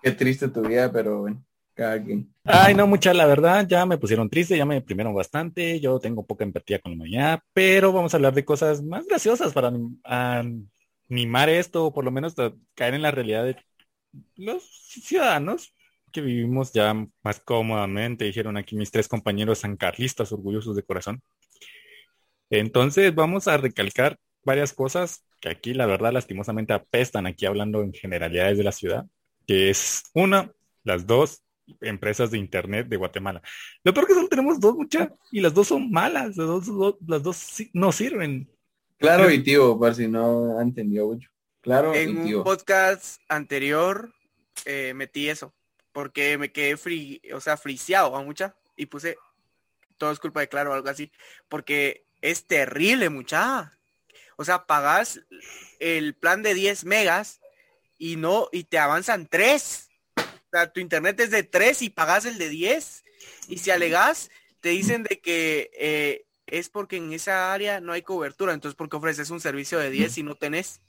Qué 0.03 0.11
triste 0.13 0.49
tu 0.49 0.61
vida, 0.63 0.93
pero 0.93 1.21
bueno, 1.21 1.43
cada 1.75 2.03
quien. 2.03 2.33
Ay, 2.45 2.75
no, 2.75 2.87
mucha, 2.87 3.15
la 3.15 3.27
verdad, 3.27 3.67
ya 3.67 3.87
me 3.87 3.97
pusieron 3.97 4.29
triste, 4.29 4.57
ya 4.57 4.67
me 4.67 4.75
deprimieron 4.75 5.15
bastante, 5.15 5.81
yo 5.81 5.99
tengo 5.99 6.27
poca 6.27 6.45
empatía 6.45 6.79
con 6.81 6.93
la 6.93 6.97
humanidad, 6.97 7.41
pero 7.53 7.93
vamos 7.93 8.13
a 8.13 8.17
hablar 8.19 8.35
de 8.35 8.45
cosas 8.45 8.83
más 8.83 9.07
graciosas 9.07 9.53
para 9.53 9.71
anim- 9.71 9.99
animar 11.15 11.49
esto, 11.49 11.87
o 11.87 11.93
por 11.93 12.05
lo 12.05 12.11
menos 12.11 12.35
caer 12.75 12.95
en 12.95 13.03
la 13.03 13.13
realidad 13.13 13.45
de 13.45 13.57
los 14.37 14.63
ciudadanos 14.65 15.75
que 16.13 16.21
vivimos 16.21 16.73
ya 16.73 16.95
más 17.23 17.41
cómodamente, 17.41 18.25
dijeron 18.25 18.57
aquí 18.57 18.77
mis 18.77 18.91
tres 18.91 19.09
compañeros 19.09 19.59
sancarlistas 19.61 20.33
orgullosos 20.33 20.77
de 20.77 20.83
corazón. 20.83 21.23
Entonces 22.51 23.15
vamos 23.15 23.49
a 23.49 23.57
recalcar 23.57 24.17
varias 24.45 24.73
cosas 24.73 25.27
que 25.41 25.49
aquí 25.49 25.75
la 25.75 25.87
verdad 25.87 26.13
lastimosamente 26.13 26.73
apestan 26.73 27.27
aquí 27.27 27.47
hablando 27.47 27.83
en 27.83 27.93
generalidades 27.93 28.59
de 28.59 28.65
la 28.65 28.73
ciudad, 28.73 29.07
que 29.47 29.71
es 29.71 30.05
una, 30.15 30.53
las 30.85 31.07
dos 31.07 31.43
empresas 31.81 32.31
de 32.31 32.39
internet 32.39 32.87
de 32.89 32.97
Guatemala. 32.97 33.43
Lo 33.83 33.93
peor 33.93 34.07
que 34.07 34.15
solo 34.15 34.29
tenemos 34.29 34.61
dos 34.61 34.75
muchas 34.75 35.09
y 35.33 35.41
las 35.41 35.55
dos 35.55 35.69
son 35.69 35.91
malas, 35.91 36.37
las 36.37 36.47
dos, 36.47 36.67
dos- 36.67 36.97
las 37.07 37.23
dos 37.23 37.57
no 37.73 37.91
sirven. 37.91 38.49
Claro 39.05 39.31
y 39.31 39.43
tío, 39.43 39.79
por 39.79 39.95
si 39.95 40.09
no 40.09 40.59
ha 40.59 40.63
entendido 40.63 41.07
mucho. 41.07 41.29
Claro 41.61 41.95
en 41.95 42.27
y 42.27 42.35
un 42.35 42.45
podcast 42.45 43.21
anterior 43.29 44.13
eh, 44.65 44.93
metí 44.95 45.29
eso, 45.29 45.55
porque 45.93 46.39
me 46.39 46.53
quedé 46.53 46.77
fri, 46.77 47.21
o 47.35 47.41
sea, 47.41 47.57
friseado 47.57 48.17
a 48.17 48.23
mucha, 48.23 48.55
y 48.77 48.87
puse 48.87 49.17
todo 49.97 50.11
es 50.11 50.19
culpa 50.19 50.41
de 50.41 50.49
Claro 50.49 50.71
o 50.71 50.75
algo 50.75 50.89
así, 50.89 51.13
porque 51.49 52.05
es 52.21 52.47
terrible, 52.47 53.11
mucha. 53.11 53.73
O 54.37 54.45
sea, 54.45 54.67
pagas 54.67 55.21
el 55.79 56.15
plan 56.15 56.43
de 56.43 56.55
10 56.55 56.85
megas 56.85 57.41
y 57.99 58.17
no, 58.17 58.49
y 58.53 58.65
te 58.65 58.79
avanzan 58.79 59.27
3. 59.27 59.89
O 60.17 60.23
sea, 60.51 60.73
tu 60.73 60.81
internet 60.81 61.21
es 61.21 61.31
de 61.31 61.43
3 61.43 61.83
y 61.83 61.91
pagas 61.91 62.25
el 62.25 62.39
de 62.39 62.49
10. 62.49 63.05
Y 63.49 63.59
si 63.59 63.71
alegas, 63.71 64.31
te 64.61 64.71
dicen 64.71 65.05
de 65.05 65.21
que 65.21 65.71
eh, 65.79 66.24
es 66.47 66.69
porque 66.69 66.97
en 66.97 67.13
esa 67.13 67.53
área 67.53 67.81
no 67.81 67.93
hay 67.93 68.03
cobertura. 68.03 68.53
Entonces, 68.55 68.77
¿por 68.77 68.89
qué 68.89 68.97
ofreces 68.97 69.31
un 69.31 69.41
servicio 69.41 69.79
de 69.79 69.91
10 69.91 70.13
si 70.13 70.23
no 70.23 70.35
tenés? 70.35 70.81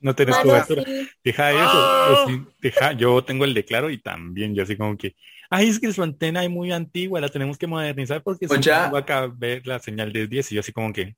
No 0.00 0.14
tenés 0.14 0.36
cobertura. 0.38 0.82
Deja 1.24 1.50
eso. 1.50 1.60
¡Ah! 1.62 2.26
deja, 2.60 2.92
yo 2.92 3.22
tengo 3.24 3.44
el 3.44 3.52
de 3.54 3.64
Claro 3.64 3.90
y 3.90 3.98
también 4.00 4.54
yo 4.54 4.62
así 4.62 4.76
como 4.76 4.96
que, 4.96 5.14
ay, 5.50 5.68
es 5.68 5.78
que 5.78 5.92
su 5.92 6.02
antena 6.02 6.42
es 6.42 6.48
muy 6.50 6.72
antigua, 6.72 7.20
la 7.20 7.28
tenemos 7.28 7.58
que 7.58 7.66
modernizar 7.66 8.22
porque 8.22 8.48
si 8.48 8.54
Mucha- 8.54 8.86
no 8.86 8.92
va 8.94 9.00
a 9.00 9.04
caber 9.04 9.66
la 9.66 9.78
señal 9.78 10.12
de 10.12 10.26
10 10.26 10.52
y 10.52 10.54
yo 10.54 10.60
así 10.60 10.72
como 10.72 10.92
que, 10.92 11.16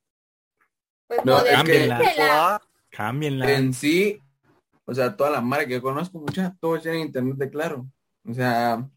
Pues 1.07 1.25
No, 1.25 1.39
es 1.39 1.45
que- 1.45 1.87
modernícela. 1.87 2.63
Cámbienla. 2.91 3.53
En 3.53 3.73
sí, 3.75 4.19
o 4.85 4.95
sea, 4.95 5.15
toda 5.17 5.31
la 5.31 5.41
marca 5.41 5.67
que 5.67 5.75
yo 5.75 5.83
conozco, 5.83 6.19
muchas, 6.19 6.53
todos 6.59 6.83
tienen 6.83 7.03
internet 7.03 7.37
de 7.37 7.51
claro. 7.51 7.87
O 8.29 8.35
sea, 8.35 8.89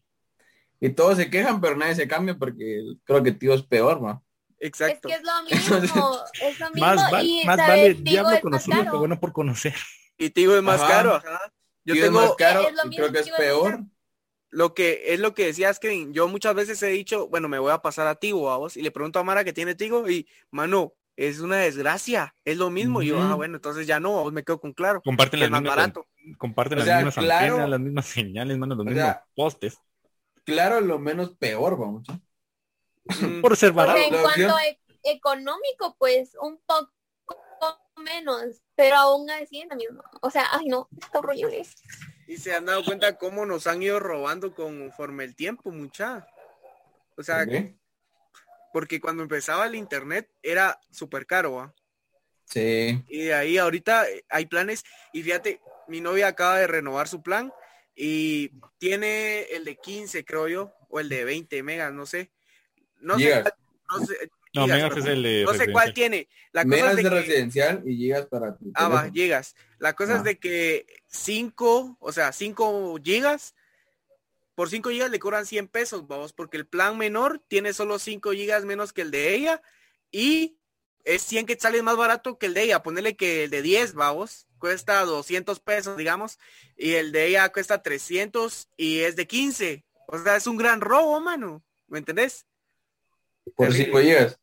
y 0.80 0.88
todos 0.90 1.16
se 1.16 1.30
quejan, 1.30 1.60
pero 1.60 1.76
nadie 1.76 1.94
se 1.94 2.08
cambia 2.08 2.34
porque 2.36 2.82
creo 3.04 3.22
que 3.22 3.32
tío 3.32 3.54
es 3.54 3.62
peor, 3.62 4.00
¿no? 4.02 4.22
Es 4.58 4.68
exacto. 4.68 5.08
que 5.08 5.14
es 5.14 5.22
lo 5.22 5.42
mismo, 5.44 6.24
es 6.40 6.58
lo 6.60 6.70
mismo. 6.70 6.80
Más, 6.80 7.24
y, 7.24 7.44
más 7.44 7.56
¿sabes? 7.56 7.68
vale 7.68 7.94
Digo, 8.02 8.02
diablo 8.10 8.30
es 8.32 8.40
conocido 8.40 8.86
que 8.90 8.96
bueno 8.96 9.20
por 9.20 9.32
conocer. 9.32 9.74
Y 10.18 10.30
te 10.30 10.40
digo, 10.40 10.56
es 10.56 10.62
más 10.62 10.80
Ajá. 10.80 10.88
caro. 10.88 11.14
ajá. 11.16 11.52
Yo 11.84 11.94
Tío 11.94 12.06
es 12.06 12.10
más 12.10 12.32
caro 12.36 12.62
Es 12.62 12.74
y 12.90 12.96
creo 12.96 13.12
que 13.12 13.18
es 13.20 13.26
es 13.28 13.32
peor. 13.34 13.80
lo 14.50 14.74
que 14.74 15.12
es 15.12 15.20
lo 15.20 15.34
que 15.34 15.46
decías, 15.46 15.78
Kevin. 15.78 16.12
Yo 16.14 16.28
muchas 16.28 16.54
veces 16.54 16.82
he 16.82 16.88
dicho, 16.88 17.28
bueno, 17.28 17.48
me 17.48 17.58
voy 17.58 17.72
a 17.72 17.78
pasar 17.82 18.06
a 18.06 18.14
Tigo 18.14 18.50
a 18.50 18.56
vos 18.56 18.76
y 18.76 18.82
le 18.82 18.90
pregunto 18.90 19.18
a 19.18 19.24
Mara 19.24 19.44
que 19.44 19.52
tiene 19.52 19.74
Tigo 19.74 20.08
y, 20.08 20.26
mano, 20.50 20.94
es 21.16 21.40
una 21.40 21.56
desgracia, 21.58 22.34
es 22.44 22.56
lo 22.56 22.70
mismo. 22.70 23.02
Y 23.02 23.08
yo, 23.08 23.20
ah, 23.20 23.34
bueno, 23.34 23.56
entonces 23.56 23.86
ya 23.86 24.00
no, 24.00 24.18
a 24.18 24.22
vos 24.22 24.32
me 24.32 24.42
quedo 24.44 24.60
con 24.60 24.72
claro. 24.72 25.02
Comparten 25.02 25.40
es 25.40 25.42
las 25.42 25.50
más 25.50 25.62
mismas, 25.62 25.76
barato. 25.76 26.06
comparten 26.38 26.78
O 26.78 26.84
las 26.84 26.96
mismas 26.96 27.14
claro. 27.14 27.46
antenas, 27.54 27.70
las 27.70 27.80
mismas 27.80 28.06
señales, 28.06 28.58
mano, 28.58 28.74
los 28.74 28.86
O 28.86 28.88
mismos 28.88 29.04
sea, 29.04 29.24
postes. 29.34 29.78
Claro, 30.44 30.80
lo 30.80 30.98
menos 30.98 31.34
peor, 31.36 31.76
vamos. 31.78 32.06
Por 33.40 33.56
ser 33.56 33.72
barato. 33.72 33.98
en 33.98 34.22
cuanto 34.22 34.58
e- 34.58 34.78
económico, 35.04 35.96
pues 35.98 36.36
un 36.40 36.58
poco 36.66 36.92
menos, 37.96 38.62
pero 38.74 38.96
aún 38.96 39.30
así 39.30 39.60
es 39.60 39.68
lo 39.68 39.76
mismo. 39.76 40.02
O 40.20 40.30
sea, 40.30 40.46
ay 40.52 40.66
no, 40.66 40.88
está 41.00 41.18
horrible. 41.18 41.66
Y 42.26 42.36
se 42.36 42.54
han 42.54 42.66
dado 42.66 42.84
cuenta 42.84 43.16
cómo 43.16 43.46
nos 43.46 43.66
han 43.66 43.82
ido 43.82 44.00
robando 44.00 44.54
conforme 44.54 45.24
el 45.24 45.34
tiempo, 45.36 45.70
mucha. 45.70 46.26
O 47.16 47.22
sea, 47.22 47.46
porque 48.72 49.00
cuando 49.00 49.22
empezaba 49.22 49.66
el 49.66 49.74
internet 49.74 50.30
era 50.42 50.78
súper 50.90 51.26
caro, 51.26 51.52
¿va? 51.52 51.74
Sí. 52.44 53.02
Y 53.08 53.24
de 53.24 53.34
ahí 53.34 53.58
ahorita 53.58 54.08
eh, 54.08 54.24
hay 54.28 54.46
planes 54.46 54.84
y 55.12 55.22
fíjate, 55.22 55.60
mi 55.88 56.00
novia 56.00 56.28
acaba 56.28 56.58
de 56.58 56.66
renovar 56.66 57.08
su 57.08 57.22
plan 57.22 57.52
y 57.94 58.50
tiene 58.78 59.42
el 59.44 59.64
de 59.64 59.76
15, 59.76 60.24
creo 60.24 60.48
yo, 60.48 60.72
o 60.88 61.00
el 61.00 61.08
de 61.08 61.24
20 61.24 61.62
megas, 61.62 61.92
no 61.92 62.06
sé. 62.06 62.30
No 63.00 63.18
sé, 63.18 63.44
no 63.90 64.06
sé, 64.06 64.30
No, 64.54 64.64
gigas, 64.64 64.78
megas 64.82 64.96
es 64.98 65.04
el 65.06 65.22
de 65.22 65.44
No 65.44 65.54
sé 65.54 65.70
cuál 65.72 65.92
tiene. 65.94 66.28
La 66.52 66.64
cosa 66.64 66.76
Megas 66.76 66.90
es 66.90 66.96
de 66.96 67.02
de 67.02 67.08
que... 67.10 67.14
residencial 67.16 67.82
y 67.86 67.96
gigas 67.96 68.26
para 68.26 68.56
tu 68.56 68.70
Ah, 68.74 68.88
va, 68.88 69.10
gigas. 69.10 69.54
La 69.78 69.94
cosa 69.94 70.14
Ah. 70.14 70.16
es 70.18 70.24
de 70.24 70.38
que 70.38 70.86
5, 71.08 71.98
o 72.00 72.12
sea, 72.12 72.32
5 72.32 72.96
gigas, 73.02 73.54
por 74.54 74.70
5 74.70 74.88
gigas 74.90 75.10
le 75.10 75.18
cobran 75.18 75.44
100 75.46 75.68
pesos, 75.68 76.06
vamos, 76.06 76.32
porque 76.32 76.56
el 76.56 76.66
plan 76.66 76.96
menor 76.96 77.42
tiene 77.48 77.72
solo 77.74 77.98
5 77.98 78.32
gigas 78.32 78.64
menos 78.64 78.92
que 78.92 79.02
el 79.02 79.10
de 79.10 79.34
ella 79.34 79.60
y 80.10 80.56
es 81.04 81.22
100 81.22 81.46
quetzales 81.46 81.82
más 81.82 81.96
barato 81.96 82.38
que 82.38 82.46
el 82.46 82.54
de 82.54 82.62
ella. 82.62 82.82
Ponerle 82.82 83.14
que 83.16 83.44
el 83.44 83.50
de 83.50 83.60
10, 83.62 83.92
vamos, 83.94 84.46
cuesta 84.58 85.04
200 85.04 85.60
pesos, 85.60 85.96
digamos, 85.98 86.38
y 86.76 86.92
el 86.94 87.12
de 87.12 87.26
ella 87.26 87.48
cuesta 87.52 87.82
300 87.82 88.70
y 88.76 89.00
es 89.00 89.14
de 89.14 89.26
15. 89.26 89.84
O 90.08 90.18
sea, 90.18 90.36
es 90.36 90.46
un 90.46 90.56
gran 90.56 90.80
robo, 90.80 91.20
mano. 91.20 91.62
¿Me 91.88 91.98
entendés? 91.98 92.46
Por 93.54 93.68
Terrible. 93.68 93.84
5 93.86 93.98
gigas. 94.00 94.40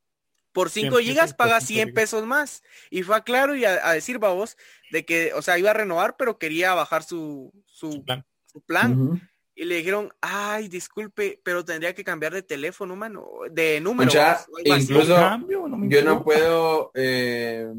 por 0.53 0.69
5 0.69 0.97
100 0.97 1.07
gigas 1.07 1.33
paga 1.33 1.59
5 1.59 1.67
100 1.67 1.87
gigas. 1.89 1.95
pesos 1.95 2.25
más. 2.25 2.61
Y 2.91 3.03
fue 3.03 3.15
a 3.15 3.21
claro 3.21 3.55
y 3.55 3.65
a, 3.65 3.87
a 3.89 3.93
decir, 3.93 4.19
babos, 4.19 4.55
de 4.91 5.03
que, 5.05 5.33
o 5.33 5.41
sea, 5.41 5.57
iba 5.57 5.71
a 5.71 5.73
renovar, 5.73 6.15
pero 6.17 6.37
quería 6.37 6.73
bajar 6.75 7.03
su, 7.03 7.51
su, 7.65 8.03
plan. 8.05 8.23
su 8.45 8.61
plan. 8.61 8.99
Ujú. 8.99 9.19
Y 9.55 9.65
le 9.65 9.75
dijeron, 9.77 10.11
ay, 10.21 10.67
disculpe, 10.67 11.39
pero 11.43 11.63
tendría 11.65 11.93
que 11.93 12.03
cambiar 12.03 12.33
de 12.33 12.41
teléfono, 12.43 12.95
mano, 12.95 13.25
de 13.51 13.79
número. 13.81 14.05
Mucha, 14.09 14.25
babos, 14.33 14.47
o 14.51 14.57
algo 14.57 14.73
así". 14.73 14.83
incluso- 14.83 15.15
Cambio, 15.15 15.67
no 15.67 15.77
me 15.77 15.89
Yo 15.89 16.03
no 16.03 16.23
puedo, 16.23 16.91
eh, 16.95 17.71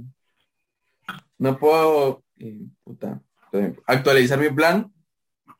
no 1.39 1.59
puedo, 1.59 2.23
eh, 2.39 2.61
puta, 2.85 3.21
eh, 3.53 3.75
actualizar 3.87 4.39
mi 4.39 4.51
plan 4.51 4.93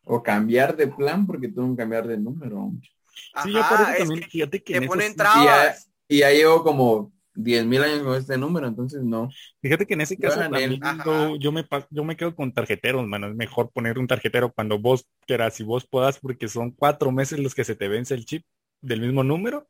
o 0.05 0.23
cambiar 0.23 0.77
de 0.77 0.87
plan 0.89 1.27
porque 1.27 1.49
tengo 1.49 1.71
que 1.71 1.77
cambiar 1.83 2.07
de 2.07 2.19
número. 2.19 2.71
Sí, 3.43 3.53
yo 3.53 3.61
por 3.61 3.81
eso 3.81 3.85
Ajá, 3.85 3.97
también, 3.99 4.21
que 4.21 4.29
fíjate 4.29 4.63
que 4.63 4.73
te 4.75 4.79
en 4.79 4.87
ponen 4.87 5.17
trabas. 5.17 5.91
Y 6.09 6.19
ya 6.19 6.31
llevo 6.31 6.63
como 6.63 7.13
10 7.35 7.65
mil 7.67 7.83
años 7.83 8.03
con 8.03 8.17
este 8.17 8.37
número, 8.39 8.67
entonces 8.67 9.03
no. 9.03 9.29
Fíjate 9.61 9.87
que 9.87 9.95
en 9.95 10.01
ese 10.03 10.17
caso 10.17 10.39
también. 10.39 10.79
Ajá. 10.83 11.05
yo, 11.05 11.37
yo 11.37 11.53
me 11.53 11.67
yo 11.91 12.05
me 12.05 12.17
quedo 12.17 12.35
con 12.35 12.53
tarjeteros, 12.53 13.07
mano. 13.07 13.29
Es 13.29 13.35
mejor 13.35 13.71
poner 13.73 13.99
un 13.99 14.07
tarjetero 14.07 14.53
cuando 14.53 14.79
vos 14.79 15.07
quieras 15.27 15.59
y 15.61 15.65
vos 15.65 15.87
puedas, 15.87 16.19
porque 16.19 16.49
son 16.49 16.71
cuatro 16.71 17.11
meses 17.11 17.39
los 17.39 17.55
que 17.55 17.65
se 17.65 17.75
te 17.75 17.89
vence 17.89 18.15
el 18.15 18.25
chip 18.25 18.45
del 18.81 19.01
mismo 19.01 19.25
número. 19.25 19.67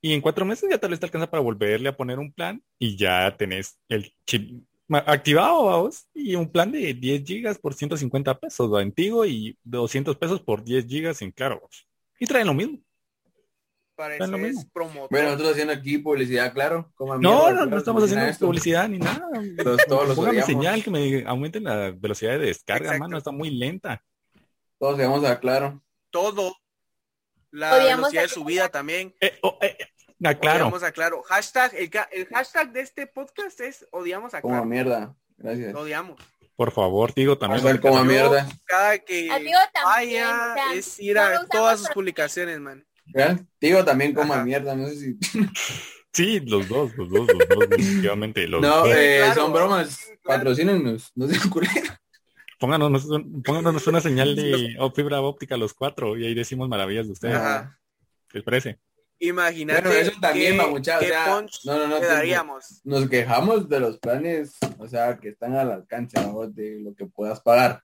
Y 0.00 0.12
en 0.12 0.20
cuatro 0.20 0.44
meses 0.44 0.68
ya 0.70 0.78
tal 0.78 0.90
vez 0.90 1.00
te 1.00 1.06
alcanza 1.06 1.30
para 1.30 1.42
volverle 1.42 1.88
a 1.88 1.96
poner 1.96 2.18
un 2.18 2.30
plan 2.32 2.62
y 2.78 2.96
ya 2.96 3.34
tenés 3.36 3.78
el 3.88 4.12
chip 4.26 4.62
activado, 4.90 5.64
vamos, 5.64 6.06
y 6.12 6.34
un 6.34 6.50
plan 6.50 6.70
de 6.70 6.92
10 6.92 7.24
gigas 7.24 7.58
por 7.58 7.72
150 7.74 8.38
pesos, 8.38 8.70
Tigo 8.94 9.24
y 9.24 9.58
200 9.64 10.16
pesos 10.16 10.42
por 10.42 10.62
10 10.62 10.86
gigas 10.86 11.22
en 11.22 11.30
Claro. 11.32 11.60
vos. 11.60 11.88
Y 12.18 12.26
traen 12.26 12.46
lo 12.46 12.54
mismo. 12.54 12.78
Parece 13.96 14.26
lo 14.26 14.38
mismo. 14.38 14.60
es 14.60 14.66
promotor. 14.72 15.08
Bueno, 15.10 15.26
nosotros 15.30 15.52
haciendo 15.52 15.72
aquí 15.72 15.98
publicidad, 15.98 16.52
claro. 16.52 16.90
coma 16.96 17.16
No, 17.18 17.44
mierda, 17.44 17.60
no, 17.60 17.66
no 17.66 17.78
estamos 17.78 18.02
haciendo 18.02 18.26
esto. 18.26 18.46
publicidad 18.46 18.88
ni 18.88 18.98
nada. 18.98 19.20
Todos, 19.62 19.80
todos 19.86 20.08
los 20.08 20.16
Póngame 20.16 20.42
señal 20.42 20.82
que 20.82 20.90
me 20.90 21.24
aumenten 21.26 21.64
la 21.64 21.92
velocidad 21.92 22.32
de 22.32 22.46
descarga, 22.46 22.86
Exacto. 22.86 23.04
mano, 23.04 23.18
está 23.18 23.30
muy 23.30 23.50
lenta. 23.50 24.02
Todos 24.78 24.98
llegamos 24.98 25.24
a 25.24 25.38
claro. 25.38 25.80
Todo. 26.10 26.56
La 27.52 27.76
Odiamos 27.76 28.10
velocidad 28.10 28.22
de 28.22 28.28
subida 28.28 28.68
también. 28.68 29.14
Eh, 29.20 29.38
oh, 29.42 29.56
eh, 29.62 29.76
eh, 29.78 29.86
ah, 30.24 30.34
claro. 30.34 30.64
Odiamos 30.64 30.82
a 30.82 30.90
Claro. 30.90 31.22
Hashtag, 31.22 31.72
el, 31.76 31.88
ca- 31.88 32.08
el 32.10 32.26
hashtag 32.26 32.72
de 32.72 32.80
este 32.80 33.06
podcast 33.06 33.60
es 33.60 33.86
odiamos 33.92 34.34
a 34.34 34.40
Como 34.42 34.54
Claro. 34.54 34.66
mierda. 34.66 35.16
Gracias. 35.36 35.72
Odiamos. 35.72 36.20
Por 36.56 36.70
favor, 36.70 37.12
digo 37.14 37.36
también. 37.36 37.66
Hacer 37.66 37.80
como 37.80 38.04
mierda. 38.04 38.48
Cada 38.64 38.98
que 38.98 39.30
Amigo 39.30 39.58
también, 39.72 40.24
vaya 40.24 40.56
es 40.74 41.00
ir 41.00 41.18
a 41.18 41.44
todas 41.46 41.80
sus 41.80 41.88
publicaciones, 41.90 42.60
man. 42.60 42.84
Digo 43.60 43.84
también 43.84 44.14
como 44.14 44.34
Ajá. 44.34 44.44
mierda, 44.44 44.74
no 44.74 44.86
sé 44.88 44.96
si. 44.96 45.18
Sí, 46.14 46.38
los 46.46 46.68
dos, 46.68 46.96
los 46.96 47.10
dos, 47.10 47.26
los 47.26 47.48
dos, 47.48 47.68
definitivamente. 47.70 48.46
Los 48.46 48.62
No, 48.62 48.76
dos. 48.86 48.88
eh, 48.94 49.16
claro. 49.18 49.34
son 49.34 49.52
bromas. 49.52 49.96
Claro. 49.96 50.18
Patrocínenos. 50.22 51.10
No 51.16 51.26
sean 51.26 51.50
culeros. 51.50 51.74
Pónganos, 52.60 53.08
pónganos 53.44 53.86
una 53.88 54.00
señal 54.00 54.36
de 54.36 54.76
oh, 54.78 54.92
fibra 54.92 55.20
óptica 55.22 55.56
los 55.56 55.74
cuatro 55.74 56.16
y 56.16 56.24
ahí 56.24 56.34
decimos 56.34 56.68
maravillas 56.68 57.06
de 57.06 57.12
ustedes. 57.14 57.34
Ajá. 57.34 57.80
¿Qué 58.28 58.38
les 58.38 58.44
parece? 58.44 58.78
Imagínate 59.20 59.80
Bueno, 59.82 59.96
eso 59.98 60.12
también, 60.20 60.52
qué- 60.52 60.56
mamucha, 60.58 60.98
o 60.98 61.02
sea, 61.02 61.26
no, 61.64 61.78
no, 61.78 61.86
no, 61.86 61.94
le 61.96 62.00
te- 62.00 62.06
daríamos. 62.06 62.80
Nos 62.84 63.08
quejamos 63.08 63.68
de 63.68 63.80
los 63.80 63.98
planes, 63.98 64.56
o 64.78 64.86
sea, 64.88 65.16
que 65.18 65.28
están 65.30 65.54
al 65.54 65.70
alcance 65.70 66.20
¿no? 66.20 66.46
de 66.48 66.80
lo 66.80 66.94
que 66.94 67.06
puedas 67.06 67.40
pagar. 67.40 67.82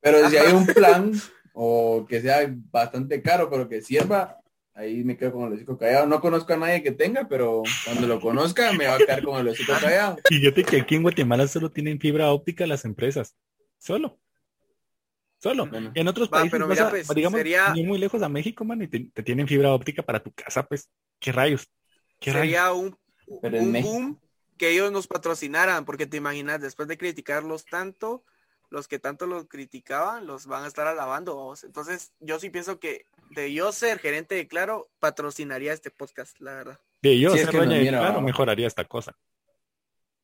Pero 0.00 0.28
si 0.28 0.36
hay 0.36 0.52
un 0.52 0.66
plan 0.66 1.12
o 1.52 2.06
que 2.08 2.20
sea 2.20 2.48
bastante 2.70 3.20
caro, 3.22 3.50
pero 3.50 3.68
que 3.68 3.82
sirva, 3.82 4.38
ahí 4.74 5.02
me 5.02 5.16
quedo 5.16 5.32
con 5.32 5.48
el 5.48 5.54
hocico 5.54 5.76
callado. 5.76 6.06
No 6.06 6.20
conozco 6.20 6.52
a 6.52 6.56
nadie 6.56 6.82
que 6.82 6.92
tenga, 6.92 7.26
pero 7.28 7.62
cuando 7.84 8.06
lo 8.06 8.20
conozca 8.20 8.72
me 8.72 8.86
va 8.86 8.94
a 8.94 8.98
quedar 8.98 9.24
con 9.24 9.40
el 9.40 9.48
hocico 9.48 9.72
callado. 9.80 10.18
Fíjate 10.28 10.62
que 10.64 10.80
aquí 10.80 10.94
en 10.94 11.02
Guatemala 11.02 11.48
solo 11.48 11.70
tienen 11.70 11.98
fibra 11.98 12.30
óptica 12.30 12.66
las 12.66 12.84
empresas. 12.84 13.36
Solo. 13.78 14.18
Solo. 15.40 15.66
Bueno. 15.66 15.92
En 15.94 16.08
otros 16.08 16.28
Va, 16.28 16.32
países, 16.32 16.50
pero 16.52 16.66
mira, 16.66 16.86
a- 16.86 16.90
pues, 16.90 17.08
digamos, 17.14 17.38
sería- 17.38 17.72
ni 17.72 17.84
muy 17.84 17.98
lejos 17.98 18.22
a 18.22 18.28
México, 18.28 18.64
man, 18.64 18.82
y 18.82 18.88
te, 18.88 19.00
te 19.14 19.22
tienen 19.22 19.46
fibra 19.46 19.72
óptica 19.72 20.02
para 20.02 20.22
tu 20.22 20.32
casa, 20.32 20.64
pues. 20.64 20.90
¿Qué 21.20 21.32
rayos? 21.32 21.68
¿Qué 22.20 22.32
rayos? 22.32 22.46
Sería 22.46 22.72
un, 22.72 22.98
Pero 23.42 23.56
en 23.58 23.76
un 23.76 23.82
boom 23.82 24.20
que 24.56 24.70
ellos 24.70 24.90
nos 24.90 25.06
patrocinaran, 25.06 25.84
porque 25.84 26.06
te 26.06 26.16
imaginas, 26.16 26.60
después 26.60 26.88
de 26.88 26.98
criticarlos 26.98 27.64
tanto, 27.64 28.24
los 28.70 28.88
que 28.88 28.98
tanto 28.98 29.26
los 29.26 29.46
criticaban, 29.46 30.26
los 30.26 30.46
van 30.46 30.64
a 30.64 30.66
estar 30.66 30.86
alabando. 30.86 31.36
vamos. 31.36 31.64
Entonces, 31.64 32.12
yo 32.20 32.38
sí 32.40 32.50
pienso 32.50 32.78
que 32.80 33.04
de 33.30 33.52
yo 33.52 33.70
ser 33.72 33.98
gerente 33.98 34.34
de 34.34 34.48
Claro, 34.48 34.88
patrocinaría 34.98 35.72
este 35.72 35.90
podcast, 35.90 36.38
la 36.40 36.54
verdad. 36.54 36.80
De 37.00 37.18
yo 37.18 37.30
Si 37.30 37.38
ser 37.38 37.52
dueña 37.52 37.76
de 37.78 37.88
Claro, 37.88 38.20
mejoraría 38.20 38.66
esta 38.66 38.84
cosa. 38.84 39.16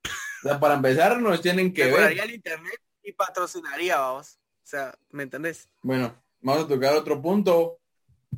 O 0.04 0.48
sea, 0.48 0.60
para 0.60 0.74
empezar 0.74 1.20
nos 1.20 1.40
tienen 1.40 1.72
que 1.72 1.84
ver. 1.84 1.92
Mejoraría 1.92 2.24
el 2.24 2.34
internet 2.34 2.80
y 3.02 3.12
patrocinaría, 3.12 3.98
vamos. 3.98 4.38
O 4.64 4.66
sea, 4.66 4.94
¿me 5.10 5.24
entendés? 5.24 5.68
Bueno, 5.82 6.14
vamos 6.40 6.64
a 6.64 6.68
tocar 6.68 6.94
otro 6.96 7.20
punto. 7.20 7.78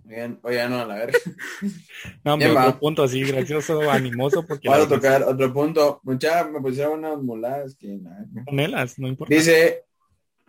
Oigan, 0.08 0.38
oye, 0.42 0.68
no, 0.68 0.80
a 0.80 0.84
la 0.84 0.94
verga. 0.96 1.18
No, 2.24 2.34
hombre, 2.34 2.48
Bien, 2.48 2.58
otro 2.58 2.72
va. 2.72 2.78
punto 2.80 3.02
así 3.04 3.22
gracioso, 3.22 3.80
animoso, 3.90 4.44
porque 4.46 4.68
Vamos 4.68 4.86
a 4.86 4.88
tocar 4.88 5.22
otro 5.22 5.52
punto. 5.52 6.00
Mucha, 6.02 6.44
me 6.44 6.60
pusieron 6.60 6.98
unas 7.04 7.18
muladas 7.22 7.76
que 7.76 7.88
nada. 7.96 8.24
panelas, 8.44 8.98
no 8.98 9.06
importa. 9.08 9.34
Dice 9.34 9.84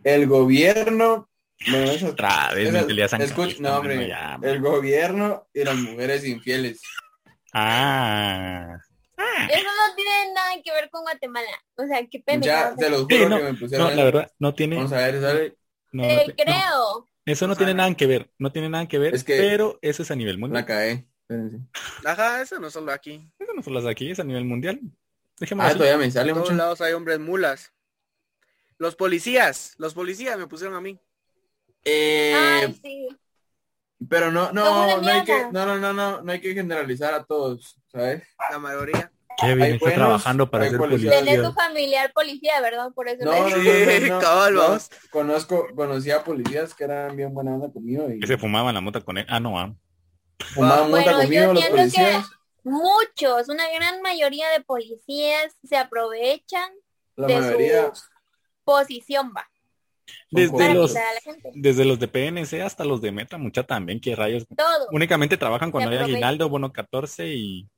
el 0.03 0.27
gobierno. 0.27 1.29
Bueno, 1.71 1.91
eso, 1.91 2.07
Otra 2.09 2.53
vez, 2.53 2.69
esas- 2.69 2.85
mi 2.85 2.91
Elías 2.93 3.11
San 3.11 3.21
escuch- 3.21 3.45
Cristo, 3.45 3.63
no, 3.63 3.77
hombre, 3.77 4.07
ya, 4.07 4.37
el 4.43 4.61
gobierno 4.61 5.47
y 5.53 5.63
las 5.63 5.75
mujeres 5.75 6.25
infieles. 6.25 6.81
Ah. 7.53 8.77
Eso 9.17 9.63
no 9.63 9.95
tiene 9.95 10.33
nada 10.33 10.51
que 10.63 10.71
ver 10.71 10.89
con 10.91 11.01
Guatemala. 11.03 11.47
O 11.75 11.85
sea, 11.87 12.05
qué 12.05 12.19
pena. 12.19 12.45
Ya, 12.45 12.75
se 12.77 12.89
los 12.89 13.05
Sí, 13.09 13.17
juro 13.17 13.29
no, 13.29 13.37
que 13.37 13.43
me 13.43 13.53
pusieron. 13.55 13.89
No, 13.89 13.95
la 13.95 14.03
verdad, 14.03 14.31
no 14.39 14.53
tiene, 14.53 14.75
Vamos 14.75 14.91
a 14.93 14.97
ver, 14.97 15.21
¿sale? 15.21 15.55
No, 15.91 16.03
no 16.03 16.09
Te 16.09 16.27
no, 16.27 16.33
creo. 16.35 17.07
eso 17.25 17.47
no 17.47 17.55
tiene 17.55 17.73
nada 17.73 17.93
que 17.95 18.07
ver, 18.07 18.31
no 18.37 18.51
tiene 18.51 18.69
nada 18.69 18.87
que 18.87 18.99
ver, 18.99 19.15
Es 19.15 19.23
que- 19.23 19.37
pero 19.37 19.79
eso 19.81 20.03
es 20.03 20.11
a 20.11 20.15
nivel 20.15 20.35
La 20.35 20.39
mundial. 20.39 20.65
cagué. 20.65 21.07
Espérense. 21.21 21.57
Ajá, 22.05 22.41
eso 22.41 22.59
no 22.59 22.69
solo 22.69 22.91
aquí. 22.91 23.29
Eso 23.37 23.53
no 23.53 23.61
solo 23.61 23.79
es 23.79 23.85
aquí, 23.85 24.11
es 24.11 24.19
a 24.19 24.23
nivel 24.23 24.45
mundial. 24.45 24.79
Dejemos 25.39 25.65
Ah, 25.65 25.73
todavía 25.73 25.97
me 25.97 26.09
sale 26.09 26.29
En 26.31 26.35
todos 26.37 26.53
lados 26.53 26.81
hay 26.81 26.93
hombres 26.93 27.19
mulas. 27.19 27.73
Los 28.77 28.95
policías, 28.95 29.73
los 29.77 29.93
policías 29.93 30.37
me 30.37 30.47
pusieron 30.47 30.75
a 30.75 30.81
mí. 30.81 30.99
Eh, 31.83 32.33
Ay, 32.35 32.79
sí. 32.81 33.07
pero 34.09 34.31
no, 34.31 34.51
no, 34.51 35.01
no 35.01 35.07
hay 35.09 35.23
que, 35.23 35.43
no, 35.51 35.65
no, 35.65 35.77
no, 35.77 35.93
no, 35.93 36.21
no 36.21 36.31
hay 36.31 36.39
que 36.41 36.53
generalizar 36.53 37.13
a 37.13 37.23
todos, 37.23 37.77
¿sabes? 37.91 38.23
La 38.51 38.59
mayoría. 38.59 39.11
Kevin 39.37 39.63
hay 39.63 39.71
está 39.73 39.85
buenos, 39.85 39.97
trabajando 40.05 40.49
para 40.49 40.69
ser 40.69 40.77
policías. 40.77 41.13
policía. 41.15 41.33
Tenés 41.35 41.47
tu 41.47 41.53
familiar 41.53 42.11
policía, 42.13 42.61
¿verdad? 42.61 42.91
Por 42.93 43.07
eso 43.07 43.23
No, 43.25 43.31
no, 43.31 43.49
no, 43.49 43.55
Sí, 43.55 43.59
no, 44.09 44.15
no, 44.15 44.19
cabal, 44.21 44.53
no. 44.55 44.59
vamos. 44.61 44.89
Conozco, 45.11 45.67
conocí 45.75 46.11
a 46.11 46.23
policías 46.23 46.73
que 46.73 46.83
eran 46.85 47.15
bien 47.15 47.33
buena 47.33 47.53
onda 47.55 47.71
conmigo 47.71 48.09
y 48.09 48.19
Que 48.19 48.27
se 48.27 48.37
fumaban 48.37 48.73
la 48.73 48.81
mota 48.81 49.01
con 49.01 49.17
él. 49.17 49.25
Ah, 49.29 49.39
no, 49.39 49.59
ah. 49.59 49.73
fumaban 50.53 50.89
Bueno, 50.91 51.05
mota 51.07 51.11
yo 51.11 51.17
conmigo 51.21 51.53
los 51.53 51.63
entiendo 51.65 51.75
que- 51.75 51.81
policías. 52.01 52.25
Muchos, 52.63 53.47
una 53.49 53.69
gran 53.71 54.01
mayoría 54.01 54.49
de 54.49 54.61
policías 54.61 55.55
se 55.63 55.77
aprovechan 55.77 56.69
La 57.15 57.27
de 57.27 57.39
mayoría 57.39 57.93
su 57.95 58.03
posición, 58.65 59.31
va. 59.35 59.47
Desde 60.31 60.73
los, 60.73 60.93
desde 61.53 61.85
los 61.85 61.99
de 61.99 62.07
PNC 62.09 62.61
hasta 62.61 62.83
los 62.85 63.01
de 63.01 63.11
Meta, 63.11 63.37
mucha 63.37 63.63
también, 63.63 63.99
que 64.01 64.15
rayos. 64.15 64.45
Todo. 64.55 64.87
Únicamente 64.91 65.37
trabajan 65.37 65.71
cuando 65.71 65.91
hay 65.91 65.97
aguinaldo, 65.97 66.49
bono 66.49 66.71
14 66.73 67.27
y 67.33 67.69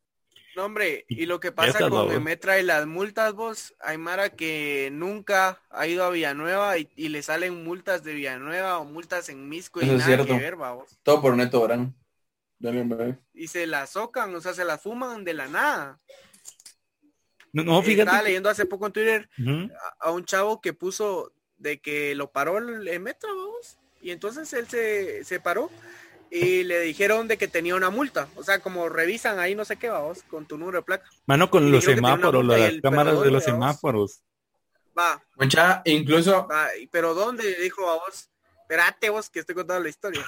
No, 0.55 0.65
hombre, 0.65 1.05
y 1.07 1.25
lo 1.25 1.39
que 1.39 1.51
pasa 1.51 1.69
estás, 1.69 1.83
con 1.83 1.91
babos. 1.91 2.13
el 2.13 2.21
Metra 2.21 2.59
y 2.59 2.63
las 2.63 2.85
multas, 2.87 3.33
vos, 3.33 3.75
hay 3.79 3.97
Mara 3.97 4.29
que 4.29 4.89
nunca 4.91 5.61
ha 5.69 5.87
ido 5.87 6.03
a 6.03 6.09
Villanueva 6.09 6.77
y, 6.77 6.89
y 6.95 7.09
le 7.09 7.21
salen 7.21 7.63
multas 7.63 8.03
de 8.03 8.13
Villanueva 8.13 8.79
o 8.79 8.85
multas 8.85 9.29
en 9.29 9.47
Misco 9.47 9.79
y 9.79 9.83
Eso 9.85 9.93
es 9.93 9.99
nada 9.99 10.07
cierto. 10.07 10.25
que 10.33 10.39
ver, 10.39 10.57
todo 11.03 11.21
por 11.21 11.35
neto. 11.37 11.67
Dale, 12.61 12.81
hombre. 12.81 13.17
Y 13.33 13.47
se 13.47 13.67
la 13.67 13.87
socan, 13.87 14.33
o 14.35 14.41
sea, 14.41 14.53
se 14.53 14.65
la 14.65 14.77
fuman 14.77 15.23
de 15.23 15.33
la 15.33 15.47
nada. 15.47 15.99
no, 17.53 17.63
no 17.63 17.79
Estaba 17.79 17.83
fíjate. 17.83 18.17
que- 18.17 18.23
leyendo 18.23 18.49
hace 18.49 18.65
poco 18.65 18.87
en 18.87 18.93
Twitter 18.93 19.29
a, 20.01 20.07
a 20.07 20.11
un 20.11 20.25
chavo 20.25 20.59
que 20.61 20.73
puso 20.73 21.31
de 21.57 21.79
que 21.79 22.15
lo 22.15 22.31
paró 22.31 22.57
el, 22.57 22.87
el 22.87 22.99
Metra, 22.99 23.29
vamos. 23.29 23.77
Y 24.01 24.11
entonces 24.11 24.51
él 24.53 24.67
se, 24.67 25.23
se 25.23 25.39
paró 25.39 25.69
y 26.31 26.63
le 26.63 26.79
dijeron 26.81 27.27
de 27.27 27.37
que 27.37 27.47
tenía 27.47 27.75
una 27.75 27.89
multa. 27.89 28.27
O 28.35 28.43
sea, 28.43 28.59
como 28.59 28.89
revisan 28.89 29.39
ahí 29.39 29.55
no 29.55 29.65
sé 29.65 29.77
qué, 29.77 29.89
vamos, 29.89 30.23
con 30.23 30.45
tu 30.45 30.57
número 30.57 30.79
de 30.79 30.83
placa. 30.83 31.09
Mano, 31.25 31.49
con 31.49 31.67
Y 31.67 31.71
los 31.71 31.83
semáforos, 31.83 32.45
las 32.45 32.59
el 32.61 32.81
cámaras 32.81 33.21
de 33.21 33.31
los 33.31 33.43
semáforos. 33.43 34.21
Va, 34.97 35.23
Mucha, 35.35 35.81
incluso, 35.85 36.47
va, 36.47 36.75
y- 36.75 36.87
pero 36.87 37.13
¿dónde? 37.13 37.55
Dijo 37.55 37.89
a 37.89 37.95
vos. 37.95 38.29
Espérate 38.61 39.09
vos 39.09 39.29
que 39.29 39.39
estoy 39.39 39.55
contando 39.55 39.83
la 39.83 39.89
historia. 39.89 40.25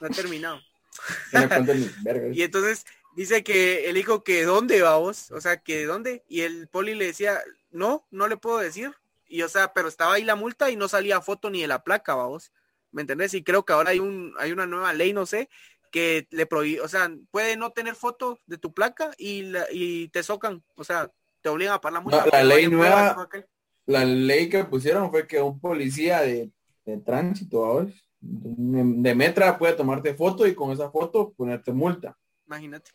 No 0.00 0.06
he 0.06 0.10
terminado. 0.10 0.60
Y 2.32 2.42
entonces 2.42 2.84
dice 3.16 3.42
que 3.42 3.88
él 3.88 3.94
dijo 3.94 4.22
que 4.22 4.44
dónde 4.44 4.82
vamos, 4.82 5.30
o 5.30 5.40
sea, 5.40 5.56
que 5.58 5.86
dónde. 5.86 6.24
Y 6.28 6.42
el 6.42 6.68
poli 6.68 6.94
le 6.94 7.06
decía, 7.06 7.40
no, 7.70 8.06
no 8.10 8.28
le 8.28 8.36
puedo 8.36 8.58
decir. 8.58 8.92
Y 9.26 9.42
o 9.42 9.48
sea, 9.48 9.72
pero 9.72 9.88
estaba 9.88 10.14
ahí 10.14 10.24
la 10.24 10.34
multa 10.34 10.70
y 10.70 10.76
no 10.76 10.88
salía 10.88 11.20
foto 11.20 11.50
ni 11.50 11.62
de 11.62 11.68
la 11.68 11.82
placa, 11.84 12.14
vamos. 12.14 12.52
¿Me 12.92 13.02
entendés? 13.02 13.34
Y 13.34 13.42
creo 13.44 13.64
que 13.64 13.72
ahora 13.72 13.90
hay 13.90 13.98
un, 14.00 14.34
hay 14.38 14.52
una 14.52 14.66
nueva 14.66 14.92
ley, 14.92 15.12
no 15.12 15.26
sé, 15.26 15.48
que 15.90 16.26
le 16.30 16.46
prohíbe, 16.46 16.80
o 16.82 16.88
sea, 16.88 17.10
puede 17.30 17.56
no 17.56 17.70
tener 17.70 17.94
foto 17.94 18.38
de 18.46 18.58
tu 18.58 18.72
placa 18.72 19.10
y, 19.18 19.42
la- 19.42 19.66
y 19.72 20.08
te 20.08 20.22
socan, 20.22 20.62
o 20.76 20.84
sea, 20.84 21.10
te 21.42 21.48
obligan 21.48 21.74
a 21.74 21.80
pagar 21.80 21.94
la 21.94 22.00
multa. 22.00 22.24
No, 22.24 22.30
la 22.32 22.44
ley 22.44 22.66
nueva- 22.68 23.14
pruebas. 23.14 23.46
La 23.86 24.04
ley 24.04 24.48
que 24.48 24.64
pusieron 24.64 25.10
fue 25.10 25.26
que 25.26 25.40
un 25.40 25.58
policía 25.58 26.20
de, 26.20 26.52
de 26.84 26.98
tránsito, 26.98 27.58
¿vos? 27.58 27.88
de, 28.20 29.14
Metra 29.14 29.58
puede 29.58 29.72
tomarte 29.72 30.14
foto 30.14 30.46
y 30.46 30.54
con 30.54 30.70
esa 30.70 30.90
foto 30.90 31.32
ponerte 31.32 31.72
multa. 31.72 32.16
Imagínate. 32.46 32.90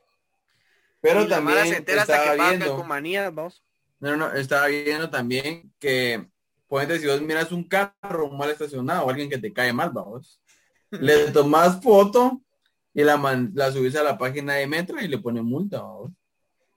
Pero 1.02 1.22
Y 1.24 1.28
la 1.28 1.36
también 1.36 1.68
se 1.68 1.78
entera 1.78 2.02
hasta 2.04 2.24
que 2.24 2.42
viendo, 2.42 2.78
vamos. 3.34 3.64
no, 4.00 4.16
no, 4.16 4.32
estaba 4.34 4.68
viendo 4.68 5.10
también 5.10 5.74
que, 5.80 6.30
si 7.00 7.08
vos 7.08 7.22
miras 7.22 7.52
un 7.52 7.64
carro 7.68 8.32
mal 8.32 8.50
estacionado 8.52 9.06
o 9.06 9.10
alguien 9.10 9.30
que 9.30 9.38
te 9.38 9.54
cae 9.54 9.74
mal, 9.74 9.92
vamos, 9.92 10.42
le 10.98 11.32
tomas 11.32 11.82
foto 11.82 12.42
y 12.94 13.04
la, 13.04 13.18
man- 13.18 13.52
la 13.56 13.72
subís 13.72 13.96
a 13.96 14.04
la 14.04 14.18
página 14.18 14.56
de 14.56 14.68
Metra 14.68 15.04
y 15.04 15.08
le 15.08 15.20
pones 15.20 15.44
multa, 15.44 15.82
vamos. 15.82 16.12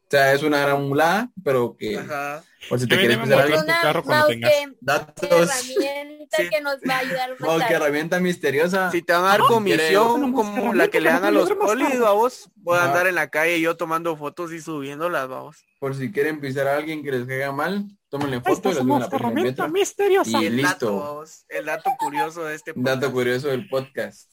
O 0.09 0.11
sea, 0.11 0.33
es 0.33 0.43
una 0.43 0.61
gran 0.63 0.89
mulada, 0.89 1.31
pero 1.45 1.77
que 1.79 1.99
Ajá. 1.99 2.43
por 2.71 2.81
si 2.81 2.87
te 2.89 2.97
quieres 2.97 3.19
Mostrar 3.19 3.43
algo, 3.43 3.61
tu 3.61 3.67
carro 3.67 4.03
cuando 4.03 4.27
tengas 4.29 4.51
que- 4.51 4.73
datos, 4.81 5.29
herramienta 5.31 6.37
Sí. 6.39 6.49
que 6.49 6.61
nos 6.63 6.77
va 6.77 6.95
a 6.95 6.99
ayudar 7.01 7.37
más 7.41 7.65
que 7.69 7.75
herramienta 7.75 8.19
misteriosa. 8.21 8.91
Si 8.91 9.03
te 9.03 9.13
van 9.13 9.25
a 9.25 9.29
dar 9.29 9.41
comisión 9.43 10.33
como 10.33 10.73
la 10.73 10.89
que 10.89 11.03
le 11.03 11.11
dan 11.11 11.25
a 11.27 11.31
los 11.31 11.51
polis, 11.53 12.01
vamos, 12.01 12.51
voy 12.57 12.79
a 12.79 12.85
andar 12.85 13.07
en 13.07 13.17
la 13.17 13.29
calle 13.29 13.61
yo 13.61 13.77
tomando 13.77 14.17
fotos 14.17 14.51
y 14.53 14.63
subiéndolas, 14.63 15.29
vamos. 15.29 15.59
por 15.79 15.95
si 15.95 16.11
quieren 16.11 16.41
pisar 16.41 16.67
a 16.69 16.77
alguien 16.77 17.03
que 17.05 17.13
les 17.13 17.27
caiga 17.27 17.53
mal, 17.53 17.85
tómenle 18.09 18.39
foto 18.41 18.53
Esta 18.53 18.69
y 18.71 18.73
la 18.75 18.81
suben 18.81 18.97
a 18.97 18.99
la 19.01 19.07
herramienta 19.15 19.69
misteriosa. 19.69 20.43
Y 20.43 20.47
el 20.47 20.57
listo. 20.57 20.71
dato, 20.87 20.97
vamos, 21.01 21.45
el 21.51 21.67
dato 21.67 21.91
curioso 21.99 22.45
de 22.45 22.55
este 22.55 22.73
Un 22.75 22.83
dato 22.83 22.97
podcast. 23.01 23.13
curioso 23.15 23.49
del 23.49 23.69
podcast. 23.69 24.33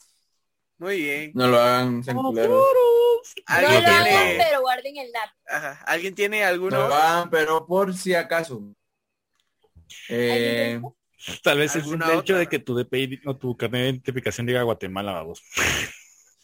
Muy 0.77 0.97
bien. 1.01 1.31
No 1.33 1.47
lo 1.47 1.59
hagan, 1.59 2.03
sean 2.03 2.17
culeros. 2.17 2.49
No 2.49 2.63
¿Alguien 3.47 3.83
lo 3.83 3.89
hagan, 3.89 4.03
tiene, 4.03 4.43
pero 4.43 4.61
guarden 4.61 4.97
el 4.97 5.11
dato. 5.11 5.33
ajá, 5.47 5.83
¿alguien 5.87 6.15
tiene 6.15 6.43
alguno? 6.43 6.77
No 6.79 6.87
lo 6.89 6.95
hagan, 6.95 7.29
pero 7.29 7.65
por 7.65 7.93
si 7.95 8.13
acaso. 8.13 8.61
Eh, 10.09 10.81
Tal 11.43 11.57
vez 11.57 11.71
es 11.71 11.77
el 11.77 11.81
¿Alguna 11.83 12.05
hecho 12.07 12.19
otra? 12.19 12.37
de 12.39 12.47
que 12.47 12.59
tu 12.59 12.75
DPI 12.75 13.21
o 13.25 13.35
tu 13.35 13.57
carnet 13.57 13.81
de 13.81 13.89
identificación 13.89 14.45
diga 14.45 14.61
Guatemala, 14.61 15.13
vamos. 15.13 15.41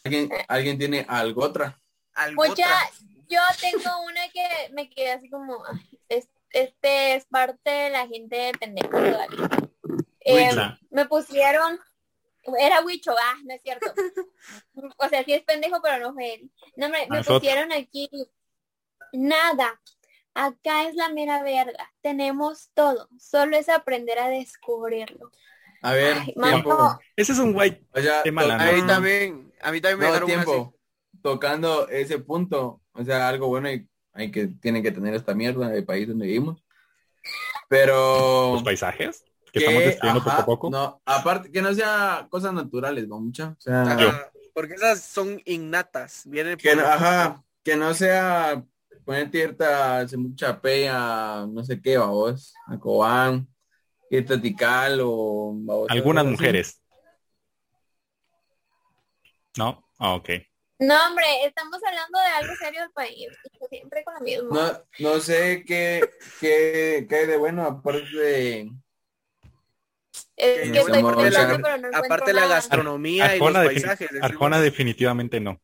¿alguien, 0.04 0.28
¿Alguien 0.48 0.78
tiene 0.78 1.06
algo 1.08 1.44
otra? 1.44 1.80
¿Algo 2.14 2.42
Mucha, 2.44 2.52
otra? 2.64 2.90
yo 3.28 3.40
tengo 3.60 4.02
una 4.02 4.28
que 4.32 4.72
me 4.72 4.90
quedé 4.90 5.12
así 5.12 5.30
como, 5.30 5.62
este 6.08 7.14
es 7.14 7.24
parte 7.26 7.70
de 7.70 7.90
la 7.90 8.08
gente 8.08 8.36
de 8.36 8.52
pendejo 8.52 8.88
todavía. 8.90 9.48
Eh, 10.24 10.50
me 10.90 11.06
pusieron, 11.06 11.78
era 12.58 12.82
Huicho, 12.84 13.12
ah, 13.12 13.36
no 13.44 13.54
es 13.54 13.62
cierto. 13.62 13.92
O 14.98 15.08
sea, 15.08 15.24
sí 15.24 15.32
es 15.32 15.42
pendejo, 15.42 15.80
pero 15.82 15.98
no 15.98 16.12
fue 16.14 16.34
él. 16.34 16.50
No, 16.76 16.88
me, 16.88 17.06
me 17.08 17.22
pusieron 17.22 17.72
aquí, 17.72 18.08
nada, 19.12 19.80
acá 20.34 20.88
es 20.88 20.94
la 20.94 21.08
mera 21.10 21.42
verga, 21.42 21.92
tenemos 22.00 22.70
todo, 22.74 23.08
solo 23.18 23.56
es 23.56 23.68
aprender 23.68 24.18
a 24.18 24.28
descubrirlo. 24.28 25.30
A 25.82 25.92
ver, 25.92 26.16
Ay, 26.20 26.32
mano. 26.36 26.98
Ese 27.16 27.32
es 27.32 27.38
un 27.38 27.56
white. 27.56 27.84
O 27.92 28.00
sea, 28.00 28.22
mala, 28.32 28.56
to- 28.56 28.64
A 28.64 28.72
mí 28.72 28.80
no. 28.82 28.86
también, 28.86 29.52
a 29.60 29.72
mí 29.72 29.80
también 29.80 29.98
me 29.98 30.04
no, 30.06 30.12
dejaron 30.12 30.28
tiempo. 30.28 30.78
Tocando 31.22 31.88
ese 31.88 32.18
punto, 32.18 32.80
o 32.92 33.04
sea, 33.04 33.28
algo 33.28 33.48
bueno 33.48 33.70
y 33.70 33.88
hay 34.12 34.30
que 34.30 34.46
tiene 34.46 34.82
que 34.82 34.92
tener 34.92 35.14
esta 35.14 35.34
mierda 35.34 35.68
del 35.68 35.84
país 35.84 36.06
donde 36.08 36.26
vivimos. 36.26 36.62
Pero 37.68 38.52
Los 38.54 38.62
paisajes 38.62 39.24
que 39.52 39.58
que, 39.60 39.66
estamos 39.66 39.84
describiendo 39.84 40.20
ajá, 40.20 40.30
poco 40.30 40.42
a 40.42 40.46
poco. 40.46 40.70
No, 40.70 41.02
aparte 41.04 41.52
que 41.52 41.60
no 41.60 41.74
sea 41.74 42.26
cosas 42.30 42.54
naturales, 42.54 43.06
mucha. 43.06 43.50
O 43.50 43.60
sea. 43.60 43.82
Ajá, 43.82 44.32
porque 44.54 44.74
esas 44.74 45.02
son 45.02 45.40
innatas, 45.44 46.22
vienen 46.26 46.56
que 46.56 46.70
por- 46.70 46.82
no, 46.82 46.88
ajá, 46.88 47.44
que 47.62 47.76
no 47.76 47.92
sea 47.94 48.64
poner 49.04 49.30
tierta, 49.30 49.98
hace 49.98 50.16
mucha 50.16 50.60
pea, 50.60 51.46
no 51.48 51.64
sé 51.64 51.80
qué, 51.80 51.98
vos, 51.98 52.54
a 52.66 52.78
Cobán, 52.78 53.48
irte 54.10 54.34
a 54.34 54.40
Tikal 54.40 55.00
o 55.02 55.52
babos, 55.54 55.90
Algunas 55.90 56.24
mujeres. 56.24 56.82
¿No? 59.58 59.86
Ah, 59.98 60.14
ok. 60.14 60.30
No, 60.78 60.94
hombre, 61.06 61.26
estamos 61.44 61.78
hablando 61.86 62.18
de 62.18 62.26
algo 62.26 62.54
serio 62.56 62.80
del 62.80 62.90
país, 62.92 63.28
y 63.60 63.66
siempre 63.68 64.02
con 64.02 64.14
lo 64.14 64.20
mismo. 64.20 64.54
No, 64.54 64.84
no 64.98 65.20
sé 65.20 65.62
qué, 65.66 66.08
qué, 66.40 67.06
qué 67.08 67.16
hay 67.16 67.26
de 67.26 67.36
bueno 67.36 67.62
aparte 67.62 68.16
de 68.16 68.72
Es 70.42 70.72
que 70.72 70.78
estoy 70.78 70.92
pero 70.92 71.02
no 71.02 71.20
encuentro 71.22 71.90
aparte 72.04 72.32
la 72.32 72.40
nada. 72.42 72.54
gastronomía 72.56 73.36
y 73.36 73.38
los 73.38 73.48
Arjona, 73.48 73.64
paisajes. 73.66 74.10
Arjona 74.22 74.60
definitivamente 74.60 75.40
no. 75.40 75.60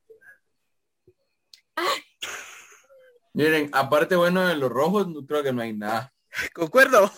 Miren, 3.32 3.70
aparte 3.72 4.16
bueno 4.16 4.46
de 4.46 4.56
los 4.56 4.70
rojos, 4.70 5.08
no 5.08 5.24
creo 5.26 5.42
que 5.42 5.52
no 5.52 5.62
hay 5.62 5.72
nada. 5.72 6.12
Concuerdo. 6.54 7.10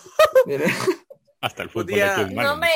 Miren, 0.45 0.69
Hasta 1.41 1.63
el 1.63 1.69
fútbol 1.69 1.87
día- 1.87 2.21
es 2.21 2.33
malo. 2.33 2.49
No, 2.49 2.53
hombre, 2.53 2.69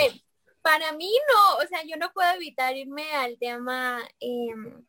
para 0.62 0.92
mí 0.94 1.12
no, 1.32 1.64
o 1.64 1.68
sea, 1.68 1.84
yo 1.86 1.96
no 1.98 2.12
puedo 2.12 2.32
evitar 2.34 2.76
irme 2.76 3.12
al 3.14 3.38
tema 3.38 4.02
em, 4.20 4.84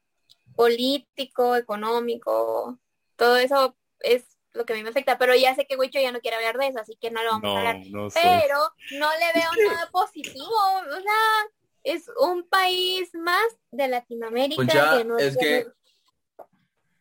político, 0.55 1.57
económico, 1.57 2.79
todo 3.17 3.37
eso 3.37 3.77
es 4.01 4.25
lo 4.57 4.65
que 4.67 4.73
a 4.73 4.77
mí 4.77 4.83
me 4.83 4.89
afecta, 4.91 5.19
pero 5.19 5.35
ya 5.35 5.55
sé 5.55 5.67
que 5.67 5.77
Huicho 5.77 6.01
ya 6.01 6.11
no 6.13 6.21
quiere 6.21 6.37
hablar 6.37 6.57
de 6.59 6.69
eso, 6.69 6.81
así 6.81 6.97
que 7.01 7.11
no 7.11 7.23
lo 7.23 7.31
vamos 7.33 7.55
a 7.55 7.59
hablar. 7.59 7.77
no 7.91 8.11
sé. 8.11 8.19
Pero 8.23 8.59
no 8.99 9.09
le 9.13 9.41
veo 9.41 9.69
nada 9.71 9.89
positivo, 9.91 10.47
o 10.47 11.01
sea, 11.01 11.51
es 11.85 12.11
un 12.21 12.49
país 12.49 13.11
más 13.15 13.47
de 13.71 13.89
Latinoamérica 13.89 14.63
Mucha, 14.63 14.99
que 14.99 15.05
no 15.05 15.19
es 15.19 15.37
tiene- 15.39 15.65
que, 15.65 15.71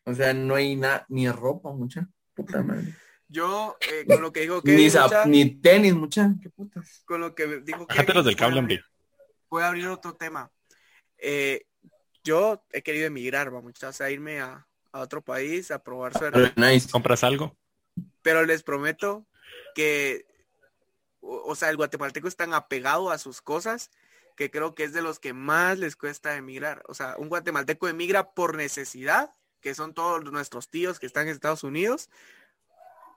o 0.05 0.13
sea, 0.13 0.33
no 0.33 0.55
hay 0.55 0.75
nada, 0.75 1.05
ni 1.09 1.29
ropa, 1.29 1.71
mucha. 1.71 2.07
Puta 2.35 2.61
madre. 2.61 2.93
Yo, 3.27 3.75
eh, 3.91 4.05
con 4.07 4.21
lo 4.21 4.31
que 4.31 4.41
dijo 4.41 4.61
que 4.61 4.71
Ni, 4.73 4.87
ni 5.31 5.49
tenis, 5.59 5.95
mucha. 5.95 6.29
Qué 6.41 6.49
putas. 6.51 7.03
con 7.05 7.21
lo 7.21 7.33
que 7.33 7.61
dijo 7.61 7.87
Bájate 7.87 8.13
los 8.13 8.25
del 8.25 8.35
cable, 8.35 8.59
hombre. 8.59 8.83
Voy 9.49 9.63
a 9.63 9.69
abrir 9.69 9.87
otro 9.87 10.15
tema. 10.15 10.51
Eh, 11.17 11.65
yo 12.23 12.63
he 12.71 12.83
querido 12.83 13.07
emigrar, 13.07 13.49
vamos, 13.49 13.73
o 13.81 13.91
sea, 13.93 14.11
irme 14.11 14.41
a, 14.41 14.67
a 14.95 15.01
otro 15.01 15.21
país 15.21 15.71
a 15.71 15.83
probar 15.83 16.17
suerte. 16.17 16.53
Nice. 16.55 16.89
¿Compras 16.89 17.23
algo? 17.23 17.55
Pero 18.21 18.45
les 18.45 18.63
prometo 18.63 19.25
que, 19.75 20.25
o, 21.19 21.43
o 21.51 21.55
sea, 21.55 21.69
el 21.69 21.75
guatemalteco 21.77 22.27
es 22.29 22.37
tan 22.37 22.53
apegado 22.53 23.11
a 23.11 23.17
sus 23.17 23.41
cosas 23.41 23.91
que 24.37 24.49
creo 24.49 24.73
que 24.73 24.83
es 24.85 24.93
de 24.93 25.01
los 25.01 25.19
que 25.19 25.33
más 25.33 25.77
les 25.79 25.95
cuesta 25.97 26.35
emigrar. 26.37 26.81
O 26.87 26.93
sea, 26.93 27.15
un 27.17 27.27
guatemalteco 27.27 27.87
emigra 27.89 28.31
por 28.31 28.55
necesidad, 28.55 29.31
que 29.59 29.75
son 29.75 29.93
todos 29.93 30.23
nuestros 30.31 30.69
tíos 30.69 30.97
que 30.99 31.05
están 31.07 31.27
en 31.27 31.33
Estados 31.33 31.63
Unidos, 31.63 32.09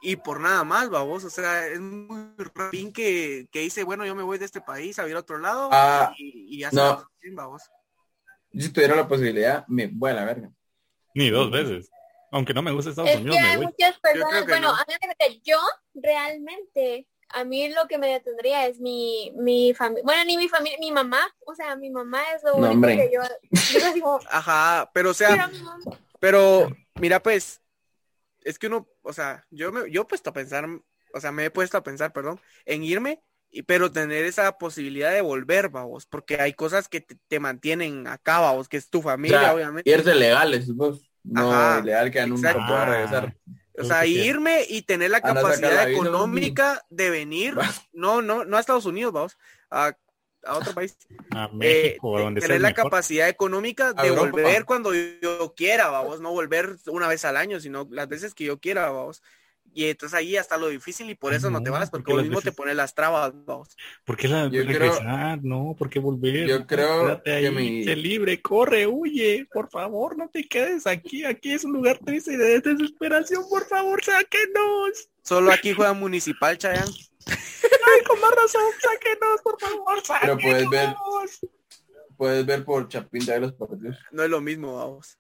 y 0.01 0.17
por 0.17 0.41
nada 0.41 0.65
más, 0.65 0.91
babos. 0.91 1.25
O 1.25 1.31
sea, 1.31 1.67
es 1.69 1.81
muy 1.81 2.29
rapín 2.55 2.93
que, 2.93 3.49
que 3.53 3.61
dice, 3.61 3.85
bueno, 3.85 4.05
yo 4.05 4.15
me 4.17 4.23
voy 4.25 4.39
de 4.39 4.45
este 4.47 4.61
país 4.61 4.99
a 4.99 5.09
ir 5.09 5.15
a 5.17 5.21
otro 5.21 5.39
lado 5.39 5.69
Ah, 5.73 6.13
y, 6.19 6.57
y 6.57 6.61
ya 6.61 6.71
se 6.71 6.77
no. 6.77 6.83
va, 6.83 7.09
babos. 7.33 7.63
Si 8.53 8.69
tuviera 8.71 8.97
la 8.97 9.07
posibilidad, 9.07 9.65
me 9.69 9.87
voy 9.89 10.11
a 10.11 10.15
la 10.15 10.25
verga. 10.25 10.51
Ni 11.15 11.31
dos 11.31 11.51
veces. 11.51 11.91
Aunque 12.31 12.53
no 12.55 12.63
me 12.63 12.71
gusta 12.73 12.91
Estados 12.91 13.11
Es 13.11 13.17
que 13.17 13.23
Unidos, 13.23 13.41
me 13.41 13.47
hay 13.49 13.57
voy. 13.57 13.67
muchas 13.67 13.99
personas, 14.01 14.45
que 14.45 14.51
bueno, 14.51 14.73
no. 14.73 15.39
yo 15.45 15.59
realmente, 15.95 17.09
a 17.31 17.45
mí 17.45 17.69
lo 17.71 17.87
que 17.89 17.99
me 17.99 18.09
detendría 18.09 18.67
es 18.67 18.81
mi, 18.81 19.33
mi 19.37 19.73
familia, 19.75 20.03
bueno, 20.05 20.25
ni 20.25 20.37
mi 20.37 20.49
familia, 20.49 20.79
mi 20.79 20.93
mamá, 20.93 21.21
o 21.47 21.55
sea, 21.55 21.75
mi 21.77 21.91
mamá 21.91 22.23
es 22.37 22.43
lo 22.43 22.51
No, 22.51 22.57
único 22.59 22.73
hombre. 22.73 22.97
que 22.97 23.11
yo, 23.15 23.23
yo 23.81 23.93
digo, 23.95 24.21
Ajá, 24.31 24.91
pero 24.93 25.11
o 25.11 25.15
sea, 25.15 25.51
Pero, 26.21 26.69
mira, 26.97 27.23
pues, 27.23 27.63
es 28.43 28.59
que 28.59 28.67
uno, 28.67 28.87
o 29.03 29.13
sea, 29.13 29.47
yo 29.51 29.73
me, 29.73 29.91
yo 29.91 30.03
he 30.03 30.05
puesto 30.05 30.31
a 30.31 30.33
pensar, 30.35 30.67
o 31.15 31.21
sea, 31.21 31.33
me 31.33 31.47
he 31.47 31.51
puesto 31.51 31.79
a 31.79 31.83
pensar, 31.83 32.13
perdón, 32.13 32.41
en 32.67 32.85
irme, 32.85 33.23
y, 33.51 33.63
pero 33.63 33.93
tener 33.93 34.25
esa 34.25 34.59
posibilidad 34.59 35.13
de 35.13 35.21
volver, 35.23 35.69
vamos, 35.71 36.07
porque 36.07 36.41
hay 36.41 36.55
cosas 36.55 36.89
que 36.89 37.01
te, 37.01 37.17
te 37.29 37.41
mantienen 37.41 38.07
acá, 38.07 38.41
vamos, 38.41 38.69
que 38.69 38.77
es 38.77 38.91
tu 38.91 39.03
O 39.03 39.03
familia, 39.03 39.41
sea, 39.41 39.55
obviamente. 39.55 39.91
irte 39.91 40.15
legales, 40.15 40.75
vos. 40.75 41.11
No 41.23 41.53
Ajá, 41.53 41.81
ilegal 41.81 42.11
que 42.11 42.27
nunca 42.27 42.53
exacto. 42.53 42.67
pueda 42.67 42.85
regresar. 42.87 43.37
O 43.77 43.85
sea, 43.85 44.07
irme 44.07 44.65
y 44.69 44.83
tener 44.83 45.11
la 45.11 45.21
Anda 45.23 45.43
a 45.43 45.45
sacar 45.45 45.45
capacidad 45.45 45.71
la 45.75 45.85
económica 45.85 46.83
de 46.91 47.11
venir, 47.11 47.63
no, 47.93 48.23
no, 48.23 48.45
no 48.45 48.57
a 48.57 48.61
Estados 48.61 48.87
Unidos, 48.87 49.13
vamos, 49.13 49.39
a 49.71 49.95
a 50.45 50.57
otro 50.57 50.73
país. 50.73 50.97
A 51.31 51.49
Eh, 51.61 52.01
México, 52.01 52.19
donde 52.19 52.41
tener 52.41 52.61
la 52.61 52.73
mejor. 52.73 52.75
capacidad 52.75 53.29
económica 53.29 53.93
de 53.93 54.07
Europa. 54.07 54.31
volver 54.31 54.65
cuando 54.65 54.93
yo 54.95 55.55
quiera, 55.57 55.89
vamos, 55.89 56.21
no 56.21 56.31
volver 56.33 56.77
una 56.87 57.09
vez 57.09 57.25
al 57.25 57.37
año, 57.37 57.61
sino 57.61 57.87
las 57.91 58.09
veces 58.09 58.35
que 58.35 58.45
yo 58.45 58.61
quiera, 58.61 58.91
vamos. 58.91 59.23
Y 59.75 59.85
entonces 59.85 60.19
ahí 60.19 60.37
está 60.37 60.57
lo 60.57 60.69
difícil 60.69 61.09
y 61.11 61.15
por 61.15 61.33
eso 61.35 61.51
no, 61.51 61.63
te 61.63 61.71
No, 61.71 61.77
vas, 61.77 61.89
porque 61.91 62.05
porque 62.11 62.17
las 62.17 62.25
mismo 62.27 62.43
te 62.43 62.51
pones 62.53 62.75
las 62.75 62.95
trabas, 62.95 63.33
vamos. 63.45 63.69
¿Por 64.05 64.17
qué 64.17 64.27
la 64.29 64.45
Yo 64.49 64.65
creo- 64.65 64.79
regresar? 64.81 65.45
No, 65.45 65.77
¿por 65.79 65.89
qué 65.89 65.99
volver? 66.01 66.49
Yo 66.49 66.67
creo 66.67 67.23
ahí, 67.25 67.43
que 67.43 67.51
mi- 67.51 67.85
libre, 67.85 68.43
corre, 68.43 68.87
huye, 68.87 69.47
por 69.53 69.71
favor, 69.71 70.17
no 70.17 70.29
te 70.29 70.49
quedes 70.49 70.87
aquí, 70.87 71.25
aquí 71.25 71.53
es 71.53 71.65
un 71.65 71.73
lugar 71.75 71.99
triste 72.05 72.33
y 72.33 72.37
de 72.37 72.61
desesperación, 72.61 73.45
por 73.49 73.67
favor, 73.67 74.03
sáquenos. 74.03 75.09
Solo 75.23 75.53
aquí 75.53 75.73
juega 75.75 75.93
Municipal, 75.93 76.59
Chayanne. 76.59 76.91
Ay, 77.27 78.05
con 78.07 78.21
más 78.21 78.31
razón, 78.31 78.63
sáquenos, 78.81 79.41
por 79.43 79.61
favor, 79.61 79.85
Pero 79.95 80.05
sáquenos. 80.07 80.43
puedes 80.43 80.71
ver- 80.71 80.95
Puedes 82.17 82.45
ver 82.47 82.65
por 82.65 82.89
Chapín 82.89 83.25
de 83.25 83.39
los 83.39 83.53
partidos. 83.53 83.97
No 84.11 84.25
es 84.25 84.31
lo 84.31 84.41
mismo, 84.41 84.75
vamos. 84.77 85.17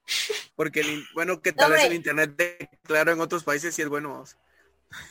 Porque, 0.59 0.81
el 0.81 1.07
bueno, 1.15 1.41
que 1.41 1.53
tal 1.53 1.71
No, 1.71 1.77
vez 1.77 1.85
el 1.85 1.93
internet 1.95 2.35
de 2.37 2.69
claro 2.83 3.13
en 3.13 3.21
otros 3.21 3.45
países 3.45 3.73
sí 3.77 3.81
es 3.83 3.89
bueno, 3.89 4.11
vamos. 4.11 4.37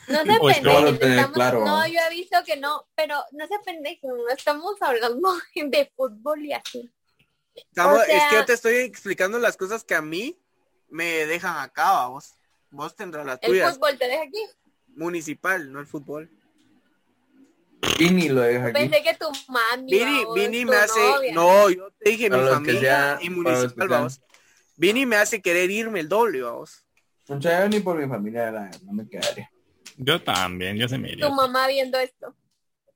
No 0.06 0.22
se 0.24 0.38
O 0.38 0.50
es 0.50 0.58
que 0.58 0.66
vamos 0.66 0.82
a 0.82 0.84
pendejen, 0.84 0.98
tener 0.98 1.16
estamos- 1.16 1.34
claro. 1.34 1.64
no, 1.64 1.86
yo 1.88 1.98
he 2.06 2.10
visto 2.14 2.36
que 2.44 2.56
no, 2.58 2.86
pero 2.94 3.16
no 3.32 3.46
se 3.46 3.58
pendejen, 3.64 4.10
no 4.10 4.28
estamos 4.28 4.74
hablando 4.82 5.32
de 5.54 5.90
fútbol 5.96 6.44
y 6.44 6.52
así. 6.52 6.90
Estamos- 7.54 8.02
O 8.02 8.04
sea- 8.04 8.14
Es 8.18 8.24
que 8.24 8.34
yo 8.36 8.44
te 8.44 8.52
estoy 8.52 8.74
explicando 8.76 9.38
las 9.38 9.56
cosas 9.56 9.84
que 9.84 9.94
a 9.94 10.02
mí 10.02 10.38
me 10.90 11.24
dejan 11.24 11.56
acá, 11.56 11.92
vamos. 11.92 12.34
Vos 12.70 12.94
tendrás 12.94 13.24
las 13.24 13.38
El 13.40 13.48
tuyas. 13.48 13.72
fútbol 13.74 13.96
te 13.98 14.06
deja 14.06 14.24
aquí. 14.24 14.44
Municipal, 14.88 15.72
no 15.72 15.80
el 15.80 15.86
fútbol. 15.86 16.30
Vini 17.98 18.28
lo 18.28 18.42
deja 18.42 18.66
aquí. 18.66 18.72
Pensé 18.74 19.02
que 19.02 19.14
tu 19.14 19.30
mami. 19.48 19.90
Vini, 19.90 20.18
vamos, 20.24 20.34
Vini 20.34 20.64
me 20.66 20.76
hace, 20.76 21.00
novia. 21.00 21.32
no, 21.32 21.70
yo 21.70 21.90
te 21.98 22.10
dije 22.10 22.28
Para 22.28 22.42
mi 22.42 22.48
familia 22.50 22.80
sea- 22.80 23.18
y 23.22 23.30
municipal, 23.30 23.88
sean. 23.88 24.27
Vamos. 24.78 24.94
Vini 24.94 25.06
me 25.06 25.16
hace 25.16 25.40
querer 25.42 25.70
irme 25.70 26.00
el 26.00 26.08
doble, 26.08 26.42
vamos. 26.42 26.84
Un 27.28 27.40
chayo 27.40 27.68
ni 27.68 27.80
por 27.80 27.98
mi 27.98 28.08
familia 28.08 28.70
no 28.84 28.92
me 28.92 29.08
quedaría. 29.08 29.50
Yo 29.96 30.22
también, 30.22 30.76
yo 30.76 30.88
se 30.88 30.96
me 30.98 31.10
iría. 31.10 31.26
Tu 31.26 31.34
mamá 31.34 31.66
viendo 31.66 31.98
esto. 31.98 32.34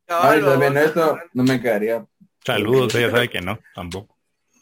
Ay, 0.06 0.40
Cabal, 0.40 0.44
también 0.44 0.74
vamos. 0.74 0.88
esto 0.88 1.18
no 1.34 1.42
me 1.44 1.60
quedaría. 1.60 2.06
Saludos, 2.44 2.94
ella 2.94 3.10
sabe 3.10 3.28
que 3.28 3.40
no, 3.40 3.58
tampoco. 3.74 4.16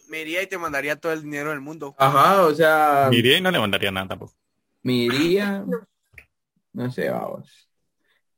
Me 0.09 0.23
iría 0.23 0.43
y 0.43 0.47
te 0.47 0.59
mandaría 0.59 0.97
todo 0.97 1.13
el 1.13 1.23
dinero 1.23 1.51
del 1.51 1.61
mundo. 1.61 1.95
Ajá, 1.99 2.43
o 2.45 2.55
sea, 2.55 3.07
Me 3.11 3.17
iría 3.19 3.39
y 3.39 3.41
no 3.41 3.51
le 3.51 3.59
mandaría 3.61 3.91
nada 3.91 4.09
tampoco. 4.09 4.35
me 4.83 4.93
iría. 4.95 5.65
No 6.73 6.89
sé, 6.93 7.11
vamos. 7.11 7.69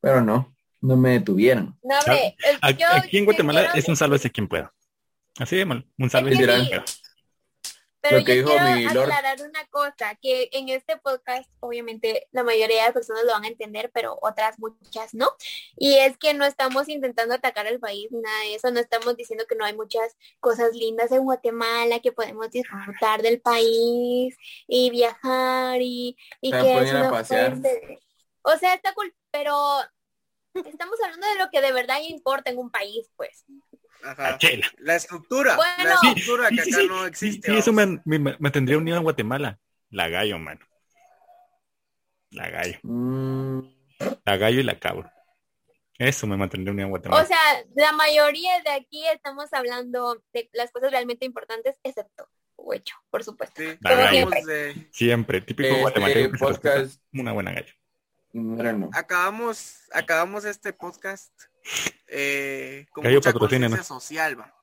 Pero 0.01 0.23
no, 0.23 0.55
no 0.81 0.97
me 0.97 1.11
detuvieran. 1.11 1.79
No, 1.83 1.99
hombre, 1.99 2.35
el- 2.49 2.59
Aquí, 2.63 2.81
yo 2.83 2.87
aquí 2.91 3.19
en 3.19 3.25
Guatemala 3.27 3.65
es 3.75 3.87
un 3.89 3.95
sálvese 3.97 4.31
quien 4.31 4.49
pueda. 4.49 4.73
Así 5.39 5.57
de 5.57 5.67
mal, 5.67 5.87
un 5.99 6.09
que 6.09 6.19
quien 6.23 6.37
sí. 6.65 6.69
pueda. 6.71 6.85
Pero 8.03 8.19
Lo 8.19 8.25
que 8.25 8.37
yo 8.37 8.43
dijo 8.43 8.51
quiero 8.59 8.77
mi 8.77 8.83
lord. 8.95 9.05
aclarar 9.13 9.41
una 9.43 9.65
cosa, 9.69 10.17
que 10.21 10.49
en 10.53 10.69
este 10.69 10.97
podcast, 10.97 11.49
obviamente, 11.61 12.27
la 12.33 12.43
mayoría 12.43 12.85
de 12.85 12.93
personas 12.93 13.23
lo 13.25 13.31
van 13.33 13.45
a 13.45 13.49
entender, 13.49 13.93
pero 13.95 14.19
otras 14.21 14.59
muchas 14.59 15.15
no. 15.15 15.29
Y 15.77 15.99
es 15.99 16.19
que 16.19 16.35
no 16.35 16.45
estamos 16.45 16.89
intentando 16.89 17.35
atacar 17.35 17.69
al 17.69 17.79
país, 17.79 18.09
nada 18.11 18.41
de 18.41 18.57
eso. 18.57 18.73
No 18.73 18.81
estamos 18.81 19.17
diciendo 19.17 19.45
que 19.49 19.55
no 19.55 19.65
hay 19.65 19.75
muchas 19.75 20.17
cosas 20.41 20.75
lindas 20.75 21.13
en 21.13 21.23
Guatemala, 21.25 22.01
que 22.01 22.11
podemos 22.11 22.51
disfrutar 22.51 23.23
del 23.23 23.41
país 23.41 24.37
y 24.67 24.91
viajar 24.91 25.81
y, 25.81 26.17
y 26.41 26.51
que 26.51 26.59
pueden 26.59 26.79
es 26.83 26.89
ir 26.91 26.97
a 26.97 27.01
una 27.03 27.11
pasear. 27.11 27.51
fuente- 27.53 28.01
O 28.43 28.57
sea, 28.59 28.75
está 28.75 28.93
cool, 28.95 29.15
pero 29.31 29.55
estamos 30.55 30.97
hablando 31.05 31.27
de 31.29 31.37
lo 31.37 31.51
que 31.51 31.61
de 31.61 31.73
verdad 31.73 32.01
importa 32.09 32.51
en 32.51 32.59
un 32.59 32.71
país, 32.71 33.09
pues. 33.17 33.45
Ajá. 34.05 34.31
La 34.33 34.39
chela. 34.39 34.67
La 34.79 34.97
estructura, 34.97 35.57
Bueno. 35.57 35.85
la 35.91 35.97
Sí, 35.99 36.09
estructura 36.09 36.49
que 36.51 36.63
Sí, 36.63 36.71
acá 36.73 36.81
sí. 36.83 36.89
no 36.89 37.07
existe. 37.07 37.53
sí, 37.53 37.59
eso 37.59 37.73
me, 37.73 38.01
me, 38.05 38.19
me 38.39 38.51
tendría 38.51 38.79
unido 38.79 38.97
en 38.97 39.03
Guatemala. 39.03 39.59
La 39.91 40.09
gallo, 40.09 40.39
mano. 40.39 40.61
La 42.31 42.49
gallo. 42.49 42.79
Mm, 42.83 43.61
La 44.25 44.37
gallo 44.37 44.61
y 44.61 44.65
la 44.65 44.79
cabra. 44.79 45.13
Eso 45.99 46.27
me 46.27 46.37
mantendría 46.37 46.73
unido 46.73 46.87
en 46.87 46.91
Guatemala. 46.91 47.23
O 47.23 47.27
sea, 47.27 47.39
la 47.77 47.93
mayoría 47.93 48.61
de 48.63 48.71
aquí 48.71 49.07
estamos 49.09 49.53
hablando 49.53 50.23
de 50.33 50.49
las 50.53 50.73
cosas 50.73 50.91
realmente 50.91 51.25
importantes, 51.27 51.79
excepto 51.85 52.29
Huecho, 52.57 52.95
por 53.11 53.23
supuesto. 53.25 53.61
Sí, 53.61 53.77
La 53.81 53.91
hablamos 53.91 54.31
gallo. 54.31 54.47
de- 54.47 54.89
Siempre, 54.93 55.41
típico 55.41 55.69
Este 55.69 55.81
guatemalteco 55.81 56.37
podcast- 56.39 57.01
una 57.13 57.33
buena 57.33 57.53
gallo. 57.53 57.75
no, 58.33 58.73
no. 58.73 58.91
acabamos, 58.95 59.81
acabamos 59.93 60.45
este 60.45 60.73
podcast 60.73 61.33
eh, 62.09 62.87
con 62.93 63.05
Gallo, 63.05 63.17
mucha 63.17 63.33
conciencia 63.33 63.83
social, 63.83 64.39
va. 64.39 64.55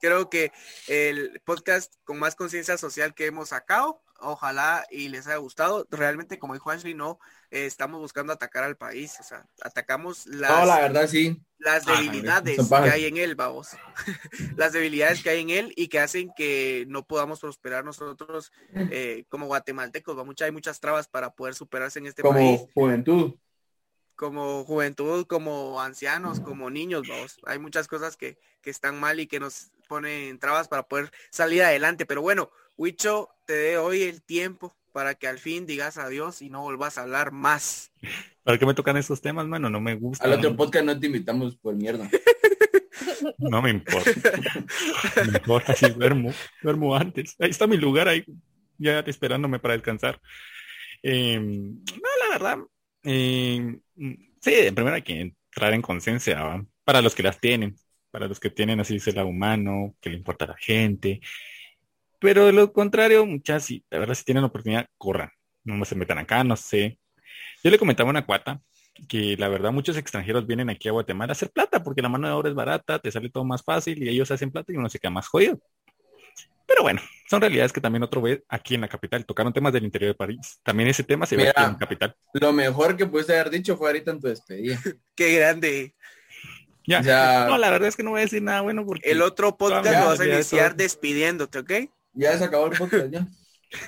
Creo 0.00 0.28
que 0.28 0.52
el 0.86 1.40
podcast 1.44 1.94
con 2.04 2.18
más 2.18 2.34
conciencia 2.34 2.76
social 2.76 3.14
que 3.14 3.26
hemos 3.26 3.48
sacado, 3.50 4.02
ojalá 4.20 4.84
y 4.90 5.08
les 5.08 5.26
haya 5.26 5.36
gustado. 5.38 5.86
Realmente, 5.90 6.38
como 6.38 6.52
dijo 6.52 6.70
Ashley, 6.70 6.92
no 6.94 7.18
eh, 7.50 7.64
estamos 7.64 8.00
buscando 8.00 8.32
atacar 8.32 8.64
al 8.64 8.76
país, 8.76 9.18
o 9.20 9.22
sea, 9.22 9.46
atacamos 9.62 10.26
las, 10.26 10.50
No, 10.50 10.66
la 10.66 10.80
verdad 10.80 11.06
sí. 11.08 11.40
las 11.58 11.84
Ah, 11.88 11.92
debilidades 11.94 12.68
que 12.68 12.90
hay 12.90 13.06
en 13.06 13.16
él, 13.16 13.34
vamos. 13.34 13.68
las 14.58 14.72
debilidades 14.74 15.22
que 15.22 15.30
hay 15.30 15.40
en 15.40 15.50
él 15.50 15.72
y 15.74 15.88
que 15.88 16.00
hacen 16.00 16.30
que 16.36 16.84
no 16.88 17.06
podamos 17.06 17.40
prosperar 17.40 17.84
nosotros 17.84 18.52
eh, 18.74 19.24
como 19.30 19.46
guatemaltecos. 19.46 20.18
Va. 20.18 20.24
Mucha, 20.24 20.44
hay 20.44 20.52
muchas 20.52 20.80
trabas 20.80 21.08
para 21.08 21.30
poder 21.34 21.54
superarse 21.54 21.98
en 21.98 22.06
este 22.06 22.22
país 22.22 22.60
Como 22.60 22.70
juventud. 22.74 23.34
Como 24.16 24.64
juventud, 24.64 25.26
como 25.26 25.80
ancianos, 25.80 26.40
como 26.40 26.70
niños, 26.70 27.06
vamos. 27.08 27.36
Hay 27.46 27.58
muchas 27.58 27.88
cosas 27.88 28.16
que, 28.16 28.38
que 28.60 28.70
están 28.70 28.98
mal 28.98 29.20
y 29.20 29.26
que 29.26 29.40
nos 29.40 29.70
ponen 29.88 30.38
trabas 30.38 30.68
para 30.68 30.84
poder 30.84 31.10
salir 31.30 31.62
adelante. 31.62 32.06
Pero 32.06 32.22
bueno, 32.22 32.50
Huicho, 32.76 33.28
te 33.44 33.74
doy 33.74 34.02
el 34.02 34.22
tiempo 34.22 34.74
para 34.92 35.14
que 35.14 35.26
al 35.26 35.38
fin 35.38 35.66
digas 35.66 35.98
adiós 35.98 36.40
y 36.42 36.50
no 36.50 36.62
volvas 36.62 36.98
a 36.98 37.02
hablar 37.02 37.32
más. 37.32 37.90
¿Para 38.44 38.58
qué 38.58 38.66
me 38.66 38.74
tocan 38.74 38.96
esos 38.96 39.20
temas, 39.20 39.46
mano? 39.46 39.68
No 39.70 39.80
me 39.80 39.94
gusta. 39.96 40.24
Al 40.24 40.34
otro 40.34 40.54
podcast 40.56 40.84
no 40.84 40.98
te 40.98 41.06
invitamos 41.06 41.56
por 41.56 41.74
mierda. 41.74 42.08
No 43.38 43.62
me 43.62 43.70
importa. 43.70 44.10
Me 45.16 45.38
importa 45.38 45.74
si 45.74 45.88
duermo. 45.90 46.32
Duermo 46.62 46.94
antes. 46.94 47.34
Ahí 47.38 47.50
está 47.50 47.66
mi 47.66 47.76
lugar 47.76 48.08
ahí, 48.08 48.24
ya 48.78 49.00
esperándome 49.00 49.58
para 49.58 49.74
descansar. 49.74 50.20
Eh, 51.02 51.38
no, 51.38 52.08
la 52.20 52.28
verdad. 52.30 52.58
eh, 53.02 53.78
sí, 53.96 54.70
primero 54.74 54.94
hay 54.94 55.02
que 55.02 55.20
entrar 55.20 55.72
en 55.74 55.82
conciencia 55.82 56.64
para 56.84 57.02
los 57.02 57.14
que 57.14 57.22
las 57.22 57.40
tienen. 57.40 57.76
Para 58.10 58.28
los 58.28 58.38
que 58.38 58.50
tienen 58.50 58.80
así 58.80 58.98
lado 59.12 59.28
humano, 59.28 59.96
que 60.00 60.10
le 60.10 60.16
importa 60.16 60.44
a 60.44 60.48
la 60.48 60.56
gente. 60.56 61.20
Pero 62.20 62.46
de 62.46 62.52
lo 62.52 62.72
contrario, 62.72 63.26
muchas 63.26 63.64
sí, 63.64 63.84
la 63.90 63.98
verdad, 63.98 64.14
si 64.14 64.24
tienen 64.24 64.44
oportunidad, 64.44 64.86
corran. 64.98 65.30
No 65.64 65.84
se 65.84 65.94
metan 65.94 66.18
acá, 66.18 66.44
no 66.44 66.56
sé. 66.56 66.98
Yo 67.62 67.70
le 67.70 67.78
comentaba 67.78 68.08
a 68.08 68.12
una 68.12 68.26
cuata 68.26 68.62
que 69.08 69.36
la 69.36 69.48
verdad 69.48 69.72
muchos 69.72 69.96
extranjeros 69.96 70.46
vienen 70.46 70.70
aquí 70.70 70.88
a 70.88 70.92
Guatemala 70.92 71.32
a 71.32 71.34
hacer 71.34 71.50
plata 71.50 71.82
porque 71.82 72.02
la 72.02 72.08
mano 72.08 72.28
de 72.28 72.34
obra 72.34 72.48
es 72.48 72.54
barata, 72.54 72.98
te 72.98 73.10
sale 73.10 73.30
todo 73.30 73.44
más 73.44 73.62
fácil 73.62 74.02
y 74.02 74.08
ellos 74.08 74.30
hacen 74.30 74.50
plata 74.52 74.72
y 74.72 74.76
uno 74.76 74.88
se 74.88 74.98
queda 74.98 75.10
más 75.10 75.26
jodido. 75.26 75.60
Pero 76.66 76.82
bueno, 76.82 77.00
son 77.28 77.40
realidades 77.40 77.72
que 77.72 77.80
también 77.80 78.02
otro 78.02 78.22
ve 78.22 78.44
aquí 78.48 78.74
en 78.74 78.80
la 78.82 78.88
capital. 78.88 79.24
Tocaron 79.26 79.52
temas 79.52 79.72
del 79.72 79.84
interior 79.84 80.10
de 80.12 80.14
París. 80.14 80.60
También 80.62 80.88
ese 80.88 81.04
tema 81.04 81.26
se 81.26 81.36
ve 81.36 81.42
Mira. 81.42 81.52
aquí 81.52 81.62
en 81.64 81.72
la 81.72 81.78
capital. 81.78 82.16
Lo 82.32 82.52
mejor 82.52 82.96
que 82.96 83.06
pudiste 83.06 83.32
haber 83.34 83.50
dicho 83.50 83.76
fue 83.76 83.88
ahorita 83.88 84.10
en 84.12 84.20
tu 84.20 84.28
despedida. 84.28 84.78
Qué 85.14 85.34
grande. 85.36 85.94
Ya. 86.86 87.02
Ya. 87.02 87.46
No, 87.48 87.58
la 87.58 87.70
verdad 87.70 87.88
es 87.88 87.96
que 87.96 88.02
no 88.02 88.10
voy 88.10 88.20
a 88.20 88.24
decir 88.24 88.42
nada 88.42 88.60
bueno 88.60 88.84
porque 88.84 89.10
El 89.10 89.22
otro 89.22 89.56
podcast 89.56 89.84
Ya, 89.86 90.00
lo 90.00 90.06
vas 90.06 90.20
a 90.20 90.26
iniciar 90.26 90.66
eso. 90.68 90.76
despidiéndote, 90.76 91.58
¿ok? 91.60 91.72
Ya 92.12 92.36
se 92.38 92.44
acabó 92.44 92.66
el 92.66 92.76
podcast, 92.78 93.10
ya. 93.10 93.26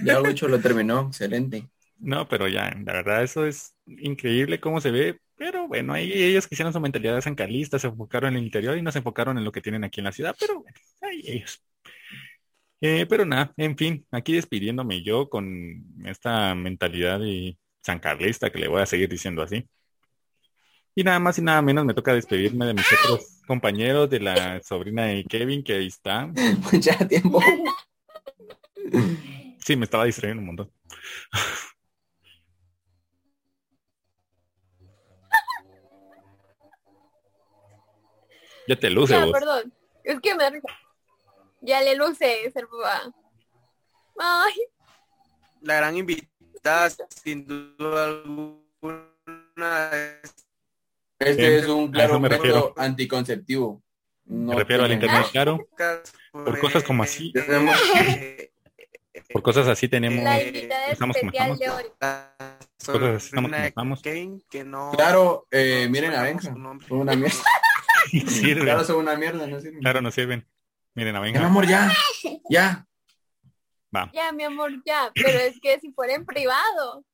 Ya 0.02 0.18
Lucho 0.20 0.48
lo 0.48 0.58
terminó, 0.60 1.06
excelente. 1.08 1.68
no, 1.98 2.26
pero 2.28 2.48
ya, 2.48 2.70
la 2.84 2.92
verdad 2.92 3.22
eso 3.22 3.46
es 3.46 3.74
increíble 3.86 4.60
cómo 4.60 4.80
se 4.80 4.90
ve. 4.90 5.20
Pero 5.36 5.68
bueno, 5.68 5.92
ahí 5.92 6.10
ellos 6.12 6.46
quisieron 6.48 6.72
su 6.72 6.80
mentalidad 6.80 7.14
de 7.14 7.22
sancalista, 7.22 7.78
se 7.78 7.88
enfocaron 7.88 8.32
en 8.32 8.38
el 8.38 8.44
interior 8.44 8.76
y 8.78 8.82
no 8.82 8.90
se 8.90 8.98
enfocaron 8.98 9.36
en 9.38 9.44
lo 9.44 9.52
que 9.52 9.60
tienen 9.60 9.84
aquí 9.84 10.00
en 10.00 10.04
la 10.04 10.12
ciudad. 10.12 10.34
Pero 10.40 10.60
bueno, 10.62 10.76
ahí 11.02 11.22
ellos. 11.26 11.62
Eh, 12.80 13.06
pero 13.08 13.24
nada, 13.24 13.52
en 13.56 13.76
fin, 13.76 14.06
aquí 14.10 14.34
despidiéndome 14.34 15.02
yo 15.02 15.28
con 15.28 15.84
esta 16.04 16.54
mentalidad 16.54 17.20
de 17.20 17.56
sancarlista 17.82 18.50
que 18.50 18.58
le 18.58 18.68
voy 18.68 18.82
a 18.82 18.86
seguir 18.86 19.08
diciendo 19.08 19.42
así. 19.42 19.66
Y 20.94 21.04
nada 21.04 21.18
más 21.18 21.38
y 21.38 21.42
nada 21.42 21.60
menos 21.62 21.84
me 21.84 21.94
toca 21.94 22.14
despedirme 22.14 22.66
de 22.66 22.74
mis 22.74 22.86
otros 22.92 23.40
compañeros, 23.46 24.08
de 24.10 24.20
la 24.20 24.62
sobrina 24.62 25.04
de 25.04 25.24
Kevin, 25.24 25.62
que 25.62 25.74
ahí 25.74 25.86
está. 25.86 26.30
ya 26.80 26.96
tiempo. 27.06 27.40
Sí, 29.58 29.76
me 29.76 29.84
estaba 29.84 30.04
distrayendo 30.04 30.40
un 30.40 30.46
montón. 30.46 30.70
Ya 38.68 38.74
te 38.76 38.90
luce 38.90 39.12
Ya, 39.12 39.24
vos. 39.24 39.32
perdón. 39.32 39.72
Es 40.02 40.20
que 40.20 40.34
me 40.34 40.42
da 40.42 40.50
risa. 40.50 40.66
Ya 41.66 41.82
le 41.82 41.96
luce 41.96 42.48
ser 42.52 42.66
papá. 42.68 43.12
Ay, 44.18 44.54
La 45.62 45.76
gran 45.76 45.96
invitada, 45.96 46.88
sin 47.08 47.44
duda 47.44 48.04
alguna, 48.04 49.10
es 50.22 50.34
Este 51.18 51.58
es 51.58 51.66
un 51.66 51.90
claro 51.90 52.20
método 52.20 52.38
refiero. 52.38 52.74
anticonceptivo. 52.76 53.82
no 54.26 54.52
Me 54.52 54.56
refiero 54.60 54.84
al 54.84 54.92
internet 54.92 55.26
claro. 55.32 55.66
Por 56.32 56.58
cosas 56.60 56.84
como 56.84 57.02
así. 57.02 57.32
Tenemos- 57.32 57.76
Por 59.32 59.42
cosas 59.42 59.66
así 59.66 59.88
tenemos. 59.88 60.22
La 60.22 60.40
invitada 60.40 60.86
especial 60.92 61.58
de 61.58 61.68
hoy. 61.70 61.84
la 62.00 62.32
Cosas 62.86 63.16
así, 63.16 63.36
estamos 63.66 64.00
que 64.02 64.64
no 64.64 64.92
Claro, 64.94 65.48
eh, 65.50 65.88
miren 65.90 66.12
a 66.14 66.22
Benja. 66.22 66.54
una 66.90 67.16
mierda. 67.16 67.34
Claro, 68.60 68.84
son 68.84 68.96
una 68.98 69.16
mierda, 69.16 69.48
no 69.48 69.60
sirven. 69.60 69.80
Claro, 69.80 70.00
no 70.00 70.12
sirven. 70.12 70.46
Miren 70.96 71.14
a 71.14 71.30
Ya, 71.30 71.40
mi 71.40 71.44
amor, 71.44 71.66
ya. 71.66 71.92
Ya. 72.48 72.86
Va. 73.94 74.10
Ya, 74.14 74.32
mi 74.32 74.44
amor, 74.44 74.72
ya. 74.86 75.10
Pero 75.14 75.28
es 75.28 75.60
que 75.60 75.78
si 75.78 75.92
fuera 75.92 76.14
en 76.14 76.24
privado. 76.24 77.04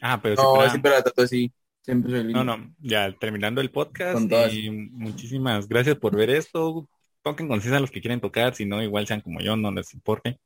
Ah, 0.00 0.20
pero 0.20 0.36
si 0.36 0.42
No, 0.42 0.68
siempre 0.68 0.90
la 0.90 1.02
trato 1.02 1.22
así. 1.22 1.52
Siempre 1.82 2.10
soy 2.10 2.24
lindo. 2.24 2.42
No, 2.42 2.56
no, 2.56 2.74
ya 2.80 3.12
terminando 3.12 3.60
el 3.60 3.70
podcast. 3.70 4.14
Con 4.14 4.28
todas. 4.28 4.52
y 4.52 4.70
muchísimas 4.70 5.68
gracias 5.68 5.96
por 5.96 6.16
ver 6.16 6.30
esto. 6.30 6.88
Toquen 7.22 7.46
conciencia 7.46 7.78
a 7.78 7.80
los 7.80 7.92
que 7.92 8.00
quieren 8.00 8.20
tocar, 8.20 8.56
si 8.56 8.66
no, 8.66 8.82
igual 8.82 9.06
sean 9.06 9.20
como 9.20 9.40
yo, 9.40 9.56
no 9.56 9.70
les 9.70 9.94
importe. 9.94 10.40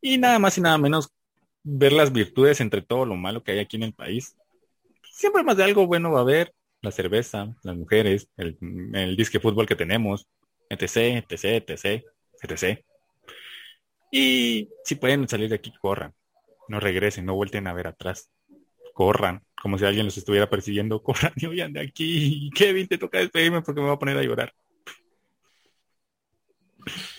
Y 0.00 0.16
nada 0.16 0.38
más 0.38 0.56
y 0.56 0.62
nada 0.62 0.78
menos 0.78 1.10
ver 1.62 1.92
las 1.92 2.10
virtudes 2.10 2.60
entre 2.62 2.80
todo 2.80 3.04
lo 3.04 3.16
malo 3.16 3.42
que 3.42 3.52
hay 3.52 3.58
aquí 3.58 3.76
en 3.76 3.82
el 3.82 3.92
país. 3.92 4.34
Siempre 5.12 5.42
más 5.42 5.58
de 5.58 5.64
algo 5.64 5.86
bueno 5.86 6.10
va 6.10 6.20
a 6.20 6.22
haber. 6.22 6.54
La 6.80 6.90
cerveza, 6.90 7.54
las 7.62 7.76
mujeres, 7.76 8.28
el, 8.36 8.58
el 8.94 9.16
disque 9.16 9.40
fútbol 9.40 9.66
que 9.66 9.74
tenemos, 9.74 10.26
etc, 10.68 11.24
etc, 11.28 11.70
etc, 11.70 12.04
etc. 12.42 12.84
Y 14.10 14.70
si 14.84 14.94
pueden 14.94 15.28
salir 15.28 15.48
de 15.48 15.56
aquí, 15.56 15.72
corran. 15.80 16.12
No 16.68 16.80
regresen, 16.80 17.26
no 17.26 17.34
vuelten 17.34 17.66
a 17.66 17.72
ver 17.72 17.88
atrás 17.88 18.30
corran, 18.94 19.42
como 19.60 19.76
si 19.76 19.84
alguien 19.84 20.06
los 20.06 20.16
estuviera 20.16 20.48
persiguiendo, 20.48 21.02
corran 21.02 21.32
y 21.36 21.46
huyan 21.46 21.74
de 21.74 21.82
aquí. 21.82 22.50
Kevin, 22.54 22.88
te 22.88 22.96
toca 22.96 23.18
despedirme 23.18 23.60
porque 23.60 23.80
me 23.80 23.88
voy 23.88 23.96
a 23.96 23.98
poner 23.98 24.16
a 24.16 24.22
llorar. 24.22 24.54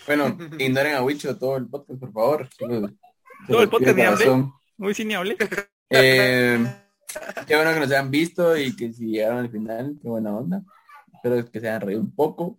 Bueno, 0.06 0.36
ignoren 0.58 0.94
a 0.94 1.02
Wicho 1.02 1.38
todo 1.38 1.56
el 1.56 1.68
podcast, 1.68 2.00
por 2.00 2.12
favor. 2.12 2.48
Todo 3.46 3.62
el 3.62 3.68
podcast 3.68 3.96
ni 3.96 4.02
hablé. 4.02 4.50
Muy 4.78 4.94
sí 4.94 5.04
ni 5.04 5.14
hablé. 5.14 5.36
Eh, 5.88 6.58
qué 7.46 7.54
bueno 7.54 7.72
que 7.72 7.78
nos 7.78 7.90
hayan 7.92 8.10
visto 8.10 8.56
y 8.56 8.74
que 8.74 8.92
si 8.92 9.06
llegaron 9.06 9.38
al 9.38 9.48
final, 9.48 9.96
qué 10.02 10.08
buena 10.08 10.36
onda. 10.36 10.64
Espero 11.14 11.48
que 11.48 11.60
se 11.60 11.68
hayan 11.68 11.80
reído 11.80 12.00
un 12.00 12.12
poco. 12.12 12.58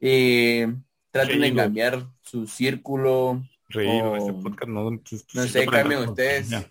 Y 0.00 0.64
traten 1.10 1.40
de 1.40 1.54
cambiar 1.54 2.06
su 2.22 2.46
círculo. 2.46 3.42
Reído, 3.68 4.12
Oh. 4.12 4.16
este 4.16 4.32
podcast 4.34 4.68
no. 4.68 4.90
No 4.90 5.00
sé, 5.46 5.66
cambien 5.66 6.08
ustedes. 6.08 6.50
Ya. 6.50 6.70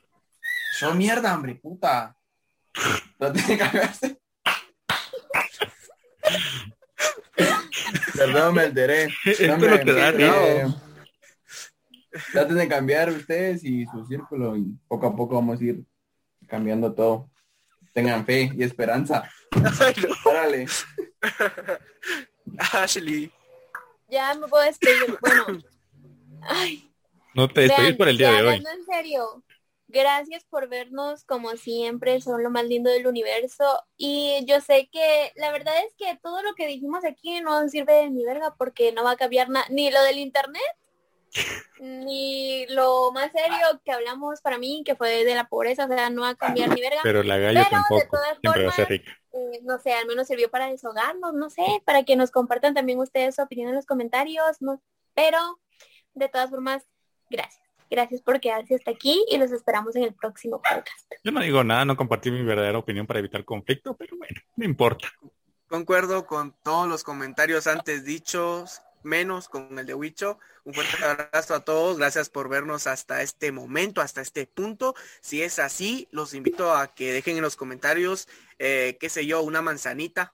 Son 0.79 0.97
mierda, 0.97 1.35
hombre, 1.35 1.55
puta. 1.55 2.15
Traten 3.17 3.47
de 3.47 3.57
cambiarse. 3.57 4.17
Perdón, 8.15 8.55
me 8.55 8.61
alteré. 8.61 9.07
No 9.47 9.57
te 9.57 9.93
da 9.93 10.09
eh. 10.11 10.67
Traten 12.31 12.55
de 12.57 12.67
cambiar 12.67 13.09
ustedes 13.09 13.63
y 13.63 13.85
su 13.85 14.05
círculo 14.05 14.55
y 14.55 14.77
poco 14.87 15.07
a 15.07 15.15
poco 15.15 15.35
vamos 15.35 15.59
a 15.59 15.63
ir 15.63 15.83
cambiando 16.47 16.93
todo. 16.93 17.29
Tengan 17.93 18.25
fe 18.25 18.51
y 18.55 18.63
esperanza. 18.63 19.29
No. 19.55 19.69
Órale. 20.25 20.65
Ashley. 22.73 23.31
Ya 24.09 24.33
me 24.35 24.47
puedo 24.47 24.63
despedir. 24.63 25.17
Bueno. 25.21 25.45
Ay, 26.41 26.89
No 27.33 27.47
te 27.47 27.61
despedís 27.61 27.85
vean, 27.85 27.97
por 27.97 28.07
el 28.09 28.17
día 28.17 28.31
de 28.31 28.43
hoy. 28.43 28.55
en 28.55 28.85
serio. 28.85 29.43
Gracias 29.87 30.43
por 30.45 30.67
vernos 30.69 31.23
como 31.23 31.51
siempre, 31.55 32.19
son 32.19 32.41
lo 32.41 32.49
más 32.49 32.65
lindo 32.65 32.89
del 32.89 33.05
universo. 33.05 33.63
Y 33.95 34.43
yo 34.45 34.59
sé 34.59 34.89
que 34.91 35.31
la 35.35 35.51
verdad 35.51 35.73
es 35.85 35.93
que 35.95 36.17
todo 36.21 36.41
lo 36.41 36.55
que 36.55 36.65
dijimos 36.67 37.05
aquí 37.05 37.41
no 37.41 37.67
sirve 37.69 37.93
de 37.93 38.09
ni 38.09 38.25
verga 38.25 38.55
porque 38.57 38.91
no 38.91 39.03
va 39.03 39.11
a 39.11 39.17
cambiar 39.17 39.49
nada, 39.49 39.67
ni 39.69 39.91
lo 39.91 40.01
del 40.03 40.17
internet, 40.17 40.61
ni 41.79 42.65
lo 42.67 43.11
más 43.11 43.31
serio 43.31 43.81
que 43.85 43.91
hablamos 43.91 44.41
para 44.41 44.57
mí, 44.57 44.83
que 44.85 44.95
fue 44.95 45.23
de 45.25 45.35
la 45.35 45.47
pobreza, 45.47 45.85
o 45.85 45.87
sea, 45.87 46.09
no 46.09 46.21
va 46.23 46.29
a 46.29 46.35
cambiar 46.35 46.69
ni 46.69 46.81
verga. 46.81 46.99
Pero 47.03 47.21
la 47.23 47.37
gallo 47.37 47.59
Pero, 47.59 47.65
de 47.65 47.69
tampoco. 47.69 48.17
todas 48.17 48.37
Siempre 48.41 48.63
va 48.63 48.69
a 48.71 48.75
ser 48.75 48.89
rica. 48.89 49.19
Eh, 49.33 49.59
no 49.63 49.79
sé, 49.79 49.93
al 49.93 50.05
menos 50.05 50.27
sirvió 50.27 50.49
para 50.49 50.67
desahogarnos, 50.67 51.33
no 51.33 51.49
sé, 51.49 51.65
para 51.85 52.03
que 52.03 52.15
nos 52.15 52.31
compartan 52.31 52.73
también 52.73 52.99
ustedes 52.99 53.35
su 53.35 53.41
opinión 53.41 53.69
en 53.69 53.75
los 53.75 53.85
comentarios, 53.85 54.61
no, 54.61 54.81
pero 55.13 55.59
de 56.13 56.29
todas 56.29 56.49
formas, 56.49 56.85
gracias. 57.29 57.61
Gracias 57.89 58.21
por 58.21 58.39
quedarse 58.39 58.73
hasta 58.73 58.89
aquí 58.89 59.23
y 59.29 59.37
los 59.37 59.51
esperamos 59.51 59.95
en 59.95 60.03
el 60.03 60.15
próximo 60.15 60.59
podcast. 60.61 61.11
Yo 61.23 61.31
no 61.31 61.41
digo 61.41 61.63
nada, 61.63 61.85
no 61.85 61.95
compartí 61.95 62.31
mi 62.31 62.41
verdadera 62.41 62.79
opinión 62.79 63.05
para 63.05 63.19
evitar 63.19 63.45
conflicto, 63.45 63.95
pero 63.95 64.17
bueno, 64.17 64.39
no 64.55 64.65
importa. 64.65 65.09
Concuerdo 65.67 66.25
con 66.25 66.55
todos 66.63 66.87
los 66.87 67.03
comentarios 67.03 67.67
antes 67.67 68.03
dichos, 68.03 68.81
menos 69.03 69.49
con 69.49 69.77
el 69.79 69.85
de 69.85 69.93
Wicho. 69.93 70.39
Un 70.63 70.73
fuerte 70.73 71.03
abrazo 71.03 71.55
a 71.55 71.59
todos. 71.65 71.97
Gracias 71.97 72.29
por 72.29 72.49
vernos 72.49 72.87
hasta 72.87 73.21
este 73.21 73.51
momento, 73.51 74.01
hasta 74.01 74.21
este 74.21 74.47
punto. 74.47 74.95
Si 75.21 75.41
es 75.41 75.59
así, 75.59 76.07
los 76.11 76.33
invito 76.33 76.73
a 76.75 76.93
que 76.93 77.11
dejen 77.13 77.37
en 77.37 77.43
los 77.43 77.55
comentarios, 77.55 78.27
eh, 78.59 78.97
qué 78.99 79.09
sé 79.09 79.25
yo, 79.25 79.41
una 79.41 79.61
manzanita 79.61 80.33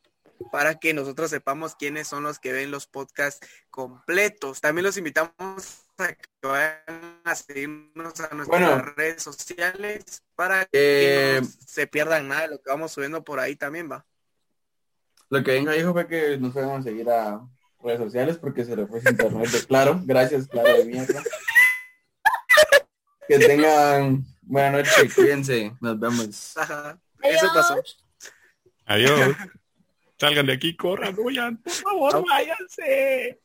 para 0.51 0.79
que 0.79 0.93
nosotros 0.93 1.29
sepamos 1.29 1.75
quiénes 1.75 2.07
son 2.07 2.23
los 2.23 2.39
que 2.39 2.53
ven 2.53 2.71
los 2.71 2.87
podcasts 2.87 3.45
completos. 3.69 4.61
También 4.61 4.85
los 4.85 4.95
invitamos 4.97 5.33
a 5.97 6.13
que 6.13 6.25
vayan 6.41 7.19
a 7.25 7.35
seguirnos 7.35 8.19
a 8.21 8.33
nuestras 8.33 8.47
Bueno. 8.47 8.81
redes 8.95 9.21
sociales 9.21 10.23
para 10.35 10.63
que 10.65 10.69
Eh, 10.71 11.39
no 11.41 11.47
se 11.67 11.87
pierdan 11.87 12.29
nada 12.29 12.43
de 12.43 12.47
lo 12.49 12.61
que 12.61 12.69
vamos 12.69 12.91
subiendo 12.93 13.23
por 13.23 13.39
ahí 13.39 13.57
también, 13.57 13.91
va. 13.91 14.05
Lo 15.29 15.43
que 15.43 15.51
venga 15.51 15.73
dijo 15.73 15.91
fue 15.91 16.07
que 16.07 16.37
nos 16.37 16.53
fuéramos 16.53 16.79
a 16.79 16.83
seguir 16.83 17.09
a 17.09 17.41
redes 17.81 17.99
sociales 17.99 18.37
porque 18.37 18.65
se 18.65 18.75
le 18.75 18.85
fue 18.87 19.01
su 19.01 19.09
internet 19.09 19.49
de 19.49 19.65
claro. 19.65 20.01
Gracias, 20.03 20.47
claro 20.47 20.77
de 20.77 20.85
mierda. 20.85 21.23
Que 23.27 23.39
tengan 23.39 24.25
buena 24.41 24.71
noche, 24.71 25.09
cuídense. 25.13 25.73
Nos 25.79 25.99
vemos. 25.99 26.57
Ajá. 26.57 26.99
Eso 27.21 27.49
Adiós. 27.49 27.53
pasó. 27.53 27.83
Adiós. 28.85 29.35
Salgan 30.17 30.47
de 30.47 30.53
aquí, 30.53 30.75
corran, 30.75 31.15
huyan, 31.17 31.57
por 31.57 31.71
favor, 31.71 32.25
váyanse. 32.27 33.39